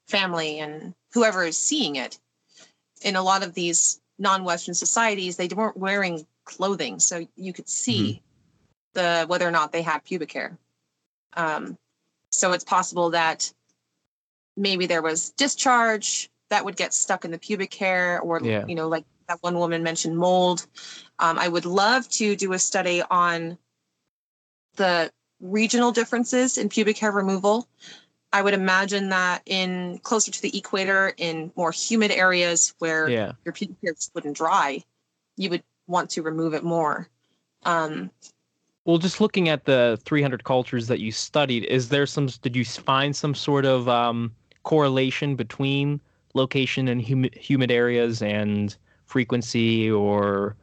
family 0.08 0.60
and 0.60 0.94
whoever 1.14 1.44
is 1.44 1.58
seeing 1.58 1.96
it 1.96 2.20
in 3.02 3.16
a 3.16 3.22
lot 3.22 3.44
of 3.44 3.54
these 3.54 4.02
non-western 4.20 4.74
societies 4.74 5.38
they 5.38 5.48
weren't 5.48 5.78
wearing 5.78 6.26
clothing 6.46 7.00
so 7.00 7.28
you 7.36 7.54
could 7.54 7.70
see 7.70 8.22
the 8.94 9.26
whether 9.28 9.48
or 9.48 9.52
not 9.52 9.72
they 9.72 9.82
had 9.82 10.04
pubic 10.04 10.32
hair 10.34 10.58
um, 11.34 11.78
so 12.32 12.52
it's 12.52 12.64
possible 12.64 13.12
that 13.12 13.52
maybe 14.56 14.86
there 14.88 15.02
was 15.02 15.30
discharge 15.32 16.30
that 16.50 16.66
would 16.66 16.76
get 16.76 16.94
stuck 16.94 17.26
in 17.26 17.32
the 17.32 17.38
pubic 17.38 17.74
hair 17.74 18.20
or 18.22 18.42
Yeah. 18.44 18.66
you 18.68 18.76
know 18.76 18.88
like 18.88 19.06
that 19.28 19.38
one 19.42 19.58
woman 19.58 19.84
mentioned 19.84 20.18
mold 20.18 20.66
um, 21.20 21.38
i 21.38 21.48
would 21.48 21.66
love 21.66 22.08
to 22.10 22.36
do 22.36 22.54
a 22.54 22.60
study 22.60 23.02
on 23.10 23.58
the 24.76 25.12
regional 25.40 25.92
differences 25.92 26.58
in 26.58 26.70
pubic 26.70 26.98
hair 26.98 27.12
removal 27.12 27.68
i 28.34 28.42
would 28.42 28.54
imagine 28.54 29.10
that 29.10 29.42
in 29.46 30.00
closer 30.00 30.32
to 30.32 30.42
the 30.42 30.58
equator 30.58 31.14
in 31.18 31.52
more 31.56 31.72
humid 31.72 32.12
areas 32.12 32.74
where 32.80 33.10
Yeah. 33.10 33.34
your 33.46 33.54
pubic 33.54 33.78
hair 33.84 33.94
just 33.94 34.14
wouldn't 34.16 34.38
dry 34.38 34.84
you 35.36 35.50
would 35.52 35.64
want 35.88 36.10
to 36.12 36.22
remove 36.24 36.54
it 36.54 36.64
more 36.64 37.08
um, 37.64 38.12
Well, 38.88 38.98
just 39.00 39.20
looking 39.20 39.50
at 39.50 39.66
the 39.66 40.00
300 40.06 40.46
cultures 40.46 40.88
that 40.88 41.02
you 41.02 41.12
studied, 41.12 41.66
is 41.66 41.90
there 41.90 42.06
some? 42.06 42.28
Did 42.28 42.56
you 42.56 42.64
find 42.64 43.14
some 43.14 43.36
sort 43.36 43.66
of 43.66 43.90
um, 43.90 44.34
correlation 44.64 45.36
between 45.36 46.00
location 46.36 46.88
and 46.88 47.02
humi- 47.02 47.34
humid 47.36 47.70
areas 47.70 48.22
and 48.22 48.74
frequency, 49.06 49.92
or 49.92 50.56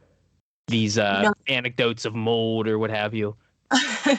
these 0.68 0.96
uh, 0.96 1.24
No. 1.24 1.34
anecdotes 1.48 2.06
of 2.06 2.14
mold 2.14 2.66
or 2.66 2.78
what 2.78 2.88
have 2.88 3.12
you? 3.12 3.36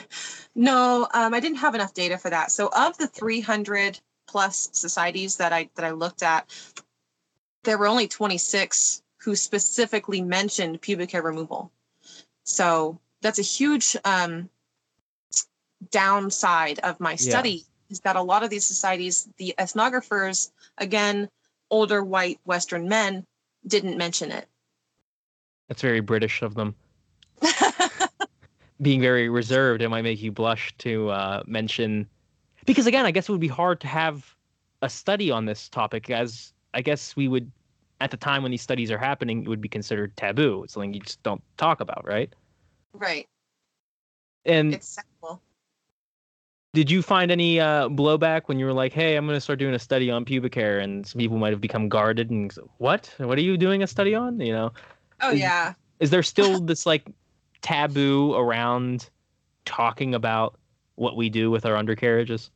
no, 0.54 1.08
um, 1.12 1.34
I 1.34 1.40
didn't 1.40 1.58
have 1.58 1.74
enough 1.74 1.92
data 1.92 2.16
for 2.16 2.30
that. 2.30 2.52
So 2.52 2.70
of 2.76 2.96
the 2.98 3.08
300 3.08 3.98
plus 4.28 4.68
societies 4.70 5.34
that 5.38 5.52
I 5.52 5.68
that 5.74 5.84
I 5.84 5.90
looked 5.90 6.22
at, 6.22 6.48
there 7.64 7.76
were 7.76 7.88
only 7.88 8.06
26 8.06 9.02
who 9.16 9.34
specifically 9.34 10.20
mentioned 10.20 10.80
pubic 10.80 11.10
hair 11.10 11.22
removal. 11.22 11.72
So 12.44 13.00
that's 13.22 13.38
a 13.38 13.42
huge 13.42 13.96
um, 14.04 14.48
downside 15.90 16.78
of 16.80 17.00
my 17.00 17.16
study 17.16 17.64
is 17.90 18.00
that 18.00 18.16
a 18.16 18.22
lot 18.22 18.42
of 18.42 18.50
these 18.50 18.66
societies, 18.66 19.28
the 19.36 19.54
ethnographers, 19.58 20.50
again, 20.78 21.28
older 21.70 22.02
white 22.02 22.40
Western 22.44 22.88
men, 22.88 23.24
didn't 23.66 23.96
mention 23.96 24.30
it. 24.30 24.46
That's 25.68 25.82
very 25.82 26.00
British 26.00 26.42
of 26.42 26.54
them. 26.54 26.74
Being 28.82 29.00
very 29.00 29.28
reserved, 29.28 29.82
it 29.82 29.88
might 29.88 30.02
make 30.02 30.20
you 30.20 30.30
blush 30.30 30.74
to 30.78 31.08
uh, 31.10 31.42
mention. 31.46 32.08
Because 32.66 32.86
again, 32.86 33.06
I 33.06 33.10
guess 33.10 33.28
it 33.28 33.32
would 33.32 33.40
be 33.40 33.48
hard 33.48 33.80
to 33.80 33.86
have 33.86 34.34
a 34.82 34.88
study 34.88 35.30
on 35.30 35.46
this 35.46 35.68
topic, 35.68 36.10
as 36.10 36.52
I 36.74 36.82
guess 36.82 37.16
we 37.16 37.28
would, 37.28 37.50
at 38.00 38.10
the 38.10 38.16
time 38.16 38.42
when 38.42 38.50
these 38.50 38.62
studies 38.62 38.90
are 38.90 38.98
happening, 38.98 39.42
it 39.42 39.48
would 39.48 39.60
be 39.60 39.68
considered 39.68 40.16
taboo. 40.16 40.62
It's 40.64 40.74
something 40.74 40.92
you 40.92 41.00
just 41.00 41.22
don't 41.22 41.42
talk 41.56 41.80
about, 41.80 42.04
right? 42.06 42.32
Right. 42.92 43.28
And 44.44 44.74
It's 44.74 44.86
sexual. 44.88 45.42
did 46.72 46.90
you 46.90 47.02
find 47.02 47.30
any 47.30 47.58
uh, 47.58 47.88
blowback 47.88 48.42
when 48.46 48.58
you 48.58 48.66
were 48.66 48.72
like, 48.72 48.92
"Hey, 48.92 49.16
I'm 49.16 49.26
going 49.26 49.36
to 49.36 49.40
start 49.40 49.58
doing 49.58 49.74
a 49.74 49.78
study 49.78 50.10
on 50.10 50.24
pubic 50.24 50.54
hair," 50.54 50.78
and 50.78 51.06
some 51.06 51.18
people 51.18 51.38
might 51.38 51.52
have 51.52 51.60
become 51.60 51.88
guarded 51.88 52.30
and 52.30 52.52
what? 52.78 53.12
What 53.18 53.38
are 53.38 53.42
you 53.42 53.56
doing 53.56 53.82
a 53.82 53.86
study 53.86 54.14
on? 54.14 54.40
You 54.40 54.52
know, 54.52 54.72
Oh 55.20 55.32
Is- 55.32 55.40
yeah. 55.40 55.74
is 56.00 56.10
there 56.10 56.22
still 56.22 56.60
this 56.64 56.86
like 56.86 57.06
taboo 57.62 58.34
around 58.34 59.08
talking 59.64 60.14
about 60.14 60.58
what 60.94 61.16
we 61.16 61.28
do 61.28 61.50
with 61.50 61.66
our 61.66 61.76
undercarriages? 61.76 62.50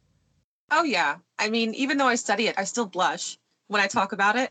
Oh 0.71 0.85
yeah. 0.85 1.17
I 1.39 1.51
mean, 1.51 1.75
even 1.75 1.99
though 1.99 2.07
I 2.07 2.15
study 2.15 2.47
it, 2.47 2.57
I 2.59 2.65
still 2.65 2.87
blush 2.87 3.39
when 3.69 3.81
I 3.81 3.87
talk 3.87 4.13
about 4.13 4.37
it. 4.37 4.51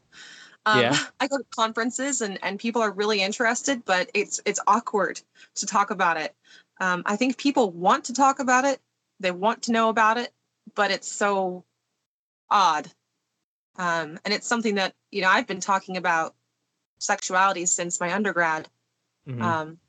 Um, 0.66 0.80
Yeah. 0.82 0.98
I 1.20 1.28
go 1.28 1.38
to 1.38 1.44
conferences 1.56 2.22
and, 2.22 2.40
and 2.44 2.60
people 2.60 2.82
are 2.82 2.92
really 2.92 3.22
interested, 3.22 3.84
but 3.86 4.10
it's 4.14 4.42
it's 4.46 4.60
awkward 4.68 5.22
to 5.56 5.66
talk 5.66 5.92
about 5.92 6.18
it. 6.18 6.36
Um, 6.82 7.04
I 7.06 7.16
think 7.16 7.38
people 7.38 7.72
want 7.72 8.06
to 8.06 8.14
talk 8.14 8.40
about 8.40 8.66
it, 8.66 8.80
they 9.20 9.32
want 9.32 9.64
to 9.64 9.72
know 9.72 9.90
about 9.90 10.18
it, 10.18 10.34
but 10.76 10.92
it's 10.92 11.12
so 11.12 11.66
odd. 12.50 12.92
Um, 13.78 14.20
and 14.26 14.34
it's 14.34 14.48
something 14.48 14.76
that 14.76 14.94
you 15.12 15.22
know 15.22 15.30
I've 15.30 15.48
been 15.48 15.60
talking 15.62 15.98
about 15.98 16.36
sexuality 17.00 17.66
since 17.66 18.00
my 18.00 18.14
undergrad, 18.14 18.68
Mhm. 19.28 19.42
um, 19.42 19.80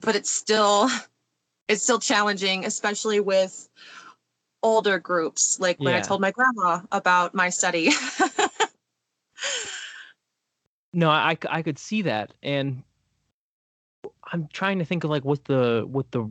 but 0.00 0.16
it's 0.16 0.30
still 0.30 0.88
it's 1.68 1.82
still 1.82 1.98
challenging, 1.98 2.64
especially 2.64 3.20
with 3.20 3.68
older 4.62 4.98
groups. 4.98 5.60
Like 5.60 5.78
when 5.78 5.94
I 5.94 6.00
told 6.00 6.20
my 6.20 6.30
grandma 6.32 6.80
about 6.92 7.34
my 7.34 7.50
study. 7.50 7.90
No, 10.92 11.10
I, 11.10 11.36
I 11.50 11.62
could 11.62 11.78
see 11.78 12.02
that, 12.02 12.32
and 12.42 12.82
I'm 14.32 14.48
trying 14.52 14.78
to 14.78 14.84
think 14.84 15.04
of 15.04 15.10
like 15.10 15.24
what 15.24 15.44
the 15.44 15.84
what 15.86 16.10
the 16.12 16.28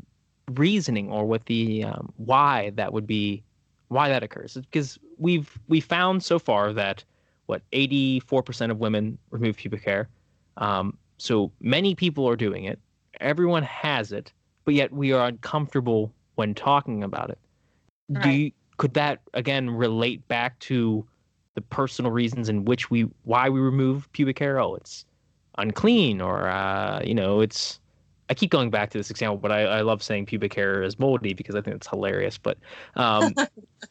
reasoning 0.54 1.12
or 1.12 1.26
what 1.26 1.46
the 1.46 1.84
um, 1.84 2.14
why 2.18 2.72
that 2.72 2.94
would 2.94 3.08
be, 3.08 3.44
why 3.90 4.10
that 4.10 4.24
occurs. 4.24 4.56
Because 4.56 4.98
we've 5.18 5.58
we 5.68 5.80
found 5.80 6.24
so 6.24 6.40
far 6.40 6.74
that 6.74 7.04
what 7.48 7.62
84% 7.72 8.72
of 8.72 8.80
women 8.80 9.20
remove 9.30 9.58
pubic 9.58 9.84
hair, 9.84 10.10
um, 10.58 10.98
so 11.18 11.52
many 11.60 11.94
people 11.94 12.28
are 12.28 12.36
doing 12.36 12.64
it. 12.66 12.80
Everyone 13.20 13.64
has 13.64 14.12
it, 14.12 14.34
but 14.66 14.74
yet 14.74 14.92
we 14.92 15.12
are 15.14 15.28
uncomfortable 15.28 16.12
when 16.36 16.56
talking 16.56 17.04
about 17.04 17.30
it. 17.30 17.38
Do 18.20 18.30
Right. 18.30 18.30
you, 18.30 18.52
could 18.78 18.94
that 18.96 19.22
again 19.34 19.70
relate 19.70 20.28
back 20.28 20.58
to 20.60 21.06
the 21.56 21.62
personal 21.62 22.12
reasons 22.12 22.50
in 22.50 22.66
which 22.66 22.90
we 22.90 23.02
why 23.24 23.50
we 23.50 23.60
remove 23.60 24.12
pubic 24.14 24.40
hair. 24.40 24.60
Oh, 24.60 24.76
it's 24.76 25.06
unclean, 25.58 26.22
or 26.22 26.48
uh, 26.48 27.02
you 27.04 27.16
know, 27.16 27.42
it's. 27.42 27.80
I 28.30 28.34
keep 28.34 28.50
going 28.50 28.72
back 28.72 28.90
to 28.90 28.98
this 28.98 29.12
example, 29.12 29.38
but 29.38 29.52
I, 29.52 29.62
I 29.66 29.82
love 29.82 30.02
saying 30.02 30.26
pubic 30.26 30.54
hair 30.54 30.82
is 30.82 30.98
moldy 30.98 31.34
because 31.34 31.54
I 31.56 31.62
think 31.62 31.76
it's 31.76 31.88
hilarious. 31.88 32.40
But 32.40 32.58
um, 32.96 33.36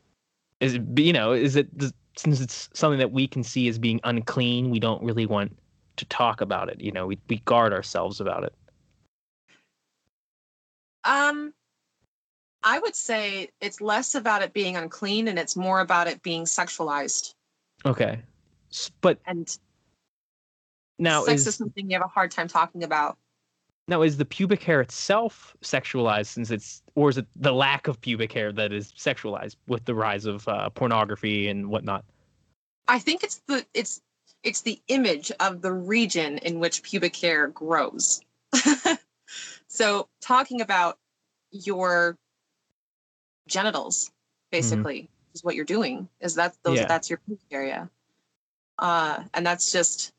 is 0.60 0.74
it, 0.74 0.82
you 0.96 1.12
know, 1.12 1.32
is 1.32 1.56
it 1.56 1.68
since 2.16 2.40
it's 2.40 2.68
something 2.72 2.98
that 2.98 3.12
we 3.12 3.28
can 3.28 3.44
see 3.44 3.68
as 3.68 3.78
being 3.78 4.00
unclean, 4.04 4.70
we 4.70 4.80
don't 4.80 5.02
really 5.02 5.26
want 5.26 5.56
to 5.96 6.04
talk 6.06 6.40
about 6.40 6.68
it. 6.68 6.80
You 6.80 6.92
know, 6.92 7.06
we 7.06 7.18
we 7.28 7.36
guard 7.44 7.72
ourselves 7.72 8.20
about 8.20 8.44
it. 8.44 8.54
um, 11.04 11.52
I 12.62 12.78
would 12.78 12.96
say 12.96 13.50
it's 13.60 13.80
less 13.80 14.14
about 14.14 14.42
it 14.42 14.52
being 14.52 14.76
unclean 14.76 15.28
and 15.28 15.38
it's 15.38 15.54
more 15.54 15.80
about 15.80 16.06
it 16.06 16.22
being 16.22 16.44
sexualized. 16.44 17.34
Okay, 17.86 18.20
but 19.00 19.18
And 19.26 19.56
now 20.98 21.24
sex 21.24 21.42
is 21.42 21.46
is 21.48 21.54
something 21.56 21.90
you 21.90 21.96
have 21.96 22.04
a 22.04 22.08
hard 22.08 22.30
time 22.30 22.48
talking 22.48 22.82
about. 22.82 23.18
Now, 23.86 24.00
is 24.00 24.16
the 24.16 24.24
pubic 24.24 24.62
hair 24.62 24.80
itself 24.80 25.54
sexualized 25.60 26.26
since 26.26 26.50
it's, 26.50 26.82
or 26.94 27.10
is 27.10 27.18
it 27.18 27.26
the 27.36 27.52
lack 27.52 27.86
of 27.86 28.00
pubic 28.00 28.32
hair 28.32 28.50
that 28.52 28.72
is 28.72 28.92
sexualized 28.92 29.56
with 29.66 29.84
the 29.84 29.94
rise 29.94 30.24
of 30.24 30.48
uh, 30.48 30.70
pornography 30.70 31.48
and 31.48 31.68
whatnot? 31.68 32.04
I 32.88 32.98
think 32.98 33.22
it's 33.22 33.42
the 33.46 33.66
it's 33.74 34.00
it's 34.42 34.62
the 34.62 34.80
image 34.88 35.30
of 35.40 35.60
the 35.60 35.72
region 35.72 36.38
in 36.38 36.60
which 36.60 36.82
pubic 36.82 37.16
hair 37.16 37.48
grows. 37.48 38.22
so 39.68 40.08
talking 40.20 40.60
about 40.62 40.98
your 41.50 42.16
genitals 43.48 44.10
basically 44.50 45.08
is 45.34 45.44
what 45.44 45.54
you're 45.54 45.64
doing 45.64 46.08
is 46.20 46.34
that 46.36 46.56
those 46.62 46.78
Yeah. 46.78 46.86
that's 46.86 47.10
your 47.10 47.18
pubic 47.18 47.44
area. 47.50 47.90
Uh 48.78 49.24
and 49.34 49.44
that's 49.46 49.70
just 49.72 50.12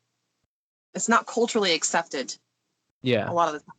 it's 0.94 1.10
not 1.10 1.26
culturally 1.26 1.74
accepted 1.74 2.36
Yeah. 3.02 3.30
a 3.30 3.34
lot 3.34 3.48
of 3.48 3.54
the 3.54 3.60
time. 3.60 3.76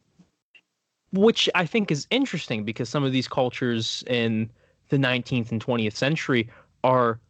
Which 1.12 1.48
I 1.54 1.64
think 1.66 1.90
is 1.90 2.06
interesting 2.10 2.64
because 2.64 2.88
some 2.88 3.04
of 3.04 3.12
these 3.12 3.28
cultures 3.28 4.02
in 4.06 4.50
the 4.88 4.96
19th 4.96 5.50
and 5.50 5.64
20th 5.64 5.94
century 5.94 6.48
are 6.84 7.20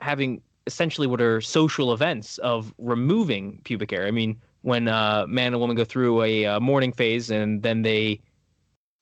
having 0.00 0.42
essentially 0.66 1.06
what 1.06 1.20
are 1.20 1.40
social 1.40 1.92
events 1.92 2.38
of 2.38 2.72
removing 2.78 3.60
pubic 3.64 3.90
hair. 3.90 4.06
I 4.06 4.10
mean, 4.10 4.40
when 4.62 4.88
uh, 4.88 5.24
man 5.26 5.52
and 5.52 5.60
woman 5.60 5.76
go 5.76 5.84
through 5.84 6.22
a 6.22 6.46
uh, 6.46 6.60
mourning 6.60 6.92
phase 6.92 7.30
and 7.30 7.62
then 7.62 7.82
they 7.82 8.20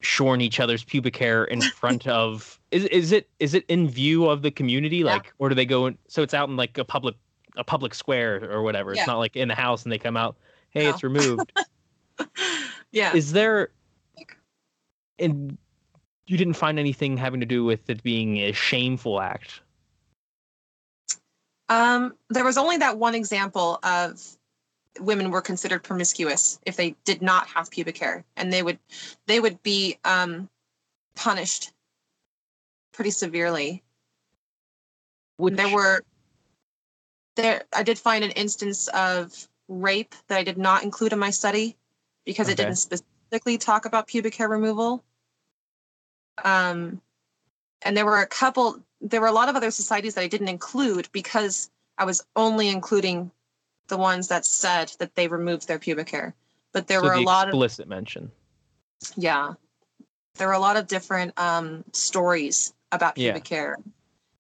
shorn 0.01 0.41
each 0.41 0.61
other's 0.61 0.85
pubic 0.85 1.17
hair 1.17 1.45
in 1.45 1.61
front 1.61 2.07
of 2.23 2.58
is 2.71 2.85
is 2.87 3.13
it 3.13 3.29
is 3.39 3.55
it 3.55 3.65
in 3.69 3.89
view 3.89 4.27
of 4.29 4.43
the 4.43 4.51
community 4.51 5.05
like 5.05 5.33
or 5.39 5.49
do 5.49 5.55
they 5.55 5.67
go 5.67 5.87
in, 5.87 5.97
so 6.09 6.23
it's 6.23 6.35
out 6.35 6.49
in 6.49 6.57
like 6.57 6.77
a 6.79 6.85
public 6.85 7.15
a 7.57 7.65
public 7.65 7.95
square 7.95 8.51
or 8.51 8.63
whatever 8.63 8.95
Yeah. 8.95 9.01
it's 9.01 9.07
not 9.07 9.19
like 9.19 9.37
in 9.37 9.49
the 9.49 9.55
house 9.55 9.83
and 9.85 9.93
they 9.93 9.99
come 9.99 10.17
out 10.17 10.37
hey 10.71 10.85
No. 10.85 10.91
it's 10.91 11.03
removed 11.11 11.53
yeah. 12.93 13.15
is 13.15 13.33
there 13.33 13.71
and 15.19 15.57
you 16.27 16.37
didn't 16.37 16.55
find 16.55 16.79
anything 16.79 17.17
having 17.17 17.41
to 17.41 17.47
do 17.47 17.65
with 17.65 17.89
it 17.89 18.03
being 18.03 18.37
a 18.39 18.53
shameful 18.53 19.21
act 19.21 19.61
Um, 21.71 22.15
there 22.31 22.45
was 22.45 22.57
only 22.57 22.77
that 22.79 22.97
one 22.99 23.15
example 23.15 23.79
of 23.83 24.23
women 25.01 25.31
were 25.31 25.43
considered 25.43 25.83
promiscuous 25.83 26.59
if 26.65 26.77
they 26.77 26.95
did 27.05 27.21
not 27.23 27.47
have 27.49 27.71
pubic 27.71 27.99
hair, 27.99 28.25
and 28.37 28.51
they 28.53 28.63
would 28.63 28.79
they 29.27 29.39
would 29.39 29.63
be 29.63 29.99
um, 30.05 30.49
punished 31.15 31.73
pretty 32.99 33.13
severely. 33.13 33.85
which 35.37 35.55
There 35.55 35.73
were 35.73 36.03
there 37.37 37.63
I 37.73 37.85
did 37.85 37.97
find 37.97 38.25
an 38.25 38.33
instance 38.33 38.89
of 38.89 39.47
rape 39.69 40.17
that 40.27 40.37
I 40.37 40.43
did 40.43 40.59
not 40.59 40.83
include 40.83 41.13
in 41.13 41.21
my 41.21 41.31
study 41.31 41.77
because 42.27 42.49
it 42.49 42.57
didn't 42.57 42.75
specifically 42.75 43.57
talk 43.57 43.85
about 43.85 44.09
pubic 44.09 44.35
hair 44.35 44.49
removal. 44.49 45.05
Um, 46.45 47.01
and 47.83 47.97
there 47.97 48.05
were 48.05 48.21
a 48.21 48.27
couple 48.27 48.81
there 49.01 49.21
were 49.21 49.29
a 49.29 49.39
lot 49.41 49.49
of 49.49 49.55
other 49.55 49.71
societies 49.71 50.17
that 50.17 50.23
I 50.23 50.27
didn't 50.27 50.49
include 50.49 51.09
because 51.13 51.71
I 51.99 52.05
was 52.05 52.27
only 52.35 52.69
including 52.69 53.31
the 53.87 53.97
ones 53.97 54.27
that 54.27 54.45
said 54.45 54.91
that 54.99 55.15
they 55.15 55.29
removed 55.29 55.69
their 55.69 55.79
pubic 55.79 56.11
hair. 56.11 56.35
But 56.73 56.89
there 56.89 56.99
so 56.99 57.07
were 57.07 57.13
a 57.13 57.19
the 57.19 57.23
lot 57.23 57.47
of 57.47 57.55
explicit 57.55 57.87
mention 57.87 58.33
yeah. 59.17 59.53
There 60.35 60.49
were 60.49 60.55
a 60.55 60.59
lot 60.59 60.77
of 60.77 60.89
different 60.89 61.39
um, 61.39 61.85
stories 61.93 62.75
about 62.93 63.17
Yeah. 63.17 63.33
pubic 63.33 63.49
hair, 63.49 63.79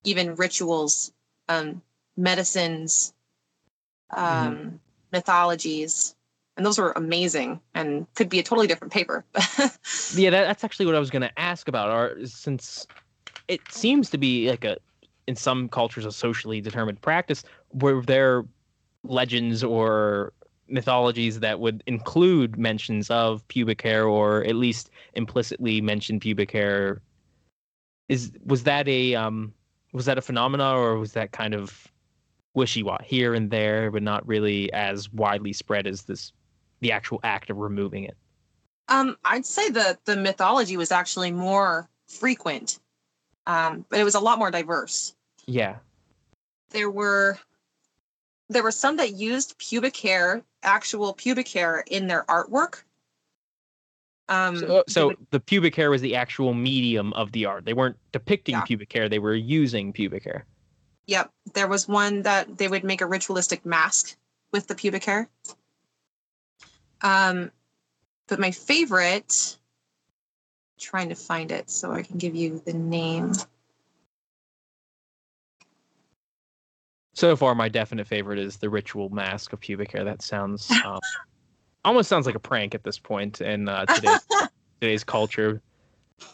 even 0.04 0.34
rituals, 0.36 1.12
um, 1.48 1.82
medicines, 2.16 3.12
um, 4.10 4.54
Mm-hmm. 4.56 4.76
mythologies. 5.12 6.14
And 6.56 6.66
those 6.66 6.78
were 6.78 6.92
amazing 6.96 7.60
and 7.74 8.06
could 8.14 8.28
be 8.28 8.40
a 8.40 8.42
totally 8.42 8.66
different 8.66 8.92
paper. 8.92 9.24
yeah 10.14 10.30
that, 10.30 10.46
that's 10.46 10.64
actually 10.64 10.86
what 10.86 10.94
i 10.94 10.98
was 10.98 11.10
going 11.10 11.22
to 11.22 11.38
ask 11.38 11.68
about 11.68 11.90
are 11.90 12.16
since 12.24 12.86
it 13.48 13.70
seems 13.72 14.10
to 14.10 14.18
be 14.18 14.48
like 14.50 14.64
a 14.64 14.76
in 15.26 15.36
some 15.36 15.68
cultures 15.68 16.04
a 16.06 16.12
socially 16.12 16.60
determined 16.60 17.00
practice 17.00 17.42
were 17.72 18.02
there 18.02 18.44
legends 19.04 19.62
or 19.62 20.32
mythologies 20.68 21.40
that 21.40 21.60
would 21.60 21.82
include 21.86 22.58
mentions 22.58 23.10
of 23.10 23.46
pubic 23.48 23.80
hair 23.82 24.06
or 24.06 24.44
at 24.44 24.54
least 24.56 24.90
implicitly 25.14 25.80
mention 25.80 26.20
pubic 26.20 26.50
hair 26.50 27.00
is 28.08 28.32
was 28.44 28.64
that 28.64 28.88
a 28.88 29.14
um 29.14 29.52
was 29.92 30.06
that 30.06 30.18
a 30.18 30.22
phenomena 30.22 30.76
or 30.76 30.98
was 30.98 31.12
that 31.12 31.32
kind 31.32 31.54
of 31.54 31.88
wishy-washy 32.54 33.04
here 33.04 33.34
and 33.34 33.50
there 33.50 33.90
but 33.90 34.02
not 34.02 34.26
really 34.26 34.72
as 34.72 35.12
widely 35.12 35.52
spread 35.52 35.86
as 35.86 36.02
this 36.02 36.32
the 36.80 36.92
actual 36.92 37.20
act 37.22 37.50
of 37.50 37.56
removing 37.56 38.04
it 38.04 38.16
um, 38.90 39.18
I'd 39.24 39.44
say 39.44 39.68
the, 39.68 39.98
the 40.06 40.16
mythology 40.16 40.78
was 40.78 40.90
actually 40.90 41.30
more 41.30 41.90
frequent, 42.06 42.80
um, 43.46 43.84
but 43.90 44.00
it 44.00 44.04
was 44.04 44.14
a 44.14 44.20
lot 44.20 44.38
more 44.38 44.50
diverse. 44.50 45.14
yeah 45.46 45.76
there 46.70 46.90
were 46.90 47.38
there 48.48 48.62
were 48.62 48.70
some 48.70 48.96
that 48.96 49.14
used 49.14 49.58
pubic 49.58 49.96
hair, 49.96 50.42
actual 50.62 51.12
pubic 51.12 51.48
hair 51.48 51.84
in 51.86 52.06
their 52.06 52.24
artwork. 52.24 52.82
Um, 54.28 54.56
So, 54.58 54.84
so 54.88 55.06
would- 55.08 55.26
the 55.30 55.40
pubic 55.40 55.74
hair 55.74 55.90
was 55.90 56.02
the 56.02 56.14
actual 56.14 56.52
medium 56.54 57.12
of 57.14 57.32
the 57.32 57.46
art. 57.46 57.64
They 57.64 57.72
weren't 57.72 57.96
depicting 58.12 58.54
Yeah. 58.54 58.62
pubic 58.62 58.92
hair; 58.92 59.08
they 59.08 59.18
were 59.18 59.34
using 59.34 59.92
pubic 59.92 60.24
hair. 60.24 60.44
yep, 61.06 61.32
there 61.54 61.66
was 61.66 61.88
one 61.88 62.20
that 62.22 62.58
they 62.58 62.68
would 62.68 62.84
make 62.84 63.00
a 63.00 63.06
ritualistic 63.06 63.64
mask 63.64 64.16
with 64.52 64.66
the 64.66 64.74
pubic 64.74 65.04
hair. 65.04 65.30
Um, 67.00 67.50
but 68.26 68.38
my 68.38 68.50
favorite, 68.50 69.56
trying 70.78 71.08
to 71.08 71.14
find 71.14 71.50
it 71.50 71.70
so 71.70 71.92
I 71.92 72.02
can 72.02 72.18
give 72.18 72.34
you 72.36 72.60
the 72.66 72.74
name. 72.74 73.32
So 77.14 77.34
far, 77.36 77.54
my 77.54 77.68
definite 77.68 78.06
favorite 78.06 78.38
is 78.38 78.58
the 78.58 78.68
ritual 78.70 79.08
mask 79.08 79.52
of 79.52 79.60
pubic 79.60 79.92
hair. 79.92 80.04
That 80.04 80.22
sounds 80.22 80.70
um, 80.84 81.00
almost 81.88 82.08
sounds 82.08 82.26
like 82.26 82.34
a 82.34 82.40
prank 82.40 82.74
at 82.74 82.84
this 82.84 82.98
point 82.98 83.40
in 83.40 83.68
uh, 83.68 83.86
today's 83.86 84.20
today's 84.80 85.04
culture. 85.04 85.60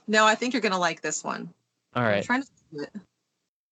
No, 0.07 0.27
I 0.27 0.35
think 0.35 0.53
you're 0.53 0.63
gonna 0.63 0.79
like 0.79 1.01
this 1.01 1.25
one. 1.25 1.53
All 1.95 2.03
right. 2.03 2.19
I'm 2.19 2.23
trying 2.23 2.43
to 2.43 2.49
find 2.73 2.87
it. 2.87 3.01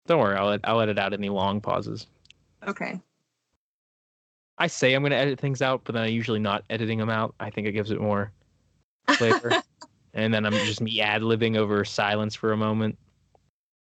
don't 0.07 0.21
worry. 0.21 0.37
I'll 0.37 0.59
I'll 0.65 0.81
edit 0.81 0.99
out 0.99 1.13
any 1.13 1.29
long 1.29 1.61
pauses. 1.61 2.07
Okay. 2.67 3.01
I 4.59 4.69
say 4.69 4.95
I'm 4.95 5.03
going 5.03 5.11
to 5.11 5.17
edit 5.17 5.41
things 5.41 5.61
out, 5.61 5.81
but 5.83 5.95
then 5.95 6.05
I 6.05 6.07
usually 6.07 6.39
not 6.39 6.63
editing 6.71 6.99
them 6.99 7.11
out. 7.11 7.35
I 7.41 7.51
think 7.51 7.67
it 7.67 7.73
gives 7.73 7.91
it 7.91 8.01
more 8.01 8.31
flavor. 9.17 9.51
and 10.15 10.33
then 10.33 10.47
I'm 10.47 10.53
just 10.53 10.81
me 10.81 11.01
ad 11.01 11.23
libbing 11.23 11.57
over 11.57 11.85
silence 11.85 12.35
for 12.35 12.53
a 12.53 12.57
moment. 12.57 12.97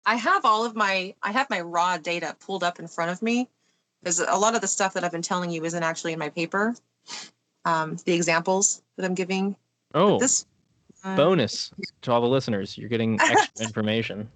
I 0.05 0.15
have 0.15 0.43
all 0.45 0.65
of 0.65 0.75
my 0.75 1.15
I 1.23 1.31
have 1.31 1.49
my 1.49 1.61
raw 1.61 1.97
data 1.97 2.35
pulled 2.39 2.63
up 2.63 2.79
in 2.79 2.87
front 2.87 3.11
of 3.11 3.21
me. 3.21 3.49
Because 4.01 4.19
a 4.19 4.35
lot 4.35 4.55
of 4.55 4.61
the 4.61 4.67
stuff 4.67 4.93
that 4.93 5.03
I've 5.03 5.11
been 5.11 5.21
telling 5.21 5.49
you 5.49 5.63
isn't 5.63 5.83
actually 5.83 6.13
in 6.13 6.19
my 6.19 6.29
paper. 6.29 6.75
Um, 7.65 7.97
the 8.05 8.13
examples 8.13 8.81
that 8.95 9.05
I'm 9.05 9.13
giving. 9.15 9.55
Oh, 9.93 10.19
This 10.19 10.45
uh, 11.03 11.15
bonus 11.15 11.71
to 12.01 12.11
all 12.11 12.21
the 12.21 12.27
listeners. 12.27 12.77
You're 12.77 12.89
getting 12.89 13.19
extra 13.21 13.65
information. 13.65 14.29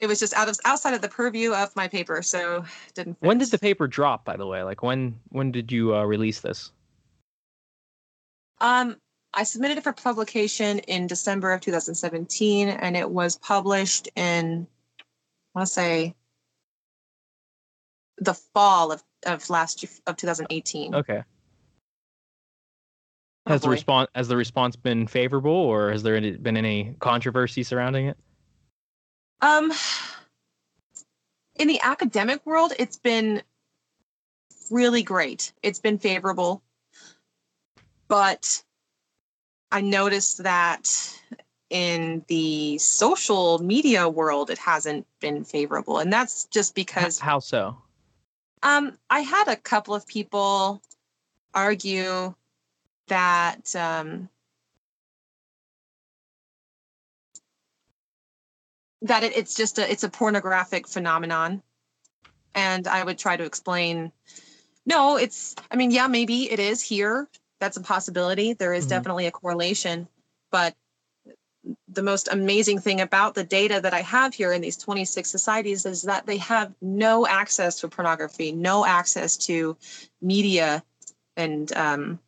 it 0.00 0.06
was 0.06 0.18
just 0.18 0.34
out 0.34 0.48
of 0.48 0.56
outside 0.64 0.94
of 0.94 1.02
the 1.02 1.08
purview 1.08 1.52
of 1.52 1.74
my 1.76 1.86
paper, 1.86 2.22
so 2.22 2.64
didn't. 2.94 3.16
When 3.20 3.38
did 3.38 3.50
the 3.50 3.58
paper 3.58 3.86
drop, 3.86 4.24
by 4.24 4.36
the 4.36 4.46
way? 4.46 4.62
Like 4.62 4.82
when 4.82 5.18
when 5.28 5.52
did 5.52 5.70
you 5.70 5.94
uh, 5.94 6.04
release 6.04 6.40
this? 6.40 6.72
Um, 8.60 8.96
I 9.32 9.44
submitted 9.44 9.78
it 9.78 9.84
for 9.84 9.92
publication 9.92 10.80
in 10.80 11.06
December 11.06 11.52
of 11.52 11.60
2017, 11.60 12.68
and 12.68 12.96
it 12.96 13.08
was 13.08 13.36
published 13.36 14.08
in, 14.16 14.66
I 15.00 15.58
want 15.58 15.68
to 15.68 15.72
say, 15.72 16.14
the 18.18 18.34
fall 18.34 18.92
of, 18.92 19.02
of 19.26 19.48
last 19.50 19.82
year, 19.82 19.90
of 20.06 20.16
2018. 20.16 20.94
Okay. 20.94 21.22
Oh, 23.46 23.52
Has 23.52 23.62
the 23.62 23.70
response 23.70 24.10
has 24.14 24.28
the 24.28 24.36
response 24.36 24.76
been 24.76 25.06
favorable, 25.06 25.50
or 25.52 25.90
has 25.90 26.02
there 26.02 26.14
any- 26.14 26.32
been 26.32 26.56
any 26.56 26.94
controversy 27.00 27.62
surrounding 27.62 28.06
it? 28.06 28.18
Um, 29.40 29.72
in 31.56 31.66
the 31.68 31.80
academic 31.80 32.44
world, 32.44 32.72
it's 32.78 32.98
been 32.98 33.42
really 34.70 35.02
great. 35.02 35.52
It's 35.62 35.78
been 35.78 35.98
favorable, 35.98 36.62
but 38.08 38.62
I 39.72 39.80
noticed 39.80 40.42
that 40.42 41.16
in 41.70 42.24
the 42.28 42.76
social 42.78 43.58
media 43.58 44.08
world, 44.08 44.50
it 44.50 44.58
hasn't 44.58 45.06
been 45.20 45.44
favorable, 45.44 45.98
and 45.98 46.12
that's 46.12 46.44
just 46.46 46.74
because 46.74 47.18
How 47.18 47.38
so? 47.38 47.78
Um, 48.62 48.98
I 49.08 49.20
had 49.20 49.48
a 49.48 49.56
couple 49.56 49.94
of 49.94 50.06
people 50.06 50.82
argue 51.54 52.34
that 53.08 53.74
um, 53.74 54.28
that 59.02 59.22
it, 59.24 59.36
it's 59.36 59.54
just 59.54 59.78
a 59.78 59.90
it's 59.90 60.04
a 60.04 60.08
pornographic 60.08 60.86
phenomenon, 60.86 61.62
and 62.54 62.86
I 62.86 63.02
would 63.04 63.18
try 63.18 63.36
to 63.36 63.44
explain. 63.44 64.12
No, 64.86 65.16
it's. 65.16 65.54
I 65.70 65.76
mean, 65.76 65.90
yeah, 65.90 66.06
maybe 66.06 66.50
it 66.50 66.58
is 66.58 66.82
here. 66.82 67.28
That's 67.60 67.76
a 67.76 67.82
possibility. 67.82 68.54
There 68.54 68.74
is 68.74 68.86
Mhm. 68.86 68.90
definitely 68.90 69.26
a 69.26 69.30
correlation, 69.30 70.08
but 70.50 70.74
the 71.92 72.02
most 72.02 72.28
amazing 72.30 72.78
thing 72.78 73.00
about 73.00 73.34
the 73.34 73.44
data 73.44 73.80
that 73.80 73.92
I 73.92 74.00
have 74.02 74.32
here 74.32 74.52
in 74.52 74.60
these 74.60 74.76
26 74.76 75.28
societies 75.28 75.86
is 75.86 76.02
that 76.02 76.26
they 76.26 76.36
have 76.38 76.72
no 76.80 77.26
access 77.26 77.80
to 77.80 77.88
pornography, 77.88 78.52
no 78.52 78.84
access 78.84 79.36
to 79.46 79.76
media 80.22 80.84
and 81.36 81.72
um, 81.76 82.18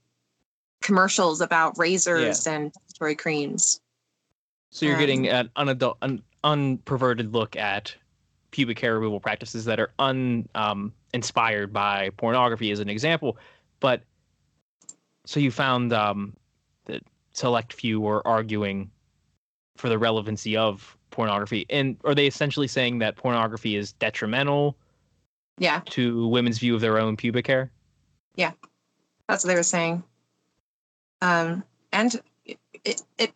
commercials 0.83 1.41
about 1.41 1.79
razors 1.79 2.47
and 2.47 2.73
toy 2.99 3.15
creams. 3.15 3.81
So 4.71 4.87
you're 4.87 4.97
Um, 4.97 5.01
getting 5.01 5.29
an 5.29 5.51
unadult, 5.57 6.23
unperverted 6.43 7.33
look 7.33 7.57
at 7.57 7.95
pubic 8.51 8.81
hair 8.81 8.95
removal 8.95 9.21
practices 9.21 9.65
that 9.67 9.79
are 9.79 9.93
un 9.99 10.49
um, 10.55 10.93
inspired 11.15 11.73
by 11.73 12.11
pornography, 12.17 12.71
as 12.71 12.81
an 12.81 12.89
example. 12.89 13.37
But 13.81 14.03
so 15.25 15.41
you 15.41 15.51
found 15.51 15.93
um, 15.93 16.35
that 16.87 17.03
select 17.33 17.73
few 17.73 18.01
were 18.01 18.27
arguing 18.27 18.91
for 19.83 19.89
the 19.89 19.99
relevancy 19.99 20.57
of 20.57 20.97
pornography, 21.11 21.67
and 21.69 21.97
are 22.05 22.15
they 22.15 22.29
essentially 22.29 22.69
saying 22.69 23.01
that 23.01 23.17
pornography 23.17 23.75
is 23.75 23.93
detrimental 23.95 24.77
Yeah, 25.59 25.81
to 25.87 26.29
women's 26.29 26.59
view 26.59 26.77
of 26.77 26.81
their 26.81 27.01
own 27.01 27.17
pubic 27.17 27.49
hair? 27.49 27.69
Yeah, 28.37 28.53
that's 29.27 29.43
what 29.43 29.49
they 29.49 29.57
were 29.57 29.65
saying. 29.65 30.05
Um, 31.21 31.65
and 31.93 32.15
it, 32.45 32.59
it, 32.85 33.03
it 33.19 33.33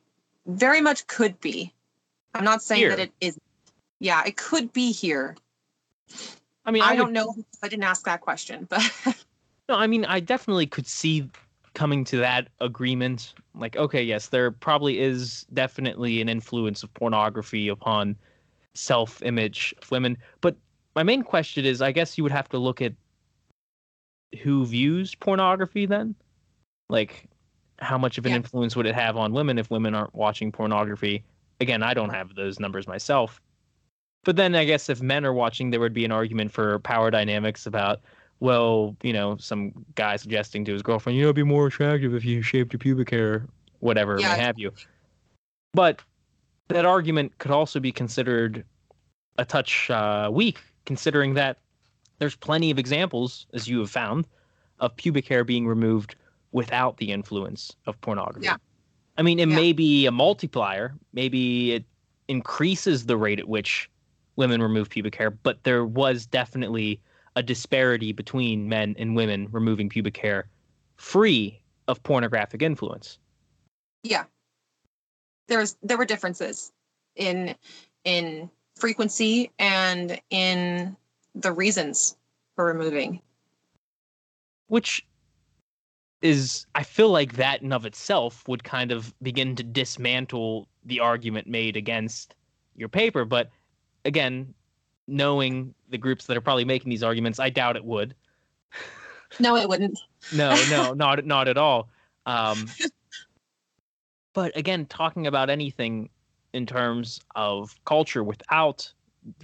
very 0.46 0.80
much 0.80 1.08
could 1.08 1.40
be. 1.40 1.74
I'm 2.32 2.44
not 2.44 2.62
saying 2.62 2.80
Here. 2.80 2.90
that 2.90 3.00
it 3.00 3.12
is. 3.20 3.36
Yeah, 3.98 4.22
it 4.24 4.36
could 4.36 4.72
be 4.72 4.92
here. 4.92 5.36
I 6.64 6.70
mean, 6.70 6.84
I, 6.84 6.90
I, 6.90 6.96
don't 6.96 7.12
know. 7.12 7.34
I 7.60 7.66
didn't 7.66 7.84
ask 7.84 8.04
that 8.04 8.20
question, 8.20 8.68
but 8.70 8.82
No, 9.68 9.74
I 9.74 9.88
mean, 9.88 10.04
I 10.04 10.20
definitely 10.20 10.66
could 10.66 10.86
see 10.86 11.28
coming 11.76 12.04
to 12.06 12.16
that 12.16 12.48
agreement. 12.60 13.34
Like, 13.54 13.76
okay, 13.76 14.02
yes, 14.02 14.28
there 14.28 14.50
probably 14.50 14.98
is 14.98 15.46
definitely 15.52 16.20
an 16.20 16.28
influence 16.28 16.82
of 16.82 16.92
pornography 16.94 17.68
upon 17.68 18.16
self 18.74 19.22
image 19.22 19.74
of 19.80 19.90
women. 19.90 20.18
But 20.40 20.56
my 20.96 21.04
main 21.04 21.22
question 21.22 21.64
is 21.64 21.80
I 21.80 21.92
guess 21.92 22.18
you 22.18 22.24
would 22.24 22.32
have 22.32 22.48
to 22.48 22.58
look 22.58 22.80
at 22.80 22.94
who 24.42 24.66
views 24.66 25.14
pornography 25.14 25.86
then. 25.86 26.14
Like, 26.88 27.28
how 27.78 27.98
much 27.98 28.16
of 28.18 28.24
an 28.24 28.32
Yeah. 28.32 28.36
influence 28.36 28.74
would 28.74 28.86
it 28.86 28.94
have 28.94 29.16
on 29.16 29.32
women 29.32 29.58
if 29.58 29.70
women 29.70 29.94
aren't 29.94 30.14
watching 30.14 30.50
pornography? 30.50 31.24
Again, 31.60 31.82
I 31.82 31.94
don't 31.94 32.10
have 32.10 32.34
those 32.34 32.58
numbers 32.58 32.88
myself. 32.88 33.40
But 34.24 34.36
then 34.36 34.54
I 34.54 34.64
guess 34.64 34.88
if 34.88 35.02
men 35.02 35.24
are 35.26 35.32
watching, 35.32 35.70
there 35.70 35.80
would 35.80 35.92
be 35.92 36.04
an 36.04 36.12
argument 36.12 36.52
for 36.52 36.78
power 36.80 37.10
dynamics 37.10 37.66
about 37.66 38.00
well, 38.40 38.96
you 39.02 39.12
know, 39.12 39.36
some 39.38 39.72
guy 39.94 40.16
suggesting 40.16 40.64
to 40.66 40.72
his 40.72 40.82
girlfriend, 40.82 41.16
you 41.16 41.22
know, 41.22 41.28
it'd 41.28 41.36
be 41.36 41.42
more 41.42 41.66
attractive 41.66 42.14
if 42.14 42.24
you 42.24 42.42
shaved 42.42 42.72
your 42.72 42.78
pubic 42.78 43.10
hair, 43.10 43.46
whatever 43.80 44.18
Yeah. 44.20 44.34
have 44.34 44.58
you. 44.58 44.72
But 45.72 46.02
that 46.68 46.84
argument 46.84 47.38
could 47.38 47.50
also 47.50 47.80
be 47.80 47.92
considered 47.92 48.64
a 49.38 49.44
touch 49.44 49.90
uh, 49.90 50.30
weak, 50.32 50.58
considering 50.84 51.34
that 51.34 51.58
there's 52.18 52.36
plenty 52.36 52.70
of 52.70 52.78
examples, 52.78 53.46
as 53.52 53.68
you 53.68 53.80
have 53.80 53.90
found, 53.90 54.26
of 54.80 54.96
pubic 54.96 55.26
hair 55.26 55.44
being 55.44 55.66
removed 55.66 56.16
without 56.52 56.96
the 56.96 57.12
influence 57.12 57.74
of 57.86 58.00
pornography. 58.00 58.46
Yeah. 58.46 58.56
I 59.18 59.22
mean, 59.22 59.38
it 59.38 59.48
Yeah. 59.48 59.56
may 59.56 59.72
be 59.72 60.06
a 60.06 60.10
multiplier. 60.10 60.94
Maybe 61.12 61.72
it 61.72 61.84
increases 62.28 63.06
the 63.06 63.16
rate 63.16 63.38
at 63.38 63.48
which 63.48 63.90
women 64.36 64.62
remove 64.62 64.90
pubic 64.90 65.14
hair, 65.14 65.30
but 65.30 65.62
there 65.64 65.84
was 65.86 66.26
definitely 66.26 67.00
a 67.36 67.42
disparity 67.42 68.12
between 68.12 68.68
men 68.68 68.96
and 68.98 69.14
women 69.14 69.46
removing 69.52 69.88
pubic 69.88 70.16
hair 70.16 70.48
free 70.96 71.60
of 71.86 72.02
pornographic 72.02 72.62
influence. 72.62 73.18
yeah, 74.02 74.24
there 75.46 75.60
was 75.60 75.76
there 75.82 75.98
were 75.98 76.06
differences 76.06 76.72
in 77.14 77.54
in 78.04 78.50
frequency 78.76 79.50
and 79.58 80.20
in 80.30 80.96
the 81.34 81.52
reasons 81.52 82.16
for 82.56 82.64
removing. 82.64 83.20
which 84.68 85.06
is 86.22 86.66
i 86.74 86.82
feel 86.82 87.10
like 87.10 87.34
that 87.34 87.60
in 87.60 87.72
of 87.72 87.84
itself 87.84 88.42
would 88.48 88.64
kind 88.64 88.90
of 88.90 89.14
begin 89.20 89.54
to 89.54 89.62
dismantle 89.62 90.66
the 90.86 90.98
argument 90.98 91.46
made 91.46 91.76
against 91.76 92.34
your 92.74 92.88
paper 92.88 93.26
but 93.26 93.50
again 94.06 94.54
knowing 95.06 95.74
the 95.90 95.98
groups 95.98 96.26
that 96.26 96.36
are 96.36 96.40
probably 96.40 96.64
making 96.64 96.90
these 96.90 97.02
arguments 97.02 97.38
i 97.38 97.48
doubt 97.50 97.76
it 97.76 97.84
would. 97.84 98.14
No, 99.40 99.56
it 99.56 99.68
wouldn't. 99.68 99.98
no 100.32 100.54
no 100.70 100.94
not 100.94 101.24
not 101.26 101.48
at 101.48 101.58
all. 101.58 101.88
Um 102.26 102.68
but 104.34 104.56
again 104.56 104.86
talking 104.86 105.26
about 105.26 105.50
anything 105.50 106.08
in 106.52 106.66
terms 106.66 107.20
of 107.34 107.74
culture 107.84 108.22
without 108.22 108.90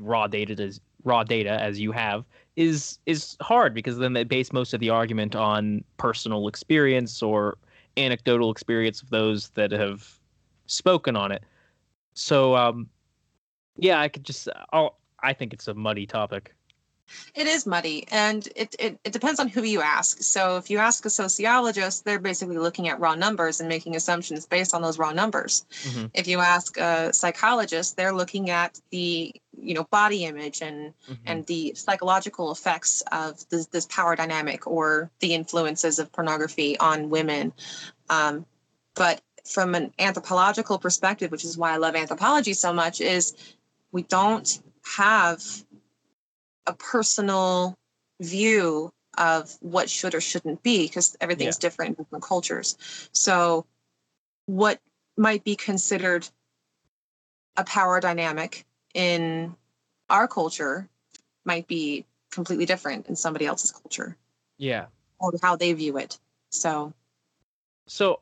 raw 0.00 0.26
data 0.26 0.60
as 0.62 0.80
raw 1.04 1.24
data 1.24 1.50
as 1.50 1.80
you 1.80 1.90
have 1.92 2.24
is 2.56 2.98
is 3.06 3.36
hard 3.40 3.74
because 3.74 3.98
then 3.98 4.12
they 4.12 4.24
base 4.24 4.52
most 4.52 4.72
of 4.72 4.80
the 4.80 4.90
argument 4.90 5.34
on 5.34 5.82
personal 5.96 6.46
experience 6.48 7.22
or 7.22 7.58
anecdotal 7.96 8.50
experience 8.50 9.02
of 9.02 9.10
those 9.10 9.48
that 9.50 9.72
have 9.72 10.08
spoken 10.66 11.16
on 11.16 11.32
it. 11.32 11.42
So 12.14 12.56
um 12.56 12.88
yeah 13.76 14.00
i 14.00 14.08
could 14.08 14.22
just 14.24 14.48
I'll, 14.72 14.98
i 15.22 15.32
think 15.32 15.52
it's 15.52 15.68
a 15.68 15.74
muddy 15.74 16.06
topic 16.06 16.54
It 17.34 17.46
is 17.46 17.66
muddy, 17.66 18.06
and 18.10 18.48
it, 18.56 18.74
it 18.78 18.98
it 19.04 19.12
depends 19.12 19.38
on 19.40 19.48
who 19.48 19.62
you 19.62 19.82
ask. 19.82 20.22
So 20.22 20.56
if 20.56 20.70
you 20.70 20.78
ask 20.78 21.04
a 21.04 21.10
sociologist, 21.10 22.04
they're 22.04 22.18
basically 22.18 22.56
looking 22.56 22.88
at 22.88 23.00
raw 23.00 23.14
numbers 23.14 23.60
and 23.60 23.68
making 23.68 23.96
assumptions 23.96 24.46
based 24.46 24.72
on 24.74 24.80
those 24.80 24.98
raw 24.98 25.12
numbers. 25.12 25.66
Mhm. 25.82 26.10
If 26.14 26.26
you 26.26 26.38
ask 26.40 26.78
a 26.78 27.12
psychologist, 27.12 27.96
they're 27.96 28.14
looking 28.14 28.48
at 28.50 28.80
the 28.90 29.34
you 29.68 29.74
know 29.74 29.84
body 29.90 30.24
image 30.24 30.62
and 30.62 30.94
and 31.26 31.44
the 31.46 31.74
psychological 31.74 32.50
effects 32.50 33.02
of 33.12 33.46
this, 33.50 33.66
this 33.66 33.86
power 33.86 34.16
dynamic 34.16 34.66
or 34.66 35.10
the 35.20 35.34
influences 35.34 35.98
of 35.98 36.10
pornography 36.12 36.78
on 36.78 37.10
women. 37.10 37.52
Um, 38.08 38.46
but 38.94 39.20
from 39.44 39.74
an 39.74 39.92
anthropological 39.98 40.78
perspective, 40.78 41.30
which 41.30 41.44
is 41.44 41.58
why 41.58 41.72
I 41.72 41.78
love 41.78 41.94
anthropology 41.94 42.54
so 42.54 42.72
much, 42.72 43.00
is 43.00 43.34
we 43.90 44.02
don't 44.02 44.48
have 44.84 45.42
a 46.66 46.74
personal 46.74 47.76
view 48.20 48.92
of 49.18 49.52
what 49.60 49.90
should 49.90 50.14
or 50.14 50.20
shouldn't 50.20 50.62
be 50.62 50.86
because 50.86 51.16
everything's 51.20 51.58
different 51.58 51.98
in 51.98 52.04
different 52.04 52.24
cultures. 52.24 52.76
So, 53.12 53.66
what 54.46 54.80
might 55.16 55.44
be 55.44 55.56
considered 55.56 56.26
a 57.56 57.64
power 57.64 58.00
dynamic 58.00 58.64
in 58.94 59.54
our 60.08 60.26
culture 60.26 60.88
might 61.44 61.66
be 61.68 62.06
completely 62.30 62.64
different 62.64 63.06
in 63.08 63.16
somebody 63.16 63.46
else's 63.46 63.70
culture 63.70 64.16
Yeah. 64.56 64.86
or 65.18 65.32
how 65.42 65.56
they 65.56 65.72
view 65.74 65.98
it. 65.98 66.18
So, 66.50 66.92
So, 67.86 68.20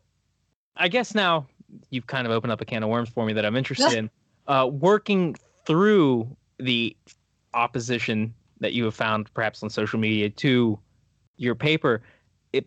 I 0.75 0.89
guess 0.89 1.15
now 1.15 1.47
you've 1.91 2.07
kind 2.07 2.27
of 2.27 2.33
opened 2.33 2.53
up 2.53 2.61
a 2.61 2.65
can 2.65 2.83
of 2.83 2.89
worms 2.89 3.09
for 3.09 3.25
me 3.25 3.33
that 3.35 3.45
I'm 3.47 3.57
interested 3.57 3.93
in. 3.97 4.11
Uh, 4.49 4.67
working 4.67 5.37
through 5.67 6.37
the 6.61 6.97
opposition 7.55 8.35
that 8.61 8.73
you 8.75 8.85
have 8.85 8.95
found, 8.95 9.33
perhaps 9.35 9.63
on 9.63 9.71
social 9.71 9.99
media, 9.99 10.31
to 10.31 10.79
your 11.37 11.55
paper, 11.55 12.03
it. 12.53 12.67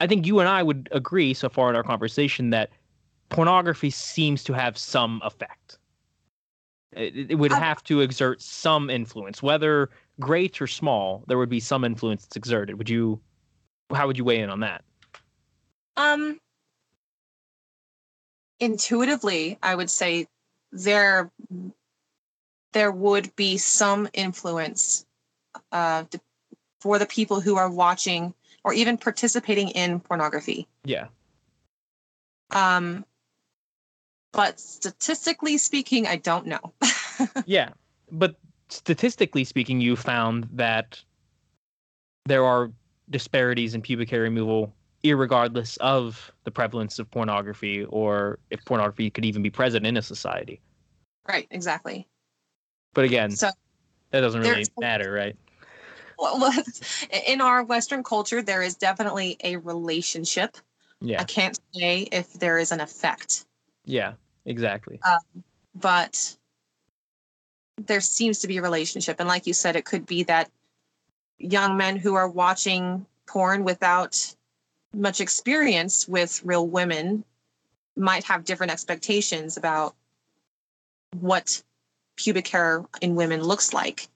I 0.00 0.06
think 0.06 0.26
you 0.26 0.40
and 0.40 0.48
I 0.48 0.62
would 0.62 0.88
agree 0.92 1.34
so 1.34 1.48
far 1.48 1.70
in 1.70 1.76
our 1.76 1.82
conversation 1.82 2.50
that 2.50 2.70
pornography 3.28 3.90
seems 3.90 4.44
to 4.44 4.52
have 4.52 4.78
some 4.78 5.20
effect. 5.24 5.78
It, 6.92 7.32
it 7.32 7.34
would 7.34 7.52
Um, 7.52 7.60
have 7.60 7.82
to 7.84 8.00
exert 8.00 8.40
some 8.40 8.88
influence, 8.90 9.42
whether 9.42 9.90
great 10.20 10.62
or 10.62 10.66
small. 10.66 11.24
There 11.26 11.38
would 11.38 11.50
be 11.50 11.60
some 11.60 11.84
influence 11.84 12.24
that's 12.24 12.36
exerted. 12.36 12.78
Would 12.78 12.88
you? 12.88 13.20
How 13.92 14.06
would 14.06 14.18
you 14.18 14.24
weigh 14.24 14.40
in 14.40 14.50
on 14.50 14.60
that? 14.60 14.84
um, 15.96 16.38
intuitively, 18.60 19.58
I 19.62 19.74
would 19.74 19.90
say 19.90 20.26
there 20.72 21.30
there 22.76 22.92
would 22.92 23.34
be 23.36 23.56
some 23.56 24.06
influence 24.12 25.06
uh, 25.72 26.04
for 26.82 26.98
the 26.98 27.06
people 27.06 27.40
who 27.40 27.56
are 27.56 27.70
watching 27.70 28.34
or 28.64 28.74
even 28.74 28.98
participating 28.98 29.70
in 29.70 29.98
pornography. 29.98 30.68
Yeah. 30.84 31.06
Um, 32.50 33.06
but 34.34 34.60
statistically 34.60 35.56
speaking, 35.56 36.06
I 36.06 36.16
don't 36.16 36.46
know. 36.46 36.74
Yeah, 37.46 37.70
but 38.12 38.36
statistically 38.68 39.44
speaking, 39.44 39.80
you 39.80 39.96
found 39.96 40.46
that 40.52 41.02
there 42.26 42.44
are 42.44 42.70
disparities 43.08 43.74
in 43.74 43.80
pubic 43.80 44.10
hair 44.10 44.20
removal, 44.20 44.74
irregardless 45.02 45.78
of 45.78 46.30
the 46.44 46.50
prevalence 46.50 46.98
of 46.98 47.10
pornography 47.10 47.84
or 47.86 48.38
if 48.50 48.62
pornography 48.66 49.08
could 49.08 49.24
even 49.24 49.40
be 49.40 49.48
present 49.48 49.86
in 49.86 49.96
a 49.96 50.02
society. 50.02 50.60
right, 51.26 51.46
exactly. 51.50 52.06
But 52.96 53.04
again, 53.04 53.30
So 53.30 53.50
that 54.10 54.22
doesn't 54.22 54.40
really 54.40 54.64
matter, 54.80 55.12
right? 55.12 55.36
well, 56.18 56.50
in 57.26 57.42
our 57.42 57.62
Western 57.62 58.02
culture, 58.02 58.40
there 58.40 58.62
is 58.62 58.74
definitely 58.74 59.36
a 59.44 59.58
relationship. 59.58 60.56
Yeah. 61.02 61.20
I 61.20 61.24
can't 61.24 61.60
say 61.74 62.08
if 62.10 62.32
there 62.32 62.58
is 62.58 62.72
an 62.72 62.80
effect, 62.80 63.44
yeah, 63.84 64.14
exactly. 64.46 64.98
Um, 65.06 65.44
but 65.74 66.36
there 67.76 68.00
seems 68.00 68.38
to 68.38 68.48
be 68.48 68.56
a 68.56 68.62
relationship. 68.62 69.16
And 69.20 69.28
like 69.28 69.46
you 69.46 69.52
said, 69.52 69.76
it 69.76 69.84
could 69.84 70.06
be 70.06 70.22
that 70.24 70.50
young 71.38 71.76
men 71.76 71.96
who 71.96 72.14
are 72.14 72.28
watching 72.28 73.04
porn 73.26 73.62
without 73.62 74.34
much 74.94 75.20
experience 75.20 76.08
with 76.08 76.40
real 76.44 76.66
women 76.66 77.24
might 77.94 78.24
have 78.24 78.44
different 78.44 78.72
expectations 78.72 79.58
about 79.58 79.94
what 81.20 81.62
pubic 82.16 82.48
hair 82.48 82.84
in 83.00 83.14
women 83.14 83.42
looks 83.42 83.72
like. 83.72 84.08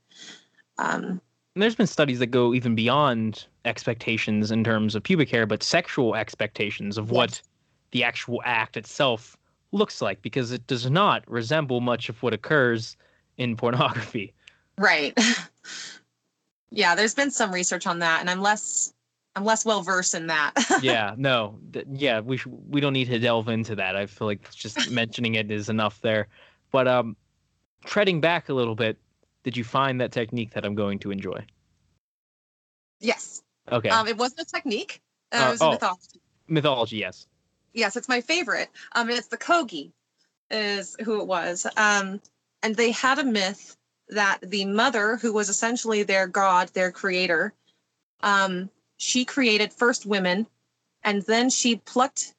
Um, 0.79 1.21
there's 1.57 1.75
been 1.75 1.87
studies 1.87 2.19
that 2.21 2.29
go 2.29 2.55
even 2.55 2.75
beyond 2.75 3.47
expectations 3.65 4.51
in 4.51 4.65
terms 4.65 4.95
of 4.95 5.03
pubic 5.03 5.29
hair, 5.31 5.47
but 5.47 5.63
sexual 5.63 6.15
expectations 6.15 6.97
of 6.97 7.11
what 7.11 7.43
the 7.91 8.05
actual 8.05 8.41
act 8.45 8.77
itself 8.77 9.37
looks 9.73 10.01
like, 10.01 10.23
because 10.23 10.53
it 10.53 10.67
does 10.67 10.91
not 10.91 11.29
resemble 11.29 11.81
much 11.81 12.09
of 12.09 12.23
what 12.23 12.33
occurs 12.33 12.97
in 13.37 13.57
pornography. 13.57 14.33
right. 14.79 15.19
yeah, 16.71 16.95
there's 16.95 17.15
been 17.15 17.31
some 17.31 17.53
research 17.53 17.87
on 17.87 17.99
that, 17.99 18.21
and 18.21 18.31
I'm 18.31 18.41
less 18.41 18.93
I'm 19.37 19.45
less 19.45 19.65
well 19.65 19.83
versed 19.83 20.15
in 20.15 20.27
that. 20.27 20.53
yeah, 20.83 21.15
no, 21.17 21.59
th- 21.73 21.87
yeah, 21.93 22.21
we 22.21 22.37
sh- 22.37 22.47
we 22.69 22.81
don't 22.81 22.93
need 22.93 23.09
to 23.09 23.19
delve 23.19 23.49
into 23.49 23.77
that. 23.77 23.97
I 23.97 24.07
feel 24.07 24.27
like 24.27 24.51
just 24.53 24.91
mentioning 24.93 25.35
it 25.37 25.51
is 25.51 25.69
enough 25.69 26.01
there. 26.01 26.29
But 26.73 26.89
um, 26.89 27.17
treading 27.85 28.21
back 28.21 28.49
a 28.49 28.55
little 28.55 28.75
bit, 28.75 28.99
did 29.43 29.57
you 29.57 29.65
find 29.65 30.01
that 30.01 30.13
technique 30.13 30.53
that 30.53 30.65
I'm 30.65 30.75
going 30.75 30.99
to 31.01 31.11
enjoy? 31.11 31.45
yes. 33.01 33.43
Okay, 33.71 33.89
Um, 33.89 34.09
it 34.09 34.17
wasn't 34.17 34.41
a 34.41 34.45
technique. 34.45 35.01
Uh, 35.33 35.37
Uh, 35.37 35.49
it 35.49 35.51
was 35.53 35.61
a 35.61 35.65
oh. 35.65 35.71
mythology. 35.73 36.21
mythology, 36.49 36.97
yes. 36.97 37.27
yes, 37.73 37.97
it's 37.97 38.09
my 38.09 38.21
favorite. 38.21 38.69
Um, 38.93 39.11
it's 39.11 39.29
the 39.29 39.39
Kogi, 39.39 39.93
is 40.51 40.97
who 41.05 41.21
it 41.21 41.27
was. 41.27 41.67
Um, 41.77 42.21
and 42.63 42.75
they 42.75 42.91
had 42.91 43.19
a 43.19 43.25
myth 43.25 43.77
that 44.09 44.39
the 44.43 44.65
mother, 44.65 45.17
who 45.17 45.33
was 45.33 45.49
essentially 45.49 46.03
their 46.03 46.27
god, 46.27 46.69
their 46.71 46.91
creator, 46.91 47.55
um, 48.23 48.69
she 48.97 49.25
created 49.25 49.73
first 49.73 50.05
women, 50.05 50.47
and 51.05 51.23
then 51.23 51.49
she 51.49 51.77
plucked 51.77 52.35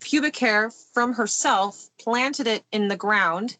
pubic 0.00 0.36
hair 0.36 0.70
from 0.70 1.12
herself, 1.12 1.90
planted 1.98 2.46
it 2.46 2.64
in 2.72 2.88
the 2.88 2.96
ground, 2.96 3.56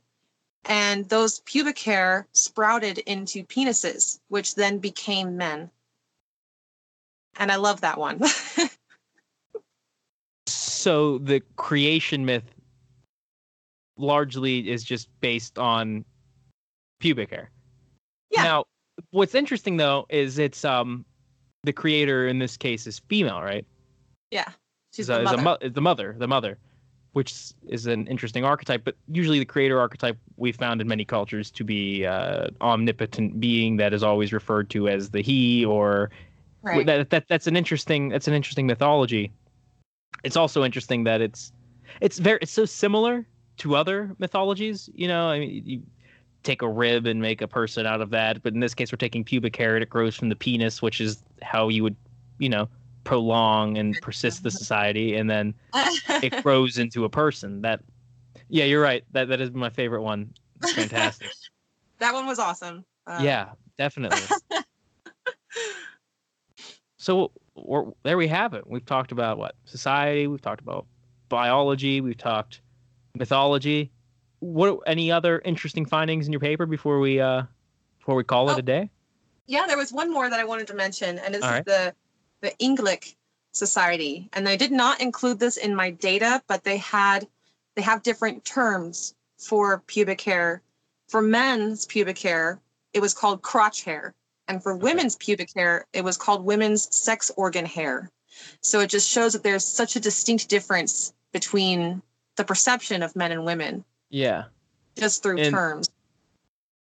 and 0.66 1.08
those 1.08 1.40
pubic 1.40 1.78
hair 1.78 2.26
sprouted 2.32 2.98
into 2.98 3.44
penises, 3.44 4.20
which 4.28 4.54
then 4.54 4.78
became 4.78 5.36
men. 5.36 5.70
And 7.38 7.52
I 7.52 7.56
love 7.56 7.80
that 7.82 7.98
one. 7.98 8.20
So 10.48 11.18
the 11.18 11.42
creation 11.56 12.24
myth 12.24 12.54
largely 13.96 14.70
is 14.70 14.84
just 14.84 15.08
based 15.20 15.58
on 15.58 16.04
pubic 17.00 17.30
hair. 17.30 17.50
Yeah. 18.30 18.44
Now, 18.44 18.64
what's 19.10 19.34
interesting 19.34 19.78
though 19.78 20.06
is 20.10 20.38
it's 20.38 20.64
um 20.64 21.04
the 21.64 21.72
creator 21.72 22.28
in 22.28 22.38
this 22.38 22.56
case 22.56 22.86
is 22.86 23.00
female, 23.08 23.42
right? 23.42 23.66
yeah, 24.30 24.48
she's 24.92 25.04
is 25.04 25.06
the 25.08 25.14
a, 25.16 25.18
is 25.18 25.24
mother. 25.24 25.38
a 25.38 25.42
mo- 25.42 25.58
is 25.60 25.72
the 25.72 25.80
mother, 25.80 26.14
the 26.16 26.28
mother, 26.28 26.58
which 27.16 27.54
is 27.66 27.86
an 27.86 28.06
interesting 28.08 28.44
archetype. 28.44 28.84
But 28.84 28.94
usually, 29.08 29.38
the 29.38 29.46
creator 29.46 29.80
archetype 29.80 30.18
we 30.36 30.52
found 30.52 30.82
in 30.82 30.86
many 30.86 31.02
cultures 31.02 31.50
to 31.52 31.64
be 31.64 32.04
uh, 32.04 32.48
omnipotent 32.60 33.40
being 33.40 33.78
that 33.78 33.94
is 33.94 34.02
always 34.02 34.34
referred 34.34 34.68
to 34.70 34.86
as 34.86 35.08
the 35.08 35.22
he, 35.22 35.64
or 35.64 36.10
right. 36.62 36.84
that, 36.84 37.08
that 37.08 37.26
that's 37.26 37.46
an 37.46 37.56
interesting 37.56 38.10
that's 38.10 38.28
an 38.28 38.34
interesting 38.34 38.66
mythology. 38.66 39.32
It's 40.24 40.36
also 40.36 40.62
interesting 40.62 41.04
that 41.04 41.22
it's 41.22 41.52
it's 42.02 42.18
very 42.18 42.38
it's 42.42 42.52
so 42.52 42.66
similar 42.66 43.26
to 43.56 43.76
other 43.76 44.14
mythologies. 44.18 44.90
You 44.92 45.08
know, 45.08 45.28
I 45.28 45.38
mean, 45.38 45.62
you 45.64 45.82
take 46.42 46.60
a 46.60 46.68
rib 46.68 47.06
and 47.06 47.22
make 47.22 47.40
a 47.40 47.48
person 47.48 47.86
out 47.86 48.02
of 48.02 48.10
that, 48.10 48.42
but 48.42 48.52
in 48.52 48.60
this 48.60 48.74
case, 48.74 48.92
we're 48.92 48.98
taking 48.98 49.24
pubic 49.24 49.56
hair 49.56 49.78
it 49.78 49.88
grows 49.88 50.14
from 50.14 50.28
the 50.28 50.36
penis, 50.36 50.82
which 50.82 51.00
is 51.00 51.22
how 51.40 51.70
you 51.70 51.82
would, 51.82 51.96
you 52.38 52.50
know, 52.50 52.68
prolong 53.07 53.78
and 53.78 53.96
persist 54.02 54.42
the 54.42 54.50
society, 54.50 55.16
and 55.16 55.30
then 55.30 55.54
it 56.22 56.32
grows 56.42 56.76
into 56.76 57.04
a 57.04 57.09
person. 57.09 57.62
That, 57.62 57.80
yeah, 58.48 58.64
you're 58.64 58.82
right. 58.82 59.04
That 59.12 59.28
that 59.28 59.40
is 59.40 59.52
my 59.52 59.70
favorite 59.70 60.02
one. 60.02 60.34
It's 60.62 60.72
fantastic. 60.72 61.28
that 61.98 62.12
one 62.12 62.26
was 62.26 62.38
awesome. 62.38 62.84
Uh, 63.07 63.20
yeah, 63.22 63.50
definitely. 63.78 64.20
so 66.98 67.30
we're, 67.54 67.84
there 68.02 68.16
we 68.16 68.28
have 68.28 68.52
it. 68.54 68.66
We've 68.66 68.84
talked 68.84 69.12
about 69.12 69.38
what 69.38 69.54
society. 69.64 70.26
We've 70.26 70.42
talked 70.42 70.61
about 70.61 70.86
biology. 71.28 72.00
We've 72.00 72.18
talked 72.18 72.61
mythology. 73.14 73.92
What 74.40 74.80
any 74.86 75.11
other 75.11 75.40
interesting 75.44 75.86
findings 75.86 76.26
in 76.26 76.32
your 76.32 76.40
paper 76.40 76.66
before 76.66 76.98
we 76.98 77.20
uh 77.20 77.44
before 77.98 78.16
we 78.16 78.24
call 78.24 78.50
it 78.50 78.54
Oh. 78.54 78.59
a 78.59 78.62
day? 78.62 78.90
Yeah, 79.46 79.64
there 79.66 79.76
was 79.76 79.92
one 79.92 80.12
more 80.12 80.28
that 80.28 80.40
I 80.40 80.44
wanted 80.44 80.66
to 80.66 80.74
mention, 80.74 81.20
and 81.20 81.32
this 81.32 81.42
All 81.44 81.50
is 81.50 81.54
right. 81.54 81.64
the 81.64 81.94
the 82.41 82.57
English 82.59 83.16
Society. 83.53 84.28
And 84.34 84.49
I 84.49 84.57
did 84.57 84.70
not 84.72 85.01
include 85.01 85.39
this 85.39 85.57
in 85.57 85.74
my 85.74 85.91
data, 85.91 86.43
but 86.47 86.62
they 86.64 86.76
had 86.76 87.26
they 87.74 87.82
have 87.82 88.03
different 88.03 88.45
terms 88.45 89.14
for 89.39 89.78
pubic 89.87 90.20
hair. 90.20 90.62
For 91.09 91.22
men's 91.22 91.87
pubic 91.87 92.18
hair, 92.18 92.61
it 92.93 93.01
was 93.01 93.14
called 93.14 93.43
crotch 93.43 93.84
hair, 93.84 94.14
and 94.49 94.62
for 94.62 94.76
women's 94.76 95.16
pubic 95.16 95.51
hair, 95.55 95.87
it 95.93 96.03
was 96.05 96.16
called 96.16 96.45
women's 96.45 96.95
sex 96.95 97.30
organ 97.37 97.64
hair. 97.64 98.11
So 98.61 98.80
it 98.80 98.91
just 98.91 99.09
shows 99.11 99.32
that 99.32 99.43
there's 99.43 99.64
such 99.64 99.97
a 99.97 100.01
distinct 100.01 100.49
difference 100.49 101.14
between 101.32 102.03
the 102.37 102.45
perception 102.45 103.03
of 103.03 103.16
men 103.16 103.32
and 103.32 103.45
women 103.47 103.84
Yeah, 104.11 104.45
just 104.97 105.22
through 105.22 105.39
And- 105.39 105.55
terms. 105.55 105.89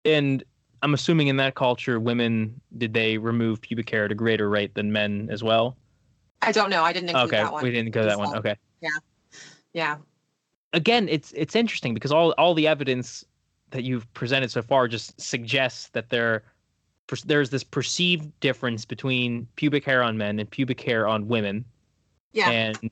and 0.04 0.44
I'm 0.86 0.94
assuming 0.94 1.30
in 1.30 1.38
that 1.38 1.56
culture, 1.56 2.00
women 2.00 2.62
did 2.78 2.94
they 2.94 3.18
remove 3.18 3.60
pubic 3.60 3.90
hair 3.90 4.06
at 4.06 4.12
a 4.12 4.16
greater 4.16 4.48
rate 4.48 4.76
than 4.76 4.92
men 4.92 5.30
as 5.32 5.42
well? 5.42 5.76
I 6.44 6.52
don't 6.52 6.70
know. 6.70 6.84
I 6.84 6.94
didn't 6.94 7.10
include 7.10 7.26
Okay, 7.30 7.38
that 7.38 7.52
one. 7.52 7.64
we 7.64 7.72
didn't 7.72 7.90
go 7.90 8.06
that 8.06 8.20
one. 8.20 8.38
Okay. 8.38 8.56
Yeah. 8.82 8.90
Yeah. 9.74 9.98
Again, 10.74 11.10
it's 11.10 11.32
it's 11.32 11.56
interesting 11.56 11.96
because 11.96 12.12
all 12.12 12.34
all 12.38 12.54
the 12.54 12.68
evidence 12.68 13.26
that 13.72 13.84
you've 13.84 14.06
presented 14.14 14.52
so 14.52 14.62
far 14.62 14.88
just 14.88 15.20
suggests 15.20 15.90
that 15.90 16.12
there 16.12 16.44
there's 17.26 17.50
this 17.50 17.64
perceived 17.64 18.32
difference 18.40 18.86
between 18.86 19.48
pubic 19.56 19.84
hair 19.86 20.04
on 20.04 20.20
men 20.20 20.38
and 20.38 20.48
pubic 20.48 20.80
hair 20.82 21.08
on 21.08 21.28
women, 21.28 21.66
Yeah. 22.32 22.52
and 22.52 22.92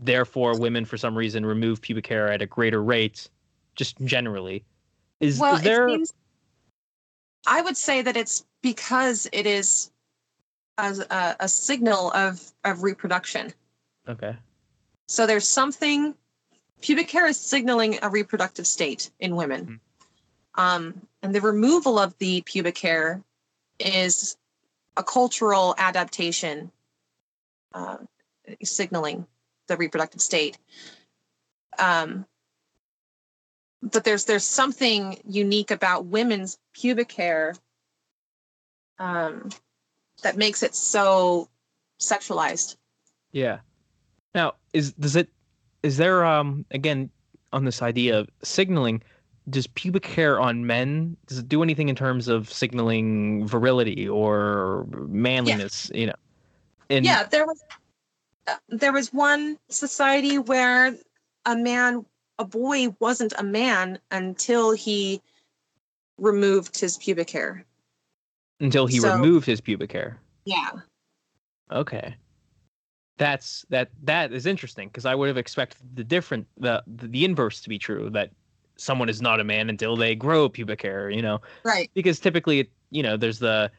therefore 0.00 0.58
women 0.58 0.86
for 0.86 0.96
some 0.96 1.14
reason 1.14 1.44
remove 1.44 1.82
pubic 1.82 2.06
hair 2.06 2.32
at 2.32 2.40
a 2.40 2.46
greater 2.46 2.82
rate, 2.82 3.28
just 3.76 4.00
generally. 4.00 4.64
Is, 5.20 5.38
well, 5.38 5.56
is 5.56 5.60
there? 5.62 5.88
it 5.88 5.92
seems, 5.92 6.14
I 7.46 7.60
would 7.60 7.76
say 7.76 8.02
that 8.02 8.16
it's 8.16 8.44
because 8.62 9.28
it 9.32 9.46
is 9.46 9.90
as 10.78 10.98
a, 11.00 11.36
a 11.40 11.48
signal 11.48 12.10
of 12.12 12.40
of 12.64 12.82
reproduction. 12.82 13.52
Okay. 14.08 14.36
So 15.06 15.26
there's 15.26 15.46
something 15.46 16.14
pubic 16.80 17.10
hair 17.10 17.26
is 17.26 17.38
signaling 17.38 17.98
a 18.02 18.10
reproductive 18.10 18.66
state 18.66 19.10
in 19.20 19.36
women. 19.36 19.66
Mhm. 19.66 19.80
Um, 20.62 21.06
and 21.22 21.34
the 21.34 21.40
removal 21.40 21.98
of 21.98 22.16
the 22.18 22.42
pubic 22.42 22.78
hair 22.78 23.22
is 23.78 24.36
a 24.96 25.02
cultural 25.02 25.74
adaptation 25.78 26.70
uh, 27.72 27.98
signaling 28.62 29.26
the 29.66 29.76
reproductive 29.76 30.20
state. 30.20 30.58
Um, 31.78 32.26
but 33.92 34.04
there's 34.04 34.24
there's 34.24 34.44
something 34.44 35.20
unique 35.26 35.70
about 35.70 36.06
women's 36.06 36.58
pubic 36.72 37.12
hair 37.12 37.54
um, 38.98 39.50
that 40.22 40.36
makes 40.36 40.62
it 40.62 40.74
so 40.74 41.48
sexualized. 42.00 42.76
Yeah. 43.32 43.58
Now, 44.34 44.54
is 44.72 44.92
does 44.94 45.16
it 45.16 45.28
is 45.82 45.96
there 45.96 46.24
um 46.24 46.64
again 46.70 47.10
on 47.52 47.64
this 47.64 47.82
idea 47.82 48.18
of 48.20 48.28
signaling? 48.42 49.02
Does 49.50 49.66
pubic 49.66 50.06
hair 50.06 50.40
on 50.40 50.66
men 50.66 51.16
does 51.26 51.38
it 51.38 51.48
do 51.48 51.62
anything 51.62 51.90
in 51.90 51.96
terms 51.96 52.28
of 52.28 52.50
signaling 52.50 53.46
virility 53.46 54.08
or 54.08 54.86
manliness? 54.90 55.90
You 55.94 56.06
know. 56.06 56.14
And, 56.90 57.04
yeah 57.04 57.24
there 57.24 57.46
was 57.46 57.62
uh, 58.46 58.56
there 58.68 58.92
was 58.92 59.12
one 59.12 59.58
society 59.68 60.38
where 60.38 60.94
a 61.46 61.56
man 61.56 62.04
a 62.38 62.44
boy 62.44 62.88
wasn't 63.00 63.32
a 63.38 63.42
man 63.44 63.98
until 64.10 64.72
he 64.72 65.20
removed 66.18 66.78
his 66.78 66.96
pubic 66.98 67.30
hair 67.30 67.64
Until 68.60 68.86
he 68.86 68.98
So- 69.00 69.12
removed 69.14 69.46
his 69.46 69.60
pubic 69.60 69.92
hair. 69.92 70.20
yeah 70.44 70.70
Okay. 71.72 72.14
That's 73.16 73.64
that 73.70 73.88
that 74.02 74.32
is 74.32 74.44
interesting 74.44 74.88
because 74.88 75.06
I 75.06 75.14
would 75.14 75.28
have 75.28 75.36
expected 75.38 75.80
the 75.94 76.04
different 76.04 76.46
the, 76.58 76.82
the 76.86 77.06
the 77.08 77.24
inverse 77.24 77.60
to 77.62 77.68
be 77.68 77.78
true 77.78 78.10
that 78.10 78.30
someone 78.76 79.08
is 79.08 79.22
not 79.22 79.38
a 79.40 79.44
man 79.44 79.70
until 79.70 79.96
they 79.96 80.14
grow 80.16 80.48
pubic 80.48 80.82
hair, 80.82 81.08
you 81.10 81.22
know. 81.22 81.40
right 81.64 81.90
because 81.94 82.18
typically 82.20 82.68
you 82.90 83.02
know 83.02 83.16
there's 83.16 83.38
the 83.38 83.70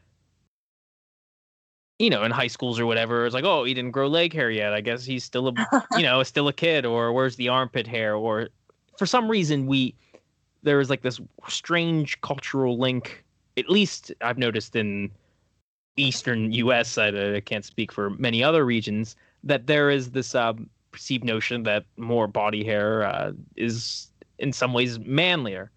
you 1.99 2.09
know 2.09 2.23
in 2.23 2.31
high 2.31 2.47
schools 2.47 2.79
or 2.79 2.85
whatever 2.85 3.25
it's 3.25 3.33
like 3.33 3.45
oh 3.45 3.63
he 3.63 3.73
didn't 3.73 3.91
grow 3.91 4.07
leg 4.07 4.33
hair 4.33 4.51
yet 4.51 4.73
i 4.73 4.81
guess 4.81 5.05
he's 5.05 5.23
still 5.23 5.47
a 5.47 5.53
you 5.97 6.03
know 6.03 6.21
still 6.23 6.47
a 6.47 6.53
kid 6.53 6.85
or 6.85 7.13
where's 7.13 7.35
the 7.37 7.47
armpit 7.47 7.87
hair 7.87 8.15
or 8.15 8.49
for 8.97 9.05
some 9.05 9.29
reason 9.29 9.65
we 9.65 9.93
there 10.63 10.79
is 10.79 10.89
like 10.89 11.01
this 11.01 11.19
strange 11.47 12.19
cultural 12.21 12.77
link 12.77 13.23
at 13.57 13.69
least 13.69 14.11
i've 14.21 14.37
noticed 14.37 14.75
in 14.75 15.09
eastern 15.97 16.51
us 16.51 16.97
i, 16.97 17.35
I 17.35 17.39
can't 17.39 17.65
speak 17.65 17.91
for 17.91 18.09
many 18.11 18.43
other 18.43 18.65
regions 18.65 19.15
that 19.43 19.67
there 19.67 19.89
is 19.89 20.11
this 20.11 20.35
um, 20.35 20.69
perceived 20.91 21.23
notion 21.23 21.63
that 21.63 21.85
more 21.97 22.27
body 22.27 22.63
hair 22.63 23.03
uh, 23.03 23.31
is 23.55 24.07
in 24.39 24.51
some 24.51 24.73
ways 24.73 24.99
manlier 24.99 25.71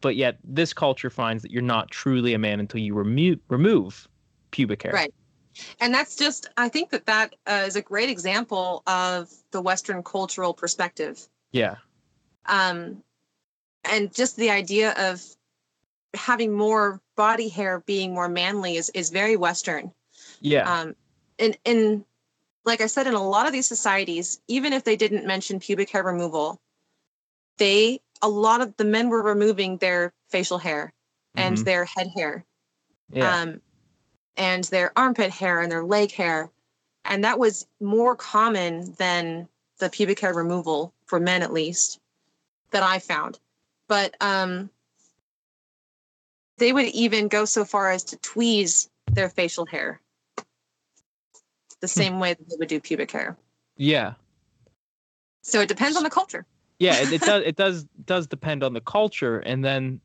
but 0.00 0.16
yet 0.16 0.38
this 0.44 0.72
culture 0.72 1.10
finds 1.10 1.42
that 1.42 1.50
you're 1.50 1.60
not 1.60 1.90
truly 1.90 2.32
a 2.32 2.38
man 2.38 2.60
until 2.60 2.80
you 2.80 2.94
remove 2.94 4.08
pubic 4.50 4.82
hair. 4.82 4.92
Right. 4.92 5.12
And 5.80 5.92
that's 5.92 6.16
just 6.16 6.48
i 6.56 6.68
think 6.68 6.90
that 6.90 7.06
that 7.06 7.34
uh, 7.46 7.64
is 7.66 7.76
a 7.76 7.82
great 7.82 8.08
example 8.08 8.82
of 8.86 9.30
the 9.50 9.60
western 9.60 10.02
cultural 10.02 10.52
perspective 10.54 11.28
Yeah. 11.52 11.76
um, 12.46 13.02
and 13.84 14.12
just 14.14 14.36
the 14.36 14.50
idea 14.50 14.92
of 14.92 15.22
having 16.14 16.52
more 16.52 17.00
body 17.16 17.48
hair 17.48 17.80
being 17.80 18.14
more 18.14 18.28
manly 18.28 18.76
is 18.76 18.90
is 18.90 19.10
very 19.10 19.36
western 19.36 19.92
Yeah. 20.40 20.80
um 20.80 20.96
in 21.38 21.54
in 21.64 22.04
like 22.64 22.80
i 22.80 22.86
said 22.86 23.06
in 23.06 23.14
a 23.14 23.28
lot 23.28 23.46
of 23.46 23.52
these 23.52 23.68
societies 23.68 24.40
even 24.48 24.72
if 24.72 24.84
they 24.84 24.96
didn't 24.96 25.26
mention 25.26 25.60
pubic 25.60 25.90
hair 25.90 26.02
removal 26.02 26.60
they 27.58 28.00
a 28.22 28.28
lot 28.28 28.60
of 28.60 28.76
the 28.76 28.84
men 28.84 29.08
were 29.08 29.22
removing 29.22 29.76
their 29.78 30.12
facial 30.28 30.58
hair 30.58 30.92
and 31.36 31.58
Mhm. 31.58 31.64
their 31.64 31.84
head 31.84 32.08
hair 32.16 32.44
yeah. 33.12 33.40
um 33.42 33.60
and 34.38 34.64
their 34.64 34.92
armpit 34.96 35.30
hair 35.30 35.60
and 35.60 35.70
their 35.70 35.84
leg 35.84 36.12
hair 36.12 36.50
and 37.04 37.24
that 37.24 37.38
was 37.38 37.66
more 37.80 38.16
common 38.16 38.94
than 38.98 39.48
the 39.78 39.90
pubic 39.90 40.20
hair 40.20 40.32
removal 40.32 40.94
for 41.06 41.20
men 41.20 41.42
at 41.42 41.52
least 41.52 42.00
that 42.70 42.82
i 42.82 42.98
found 42.98 43.38
but 43.88 44.14
um 44.20 44.70
they 46.58 46.72
would 46.72 46.86
even 46.86 47.28
go 47.28 47.44
so 47.44 47.64
far 47.64 47.90
as 47.90 48.04
to 48.04 48.16
tweeze 48.18 48.88
their 49.12 49.28
facial 49.28 49.66
hair 49.66 50.00
the 51.80 51.88
same 51.88 52.18
way 52.18 52.34
that 52.34 52.48
they 52.48 52.56
would 52.58 52.68
do 52.68 52.80
pubic 52.80 53.10
hair 53.10 53.36
yeah. 53.76 54.14
so 55.42 55.60
it 55.60 55.68
depends 55.68 55.96
on 55.96 56.02
the 56.02 56.10
culture 56.10 56.46
Yeah. 56.78 56.96
It, 57.00 57.12
it 57.12 57.20
does. 57.30 57.42
It 57.44 57.56
does 57.56 57.86
does 58.04 58.26
depend 58.26 58.62
on 58.62 58.72
the 58.72 58.80
culture, 58.80 59.40
and 59.40 59.64
then 59.64 60.00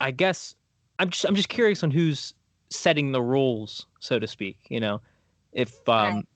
I 0.00 0.10
guess 0.10 0.54
I'm 0.98 1.10
just 1.10 1.24
I'm 1.24 1.34
just 1.34 1.48
curious 1.48 1.82
on 1.82 1.90
who's 1.90 2.34
setting 2.70 3.12
the 3.12 3.22
rules, 3.22 3.86
so 4.00 4.18
to 4.18 4.26
speak. 4.26 4.58
You 4.68 4.80
know, 4.80 5.00
if 5.52 5.88
um, 5.88 6.16
Right. 6.16 6.26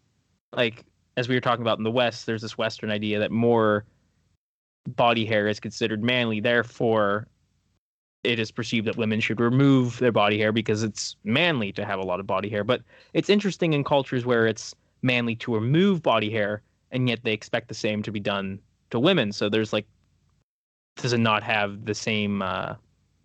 like 0.53 0.85
as 1.17 1.29
we 1.29 1.35
were 1.35 1.41
talking 1.41 1.63
about 1.63 1.79
in 1.79 1.85
the 1.85 1.91
West, 1.91 2.27
there's 2.27 2.43
this 2.43 2.59
Western 2.59 2.91
idea 2.91 3.19
that 3.19 3.31
more 3.31 3.85
body 4.87 5.25
hair 5.27 5.47
is 5.49 5.61
considered 5.61 6.03
manly, 6.03 6.41
therefore 6.41 7.27
it 8.23 8.39
is 8.39 8.51
perceived 8.51 8.87
that 8.87 8.97
women 8.97 9.21
should 9.21 9.41
remove 9.41 9.99
their 9.99 10.13
body 10.13 10.39
hair 10.39 10.53
because 10.53 10.83
it's 10.83 11.17
manly 11.25 11.73
to 11.73 11.85
have 11.85 11.99
a 11.99 12.03
lot 12.05 12.21
of 12.21 12.27
body 12.27 12.51
hair. 12.51 12.65
But 12.65 12.83
it's 13.15 13.31
interesting 13.31 13.73
in 13.73 13.83
cultures 13.83 14.27
where 14.27 14.47
it's 14.47 14.75
manly 15.03 15.35
to 15.37 15.55
remove 15.55 16.03
body 16.03 16.31
hair, 16.31 16.63
and 16.91 17.09
yet 17.09 17.21
they 17.23 17.33
expect 17.33 17.69
the 17.69 17.75
same 17.75 18.03
to 18.03 18.13
be 18.13 18.21
done 18.21 18.59
to 18.91 19.01
women. 19.01 19.33
So 19.33 19.49
there's 19.49 19.73
like, 19.73 19.87
does 20.97 21.13
it 21.15 21.19
not 21.19 21.43
have 21.43 21.87
the 21.87 21.95
same 21.95 22.43
uh, 22.43 22.75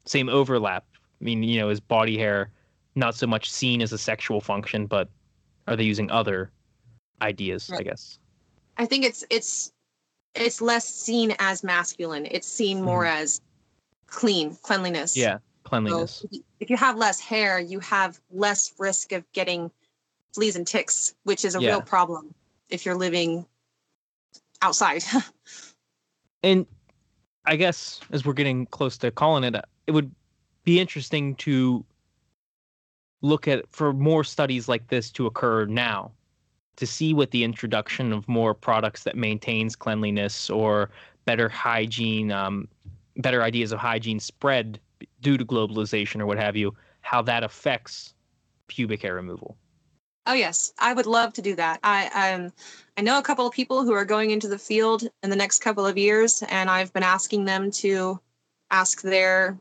same 0.06 0.30
overlap? 0.30 0.86
I 1.20 1.24
mean, 1.24 1.44
you 1.44 1.60
know, 1.60 1.70
is 1.70 1.80
body 1.80 2.18
hair 2.18 2.52
not 2.96 3.16
so 3.16 3.28
much 3.28 3.52
seen 3.52 3.82
as 3.82 3.92
a 3.94 3.98
sexual 3.98 4.42
function, 4.42 4.88
but 4.88 5.10
are 5.68 5.76
they 5.76 5.84
using 5.84 6.10
other 6.12 6.52
ideas? 7.22 7.70
I 7.74 7.84
guess. 7.84 8.20
i 8.78 8.86
think 8.86 9.06
it's 9.06 9.24
it's 9.30 9.72
it's 10.36 10.60
less 10.62 10.86
seen 10.86 11.34
as 11.40 11.64
masculine 11.64 12.26
it's 12.30 12.46
seen 12.48 12.82
more 12.82 13.06
mm-hmm. 13.06 13.24
as 13.24 13.40
clean 14.08 14.58
cleanliness 14.64 15.16
Yeah, 15.16 15.38
cleanliness. 15.64 16.24
if 16.26 16.32
you- 16.34 16.44
if 16.60 16.70
you 16.70 16.78
have 16.78 16.98
less 16.98 17.20
hair, 17.20 17.60
you 17.60 17.80
have 17.80 18.20
less 18.32 18.74
risk 18.80 19.12
of 19.12 19.24
getting 19.34 19.70
fleas 20.34 20.56
and 20.56 20.66
ticks, 20.66 21.14
which 21.24 21.46
is 21.46 21.56
a 21.56 21.62
Yeah. 21.62 21.70
real 21.70 21.82
problem 21.82 22.34
if 22.70 22.86
you're 22.86 22.96
living 22.96 23.46
outside. 24.62 25.04
and 26.44 26.66
I 27.46 27.56
guess 27.56 28.00
as 28.12 28.26
we're 28.26 28.34
getting 28.34 28.66
close 28.68 28.98
to 29.00 29.12
calling 29.12 29.44
it, 29.44 29.56
it 29.88 29.92
would 29.92 30.14
be 30.64 30.80
interesting 30.80 31.36
to 31.36 31.86
look 33.26 33.48
at 33.48 33.66
for 33.70 33.94
more 33.94 34.24
studies 34.24 34.68
like 34.68 34.88
this 34.88 35.10
to 35.12 35.26
occur 35.26 35.66
now 35.66 36.12
to 36.76 36.86
see 36.86 37.14
what 37.14 37.32
the 37.32 37.44
introduction 37.44 38.12
of 38.12 38.28
more 38.28 38.54
products 38.54 39.04
that 39.04 39.16
maintains 39.16 39.76
cleanliness 39.76 40.50
or 40.50 40.90
better 41.26 41.50
hygiene 41.50 42.32
um, 42.32 42.68
better 43.18 43.42
ideas 43.42 43.72
of 43.72 43.80
hygiene 43.80 44.20
spread 44.20 44.80
due 45.22 45.38
to 45.38 45.46
globalization 45.46 46.22
or 46.22 46.26
what 46.26 46.38
have 46.38 46.56
you 46.56 46.74
how 47.02 47.22
that 47.22 47.44
affects 47.44 48.14
pubic 48.68 49.02
hair 49.02 49.16
removal 49.16 49.58
oh 50.28 50.34
yes, 50.34 50.74
I 50.80 50.94
would 50.94 51.06
love 51.06 51.34
to 51.34 51.42
do 51.42 51.56
that. 51.56 51.80
I 51.84 52.34
um 52.34 52.52
I 52.98 53.02
know 53.02 53.20
a 53.20 53.24
couple 53.24 53.46
of 53.46 53.54
people 53.54 53.84
who 53.84 53.94
are 53.94 54.06
going 54.06 54.32
into 54.32 54.48
the 54.48 54.58
field 54.58 55.04
in 55.24 55.30
the 55.30 55.36
next 55.36 55.60
couple 55.60 55.86
of 55.86 55.98
years, 55.98 56.44
and 56.50 56.70
I've 56.70 56.94
been 56.94 57.04
asking 57.04 57.46
them 57.46 57.72
to 57.72 58.20
ask 58.72 59.02
their 59.02 59.60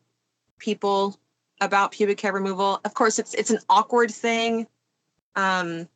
people 0.58 1.18
about 1.64 1.92
pubic 1.92 2.20
hair 2.20 2.32
removal. 2.32 2.80
Of 2.84 2.94
course, 2.94 3.18
it's 3.18 3.34
it's 3.34 3.50
an 3.50 3.58
awkward 3.68 4.10
thing. 4.10 4.66
Um, 5.36 5.88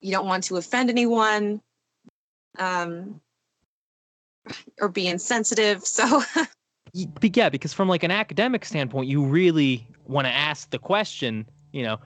you 0.00 0.12
don't 0.12 0.26
want 0.26 0.44
to 0.44 0.56
offend 0.56 0.90
anyone, 0.90 1.62
um, 2.58 3.20
or 4.80 4.88
be 4.88 5.06
insensitive. 5.06 5.84
So 5.86 6.22
yeah 6.92 7.48
because 7.48 7.72
from 7.72 7.88
like 7.88 8.02
an 8.02 8.10
academic 8.10 8.64
standpoint 8.64 9.08
you 9.08 9.24
really 9.24 9.86
want 10.04 10.26
to 10.26 10.30
ask 10.30 10.70
the 10.70 10.78
question 10.78 11.46
you 11.72 11.82
know 11.82 11.98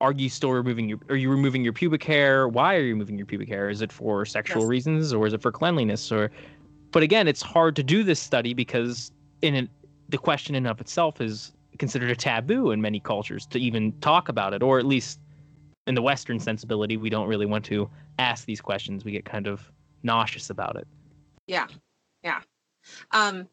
are 0.00 0.12
you 0.12 0.28
still 0.28 0.50
removing 0.50 0.88
your 0.88 0.98
are 1.08 1.16
you 1.16 1.30
removing 1.30 1.62
your 1.62 1.72
pubic 1.72 2.02
hair 2.02 2.48
why 2.48 2.74
are 2.74 2.80
you 2.80 2.88
removing 2.88 3.16
your 3.16 3.26
pubic 3.26 3.48
hair 3.48 3.70
is 3.70 3.80
it 3.80 3.92
for 3.92 4.24
sexual 4.24 4.62
Yes. 4.62 4.68
reasons 4.68 5.12
or 5.12 5.26
is 5.26 5.32
it 5.32 5.40
for 5.40 5.52
cleanliness 5.52 6.10
or 6.10 6.30
but 6.90 7.04
again 7.04 7.28
it's 7.28 7.42
hard 7.42 7.76
to 7.76 7.84
do 7.84 8.02
this 8.02 8.18
study 8.18 8.52
because 8.52 9.12
in 9.42 9.54
an, 9.54 9.68
the 10.12 10.18
question 10.18 10.54
in 10.54 10.66
of 10.66 10.80
itself 10.80 11.20
is 11.20 11.52
considered 11.78 12.10
a 12.10 12.14
taboo 12.14 12.70
in 12.70 12.80
many 12.80 13.00
cultures 13.00 13.46
to 13.46 13.58
even 13.58 13.92
talk 14.00 14.28
about 14.28 14.52
it, 14.52 14.62
or 14.62 14.78
at 14.78 14.86
least 14.86 15.18
in 15.86 15.96
the 15.96 16.02
Western 16.02 16.38
sensibility, 16.38 16.96
we 16.96 17.10
don't 17.10 17.26
really 17.26 17.46
want 17.46 17.64
to 17.64 17.90
ask 18.18 18.44
these 18.44 18.60
questions. 18.60 19.04
We 19.04 19.10
get 19.10 19.24
kind 19.24 19.48
of 19.48 19.72
nauseous 20.02 20.50
about 20.50 20.76
it. 20.76 20.86
Yeah, 21.46 21.66
yeah. 22.22 22.40
Um, 23.10 23.48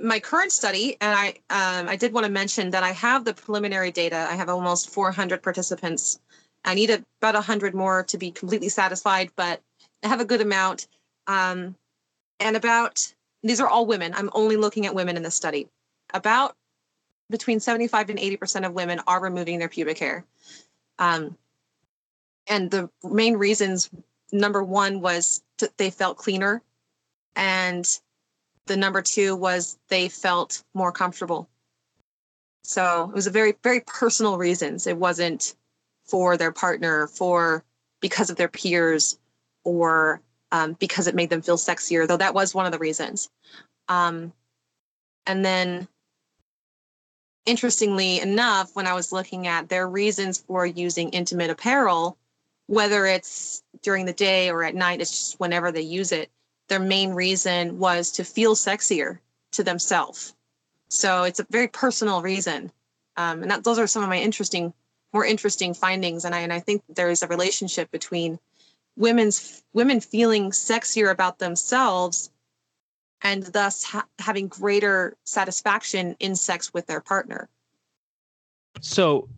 my 0.00 0.20
current 0.20 0.52
study, 0.52 0.96
and 1.00 1.14
I 1.14 1.28
um, 1.50 1.88
I 1.88 1.96
did 1.96 2.12
want 2.12 2.26
to 2.26 2.32
mention 2.32 2.70
that 2.70 2.82
I 2.82 2.90
have 2.92 3.24
the 3.24 3.34
preliminary 3.34 3.90
data. 3.90 4.26
I 4.30 4.34
have 4.34 4.48
almost 4.48 4.90
400 4.90 5.42
participants. 5.42 6.20
I 6.64 6.74
need 6.74 6.90
about 6.90 7.34
100 7.34 7.74
more 7.74 8.04
to 8.04 8.18
be 8.18 8.30
completely 8.30 8.68
satisfied, 8.68 9.30
but 9.36 9.60
I 10.04 10.08
have 10.08 10.20
a 10.20 10.24
good 10.24 10.40
amount. 10.40 10.86
Um, 11.26 11.74
and 12.40 12.56
about 12.56 13.12
these 13.42 13.60
are 13.60 13.68
all 13.68 13.86
women. 13.86 14.12
I'm 14.14 14.30
only 14.32 14.56
looking 14.56 14.86
at 14.86 14.94
women 14.94 15.16
in 15.16 15.22
this 15.22 15.34
study. 15.34 15.68
About 16.14 16.54
between 17.30 17.60
75 17.60 18.10
and 18.10 18.18
80 18.18 18.36
percent 18.36 18.64
of 18.64 18.72
women 18.72 19.00
are 19.06 19.20
removing 19.20 19.58
their 19.58 19.68
pubic 19.68 19.98
hair. 19.98 20.24
Um, 20.98 21.36
and 22.46 22.70
the 22.70 22.90
main 23.02 23.36
reasons 23.36 23.90
number 24.32 24.62
one 24.62 25.00
was 25.00 25.42
they 25.76 25.90
felt 25.90 26.16
cleaner 26.16 26.62
and 27.36 27.98
the 28.66 28.76
number 28.76 29.02
two 29.02 29.36
was 29.36 29.78
they 29.88 30.08
felt 30.08 30.64
more 30.74 30.92
comfortable 30.92 31.48
so 32.62 33.08
it 33.10 33.14
was 33.14 33.26
a 33.26 33.30
very 33.30 33.54
very 33.62 33.80
personal 33.80 34.38
reasons 34.38 34.86
it 34.86 34.96
wasn't 34.96 35.54
for 36.04 36.36
their 36.36 36.52
partner 36.52 37.06
for 37.06 37.64
because 38.00 38.30
of 38.30 38.36
their 38.36 38.48
peers 38.48 39.18
or 39.64 40.20
um, 40.52 40.74
because 40.78 41.08
it 41.08 41.14
made 41.14 41.30
them 41.30 41.42
feel 41.42 41.56
sexier 41.56 42.06
though 42.06 42.16
that 42.16 42.34
was 42.34 42.54
one 42.54 42.66
of 42.66 42.72
the 42.72 42.78
reasons 42.78 43.28
um, 43.88 44.32
and 45.26 45.44
then 45.44 45.88
interestingly 47.44 48.20
enough 48.20 48.70
when 48.74 48.86
i 48.86 48.94
was 48.94 49.12
looking 49.12 49.48
at 49.48 49.68
their 49.68 49.88
reasons 49.88 50.38
for 50.38 50.64
using 50.64 51.08
intimate 51.10 51.50
apparel 51.50 52.16
whether 52.72 53.04
it's 53.04 53.62
during 53.82 54.06
the 54.06 54.12
day 54.12 54.50
or 54.50 54.64
at 54.64 54.74
night, 54.74 55.02
it's 55.02 55.10
just 55.10 55.40
whenever 55.40 55.72
they 55.72 55.82
use 55.82 56.10
it. 56.10 56.30
Their 56.68 56.80
main 56.80 57.12
reason 57.12 57.78
was 57.78 58.12
to 58.12 58.24
feel 58.24 58.54
sexier 58.54 59.18
to 59.52 59.62
themselves. 59.62 60.34
So 60.88 61.24
it's 61.24 61.40
a 61.40 61.46
very 61.50 61.68
personal 61.68 62.22
reason. 62.22 62.72
Um, 63.16 63.42
and 63.42 63.50
that, 63.50 63.64
those 63.64 63.78
are 63.78 63.86
some 63.86 64.02
of 64.02 64.08
my 64.08 64.18
interesting, 64.18 64.72
more 65.12 65.26
interesting 65.26 65.74
findings. 65.74 66.24
And 66.24 66.34
I, 66.34 66.40
and 66.40 66.52
I 66.52 66.60
think 66.60 66.82
there 66.88 67.10
is 67.10 67.22
a 67.22 67.28
relationship 67.28 67.90
between 67.90 68.38
women's 68.96 69.62
women 69.72 70.00
feeling 70.00 70.50
sexier 70.50 71.10
about 71.10 71.38
themselves 71.38 72.30
and 73.22 73.44
thus 73.44 73.84
ha- 73.84 74.06
having 74.18 74.48
greater 74.48 75.16
satisfaction 75.24 76.16
in 76.20 76.34
sex 76.34 76.74
with 76.74 76.86
their 76.86 77.00
partner. 77.00 77.48
So 78.80 79.28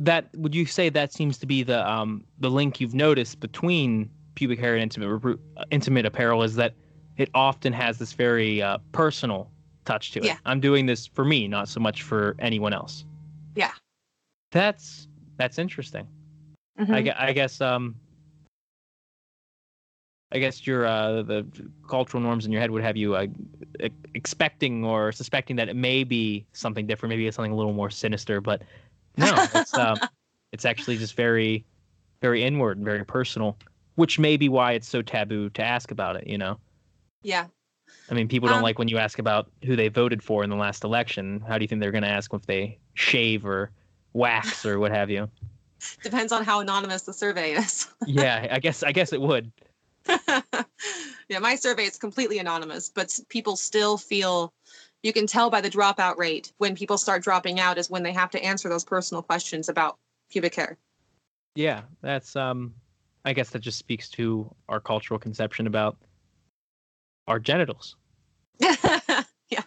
that 0.00 0.34
would 0.36 0.54
you 0.54 0.66
say 0.66 0.88
that 0.88 1.12
seems 1.12 1.38
to 1.38 1.46
be 1.46 1.62
the 1.62 1.88
um 1.88 2.24
the 2.38 2.50
link 2.50 2.80
you've 2.80 2.94
noticed 2.94 3.40
between 3.40 4.10
pubic 4.34 4.58
hair 4.58 4.74
and 4.74 4.82
intimate 4.82 5.38
uh, 5.56 5.64
intimate 5.70 6.06
apparel 6.06 6.42
is 6.42 6.54
that 6.56 6.74
it 7.16 7.28
often 7.34 7.72
has 7.72 7.98
this 7.98 8.12
very 8.14 8.62
uh, 8.62 8.78
personal 8.92 9.50
touch 9.84 10.12
to 10.12 10.20
it. 10.20 10.24
Yeah. 10.24 10.36
I'm 10.46 10.60
doing 10.60 10.86
this 10.86 11.06
for 11.06 11.24
me, 11.24 11.48
not 11.48 11.68
so 11.68 11.80
much 11.80 12.02
for 12.02 12.34
anyone 12.38 12.72
else. 12.72 13.04
Yeah. 13.54 13.72
That's 14.52 15.08
that's 15.36 15.58
interesting. 15.58 16.06
Mm-hmm. 16.78 16.94
I, 16.94 17.14
I 17.18 17.32
guess 17.32 17.60
um 17.60 17.94
I 20.32 20.38
guess 20.38 20.66
your 20.66 20.86
uh, 20.86 21.22
the 21.22 21.46
cultural 21.88 22.22
norms 22.22 22.46
in 22.46 22.52
your 22.52 22.60
head 22.60 22.70
would 22.70 22.82
have 22.82 22.96
you 22.96 23.16
uh, 23.16 23.26
expecting 24.14 24.84
or 24.84 25.10
suspecting 25.10 25.56
that 25.56 25.68
it 25.68 25.76
may 25.76 26.04
be 26.04 26.46
something 26.52 26.86
different, 26.86 27.10
maybe 27.10 27.26
it's 27.26 27.36
something 27.36 27.52
a 27.52 27.56
little 27.56 27.72
more 27.72 27.90
sinister. 27.90 28.40
But 28.40 28.62
no, 29.16 29.34
it's 29.54 29.74
um, 29.74 29.98
it's 30.52 30.64
actually 30.64 30.96
just 30.98 31.14
very, 31.14 31.64
very 32.22 32.44
inward 32.44 32.76
and 32.76 32.84
very 32.84 33.04
personal, 33.04 33.56
which 33.96 34.18
may 34.18 34.36
be 34.36 34.48
why 34.48 34.72
it's 34.72 34.88
so 34.88 35.02
taboo 35.02 35.50
to 35.50 35.62
ask 35.62 35.90
about 35.90 36.16
it. 36.16 36.26
You 36.26 36.38
know. 36.38 36.58
Yeah. 37.22 37.46
I 38.08 38.14
mean, 38.14 38.28
people 38.28 38.48
don't 38.48 38.58
Um, 38.58 38.62
like 38.62 38.78
when 38.78 38.88
you 38.88 38.98
ask 38.98 39.18
about 39.18 39.50
who 39.64 39.76
they 39.76 39.88
voted 39.88 40.22
for 40.22 40.44
in 40.44 40.50
the 40.50 40.56
last 40.56 40.84
election. 40.84 41.42
How 41.46 41.58
do 41.58 41.64
you 41.64 41.68
think 41.68 41.80
they're 41.80 41.90
going 41.90 42.02
to 42.02 42.08
ask 42.08 42.32
if 42.32 42.46
they 42.46 42.78
shave 42.94 43.44
or 43.44 43.70
wax 44.12 44.64
or 44.64 44.78
what 44.78 44.92
have 44.92 45.10
you? 45.10 45.28
Depends 46.02 46.32
on 46.32 46.44
how 46.44 46.60
anonymous 46.60 47.02
the 47.02 47.12
survey 47.12 47.52
is. 47.52 47.88
Yeah, 48.06 48.48
I 48.50 48.58
guess 48.58 48.82
I 48.82 48.92
guess 48.92 49.12
it 49.12 49.20
would. 49.20 49.50
yeah, 51.28 51.38
my 51.40 51.54
survey 51.54 51.84
is 51.84 51.96
completely 51.96 52.38
anonymous, 52.38 52.88
but 52.88 53.18
people 53.28 53.56
still 53.56 53.96
feel 53.96 54.52
you 55.02 55.12
can 55.12 55.26
tell 55.26 55.50
by 55.50 55.60
the 55.60 55.70
dropout 55.70 56.16
rate 56.16 56.52
when 56.58 56.74
people 56.74 56.98
start 56.98 57.22
dropping 57.22 57.60
out 57.60 57.78
is 57.78 57.90
when 57.90 58.02
they 58.02 58.12
have 58.12 58.30
to 58.30 58.42
answer 58.42 58.68
those 58.68 58.84
personal 58.84 59.22
questions 59.22 59.68
about 59.68 59.98
pubic 60.30 60.54
hair. 60.54 60.78
Yeah, 61.54 61.82
that's 62.00 62.36
um 62.36 62.74
I 63.24 63.32
guess 63.32 63.50
that 63.50 63.60
just 63.60 63.78
speaks 63.78 64.08
to 64.10 64.54
our 64.68 64.80
cultural 64.80 65.18
conception 65.18 65.66
about 65.66 65.96
our 67.28 67.38
genitals. 67.38 67.96
yeah. 68.60 69.62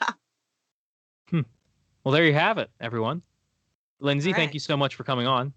Hmm. 1.30 1.42
Well, 2.04 2.12
there 2.12 2.26
you 2.26 2.34
have 2.34 2.58
it, 2.58 2.70
everyone. 2.80 3.22
Lindsay, 4.00 4.32
All 4.32 4.36
thank 4.36 4.54
you 4.54 4.60
so 4.60 4.76
much 4.76 4.96
for 4.96 5.04
coming 5.04 5.28
on. 5.28 5.54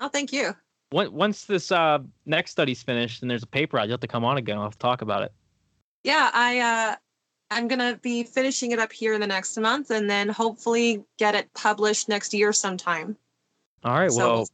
Oh, 0.00 0.08
thank 0.08 0.32
you. 0.32 0.54
Once 0.96 1.10
once 1.10 1.44
this 1.44 1.70
uh 1.70 1.98
next 2.24 2.52
study's 2.52 2.82
finished 2.82 3.20
and 3.20 3.30
there's 3.30 3.42
a 3.42 3.46
paper 3.46 3.78
out, 3.78 3.86
you'll 3.86 3.92
have 3.94 4.00
to 4.00 4.06
come 4.06 4.24
on 4.24 4.38
again. 4.38 4.56
I'll 4.56 4.62
have 4.64 4.72
to 4.72 4.78
talk 4.78 5.02
about 5.02 5.22
it. 5.22 5.32
Yeah, 6.04 6.30
I 6.32 6.58
uh 6.60 6.96
I'm 7.50 7.68
gonna 7.68 7.98
be 8.00 8.22
finishing 8.22 8.70
it 8.72 8.78
up 8.78 8.90
here 8.92 9.12
in 9.12 9.20
the 9.20 9.26
next 9.26 9.58
month 9.58 9.90
and 9.90 10.08
then 10.08 10.30
hopefully 10.30 11.04
get 11.18 11.34
it 11.34 11.52
published 11.52 12.08
next 12.08 12.32
year 12.32 12.50
sometime. 12.50 13.14
All 13.84 13.92
right. 13.92 14.10
So- 14.10 14.18
well, 14.18 14.48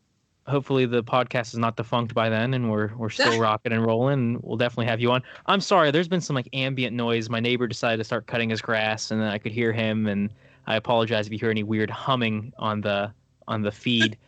hopefully 0.49 0.85
the 0.85 1.05
podcast 1.05 1.53
is 1.55 1.59
not 1.59 1.77
defunct 1.77 2.13
by 2.13 2.29
then, 2.29 2.55
and 2.55 2.69
we're 2.69 2.91
we're 2.97 3.09
still 3.09 3.39
rocking 3.49 3.71
and 3.73 3.87
rolling. 3.87 4.15
And 4.15 4.43
we'll 4.43 4.57
definitely 4.57 4.87
have 4.87 4.99
you 4.99 5.13
on. 5.13 5.23
I'm 5.47 5.61
sorry, 5.61 5.93
there's 5.93 6.09
been 6.09 6.21
some 6.21 6.35
like 6.35 6.49
ambient 6.53 6.97
noise. 6.97 7.31
My 7.31 7.39
neighbor 7.39 7.69
decided 7.69 7.99
to 7.99 8.05
start 8.05 8.27
cutting 8.27 8.51
his 8.51 8.61
grass, 8.61 9.13
and 9.13 9.21
then 9.21 9.29
I 9.29 9.39
could 9.39 9.53
hear 9.53 9.73
him. 9.73 10.09
And 10.09 10.29
I 10.67 10.75
apologize 10.75 11.29
if 11.29 11.33
you 11.33 11.39
hear 11.39 11.51
any 11.51 11.63
weird 11.63 11.89
humming 11.89 12.53
on 12.59 12.81
the 12.81 13.13
on 13.47 13.63
the 13.63 13.71
feed. 13.71 14.19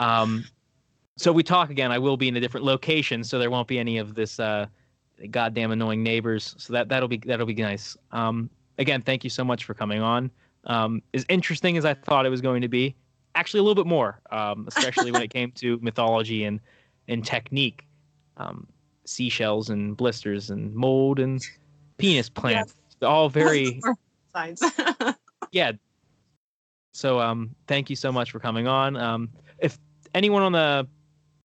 um, 0.00 0.44
so 1.16 1.32
we 1.32 1.42
talk 1.42 1.70
again. 1.70 1.92
I 1.92 1.98
will 1.98 2.16
be 2.16 2.28
in 2.28 2.36
a 2.36 2.40
different 2.40 2.66
location, 2.66 3.22
so 3.24 3.38
there 3.38 3.50
won't 3.50 3.68
be 3.68 3.78
any 3.78 3.98
of 3.98 4.14
this 4.14 4.40
uh, 4.40 4.66
goddamn 5.30 5.70
annoying 5.70 6.02
neighbors. 6.02 6.54
So 6.58 6.72
that 6.72 6.88
that'll 6.88 7.08
be 7.08 7.18
that'll 7.18 7.46
be 7.46 7.54
nice. 7.54 7.96
Um, 8.12 8.50
again, 8.78 9.00
thank 9.00 9.24
you 9.24 9.30
so 9.30 9.44
much 9.44 9.64
for 9.64 9.74
coming 9.74 10.02
on. 10.02 10.30
Um, 10.64 11.02
as 11.12 11.24
interesting 11.28 11.76
as 11.76 11.84
I 11.84 11.94
thought 11.94 12.26
it 12.26 12.30
was 12.30 12.40
going 12.40 12.62
to 12.62 12.68
be, 12.68 12.96
actually 13.34 13.60
a 13.60 13.62
little 13.62 13.82
bit 13.82 13.88
more, 13.88 14.20
um, 14.30 14.66
especially 14.66 15.12
when 15.12 15.22
it 15.22 15.28
came 15.32 15.52
to 15.52 15.78
mythology 15.80 16.44
and 16.44 16.60
and 17.08 17.24
technique, 17.24 17.86
um, 18.38 18.66
seashells 19.04 19.70
and 19.70 19.96
blisters 19.96 20.50
and 20.50 20.74
mold 20.74 21.18
and 21.18 21.42
penis 21.98 22.28
plants, 22.28 22.74
all 23.02 23.28
very 23.28 23.80
Sides. 24.34 24.64
yeah. 25.52 25.72
So 26.92 27.20
um, 27.20 27.54
thank 27.68 27.88
you 27.88 27.96
so 27.96 28.10
much 28.10 28.32
for 28.32 28.40
coming 28.40 28.66
on. 28.66 28.96
Um, 28.96 29.28
if 29.58 29.78
anyone 30.14 30.42
on 30.42 30.52
the 30.52 30.88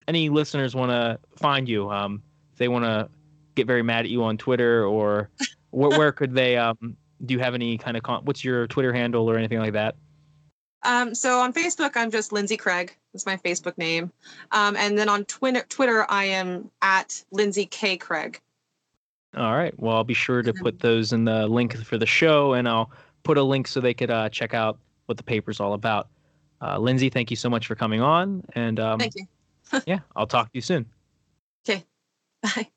any 0.09 0.29
listeners 0.29 0.75
want 0.75 0.91
to 0.91 1.19
find 1.37 1.69
you, 1.69 1.89
um, 1.89 2.21
if 2.51 2.57
they 2.57 2.67
want 2.67 2.83
to 2.85 3.07
get 3.55 3.67
very 3.67 3.83
mad 3.83 4.05
at 4.05 4.09
you 4.09 4.23
on 4.23 4.37
Twitter 4.37 4.85
or 4.85 5.29
where, 5.69 5.97
where 5.97 6.11
could 6.11 6.33
they? 6.33 6.57
Um, 6.57 6.97
do 7.25 7.33
you 7.33 7.39
have 7.39 7.53
any 7.53 7.77
kind 7.77 7.95
of 7.95 8.03
con- 8.03 8.25
what's 8.25 8.43
your 8.43 8.67
Twitter 8.67 8.91
handle 8.91 9.29
or 9.29 9.37
anything 9.37 9.59
like 9.59 9.73
that? 9.73 9.95
Um, 10.83 11.13
so 11.13 11.39
on 11.39 11.53
Facebook, 11.53 11.91
I'm 11.95 12.09
just 12.09 12.31
Lindsay 12.31 12.57
Craig. 12.57 12.95
That's 13.13 13.25
my 13.25 13.37
Facebook 13.37 13.77
name. 13.77 14.11
Um, 14.51 14.75
and 14.77 14.97
then 14.97 15.09
on 15.09 15.25
Twitter, 15.25 15.65
Twitter, 15.69 16.05
I 16.09 16.25
am 16.25 16.71
at 16.81 17.23
Lindsay 17.31 17.65
K 17.65 17.97
Craig. 17.97 18.39
All 19.37 19.55
right. 19.55 19.77
Well, 19.77 19.95
I'll 19.95 20.03
be 20.03 20.13
sure 20.13 20.41
to 20.41 20.53
put 20.53 20.79
those 20.79 21.13
in 21.13 21.25
the 21.25 21.47
link 21.47 21.77
for 21.83 21.97
the 21.97 22.05
show, 22.05 22.53
and 22.53 22.67
I'll 22.67 22.91
put 23.23 23.37
a 23.37 23.43
link 23.43 23.67
so 23.67 23.79
they 23.79 23.93
could 23.93 24.09
uh, 24.09 24.29
check 24.29 24.53
out 24.53 24.79
what 25.05 25.17
the 25.17 25.23
paper's 25.23 25.59
all 25.59 25.73
about. 25.73 26.07
Uh, 26.61 26.79
Lindsay, 26.79 27.09
thank 27.09 27.29
you 27.29 27.37
so 27.37 27.49
much 27.49 27.67
for 27.67 27.75
coming 27.75 28.01
on, 28.01 28.43
and 28.53 28.79
um, 28.79 28.99
Thank 28.99 29.15
you. 29.15 29.27
Yeah, 29.85 29.99
I'll 30.15 30.27
talk 30.27 30.47
to 30.51 30.57
you 30.57 30.61
soon. 30.61 30.85
Okay. 31.67 31.85
Bye. 32.41 32.69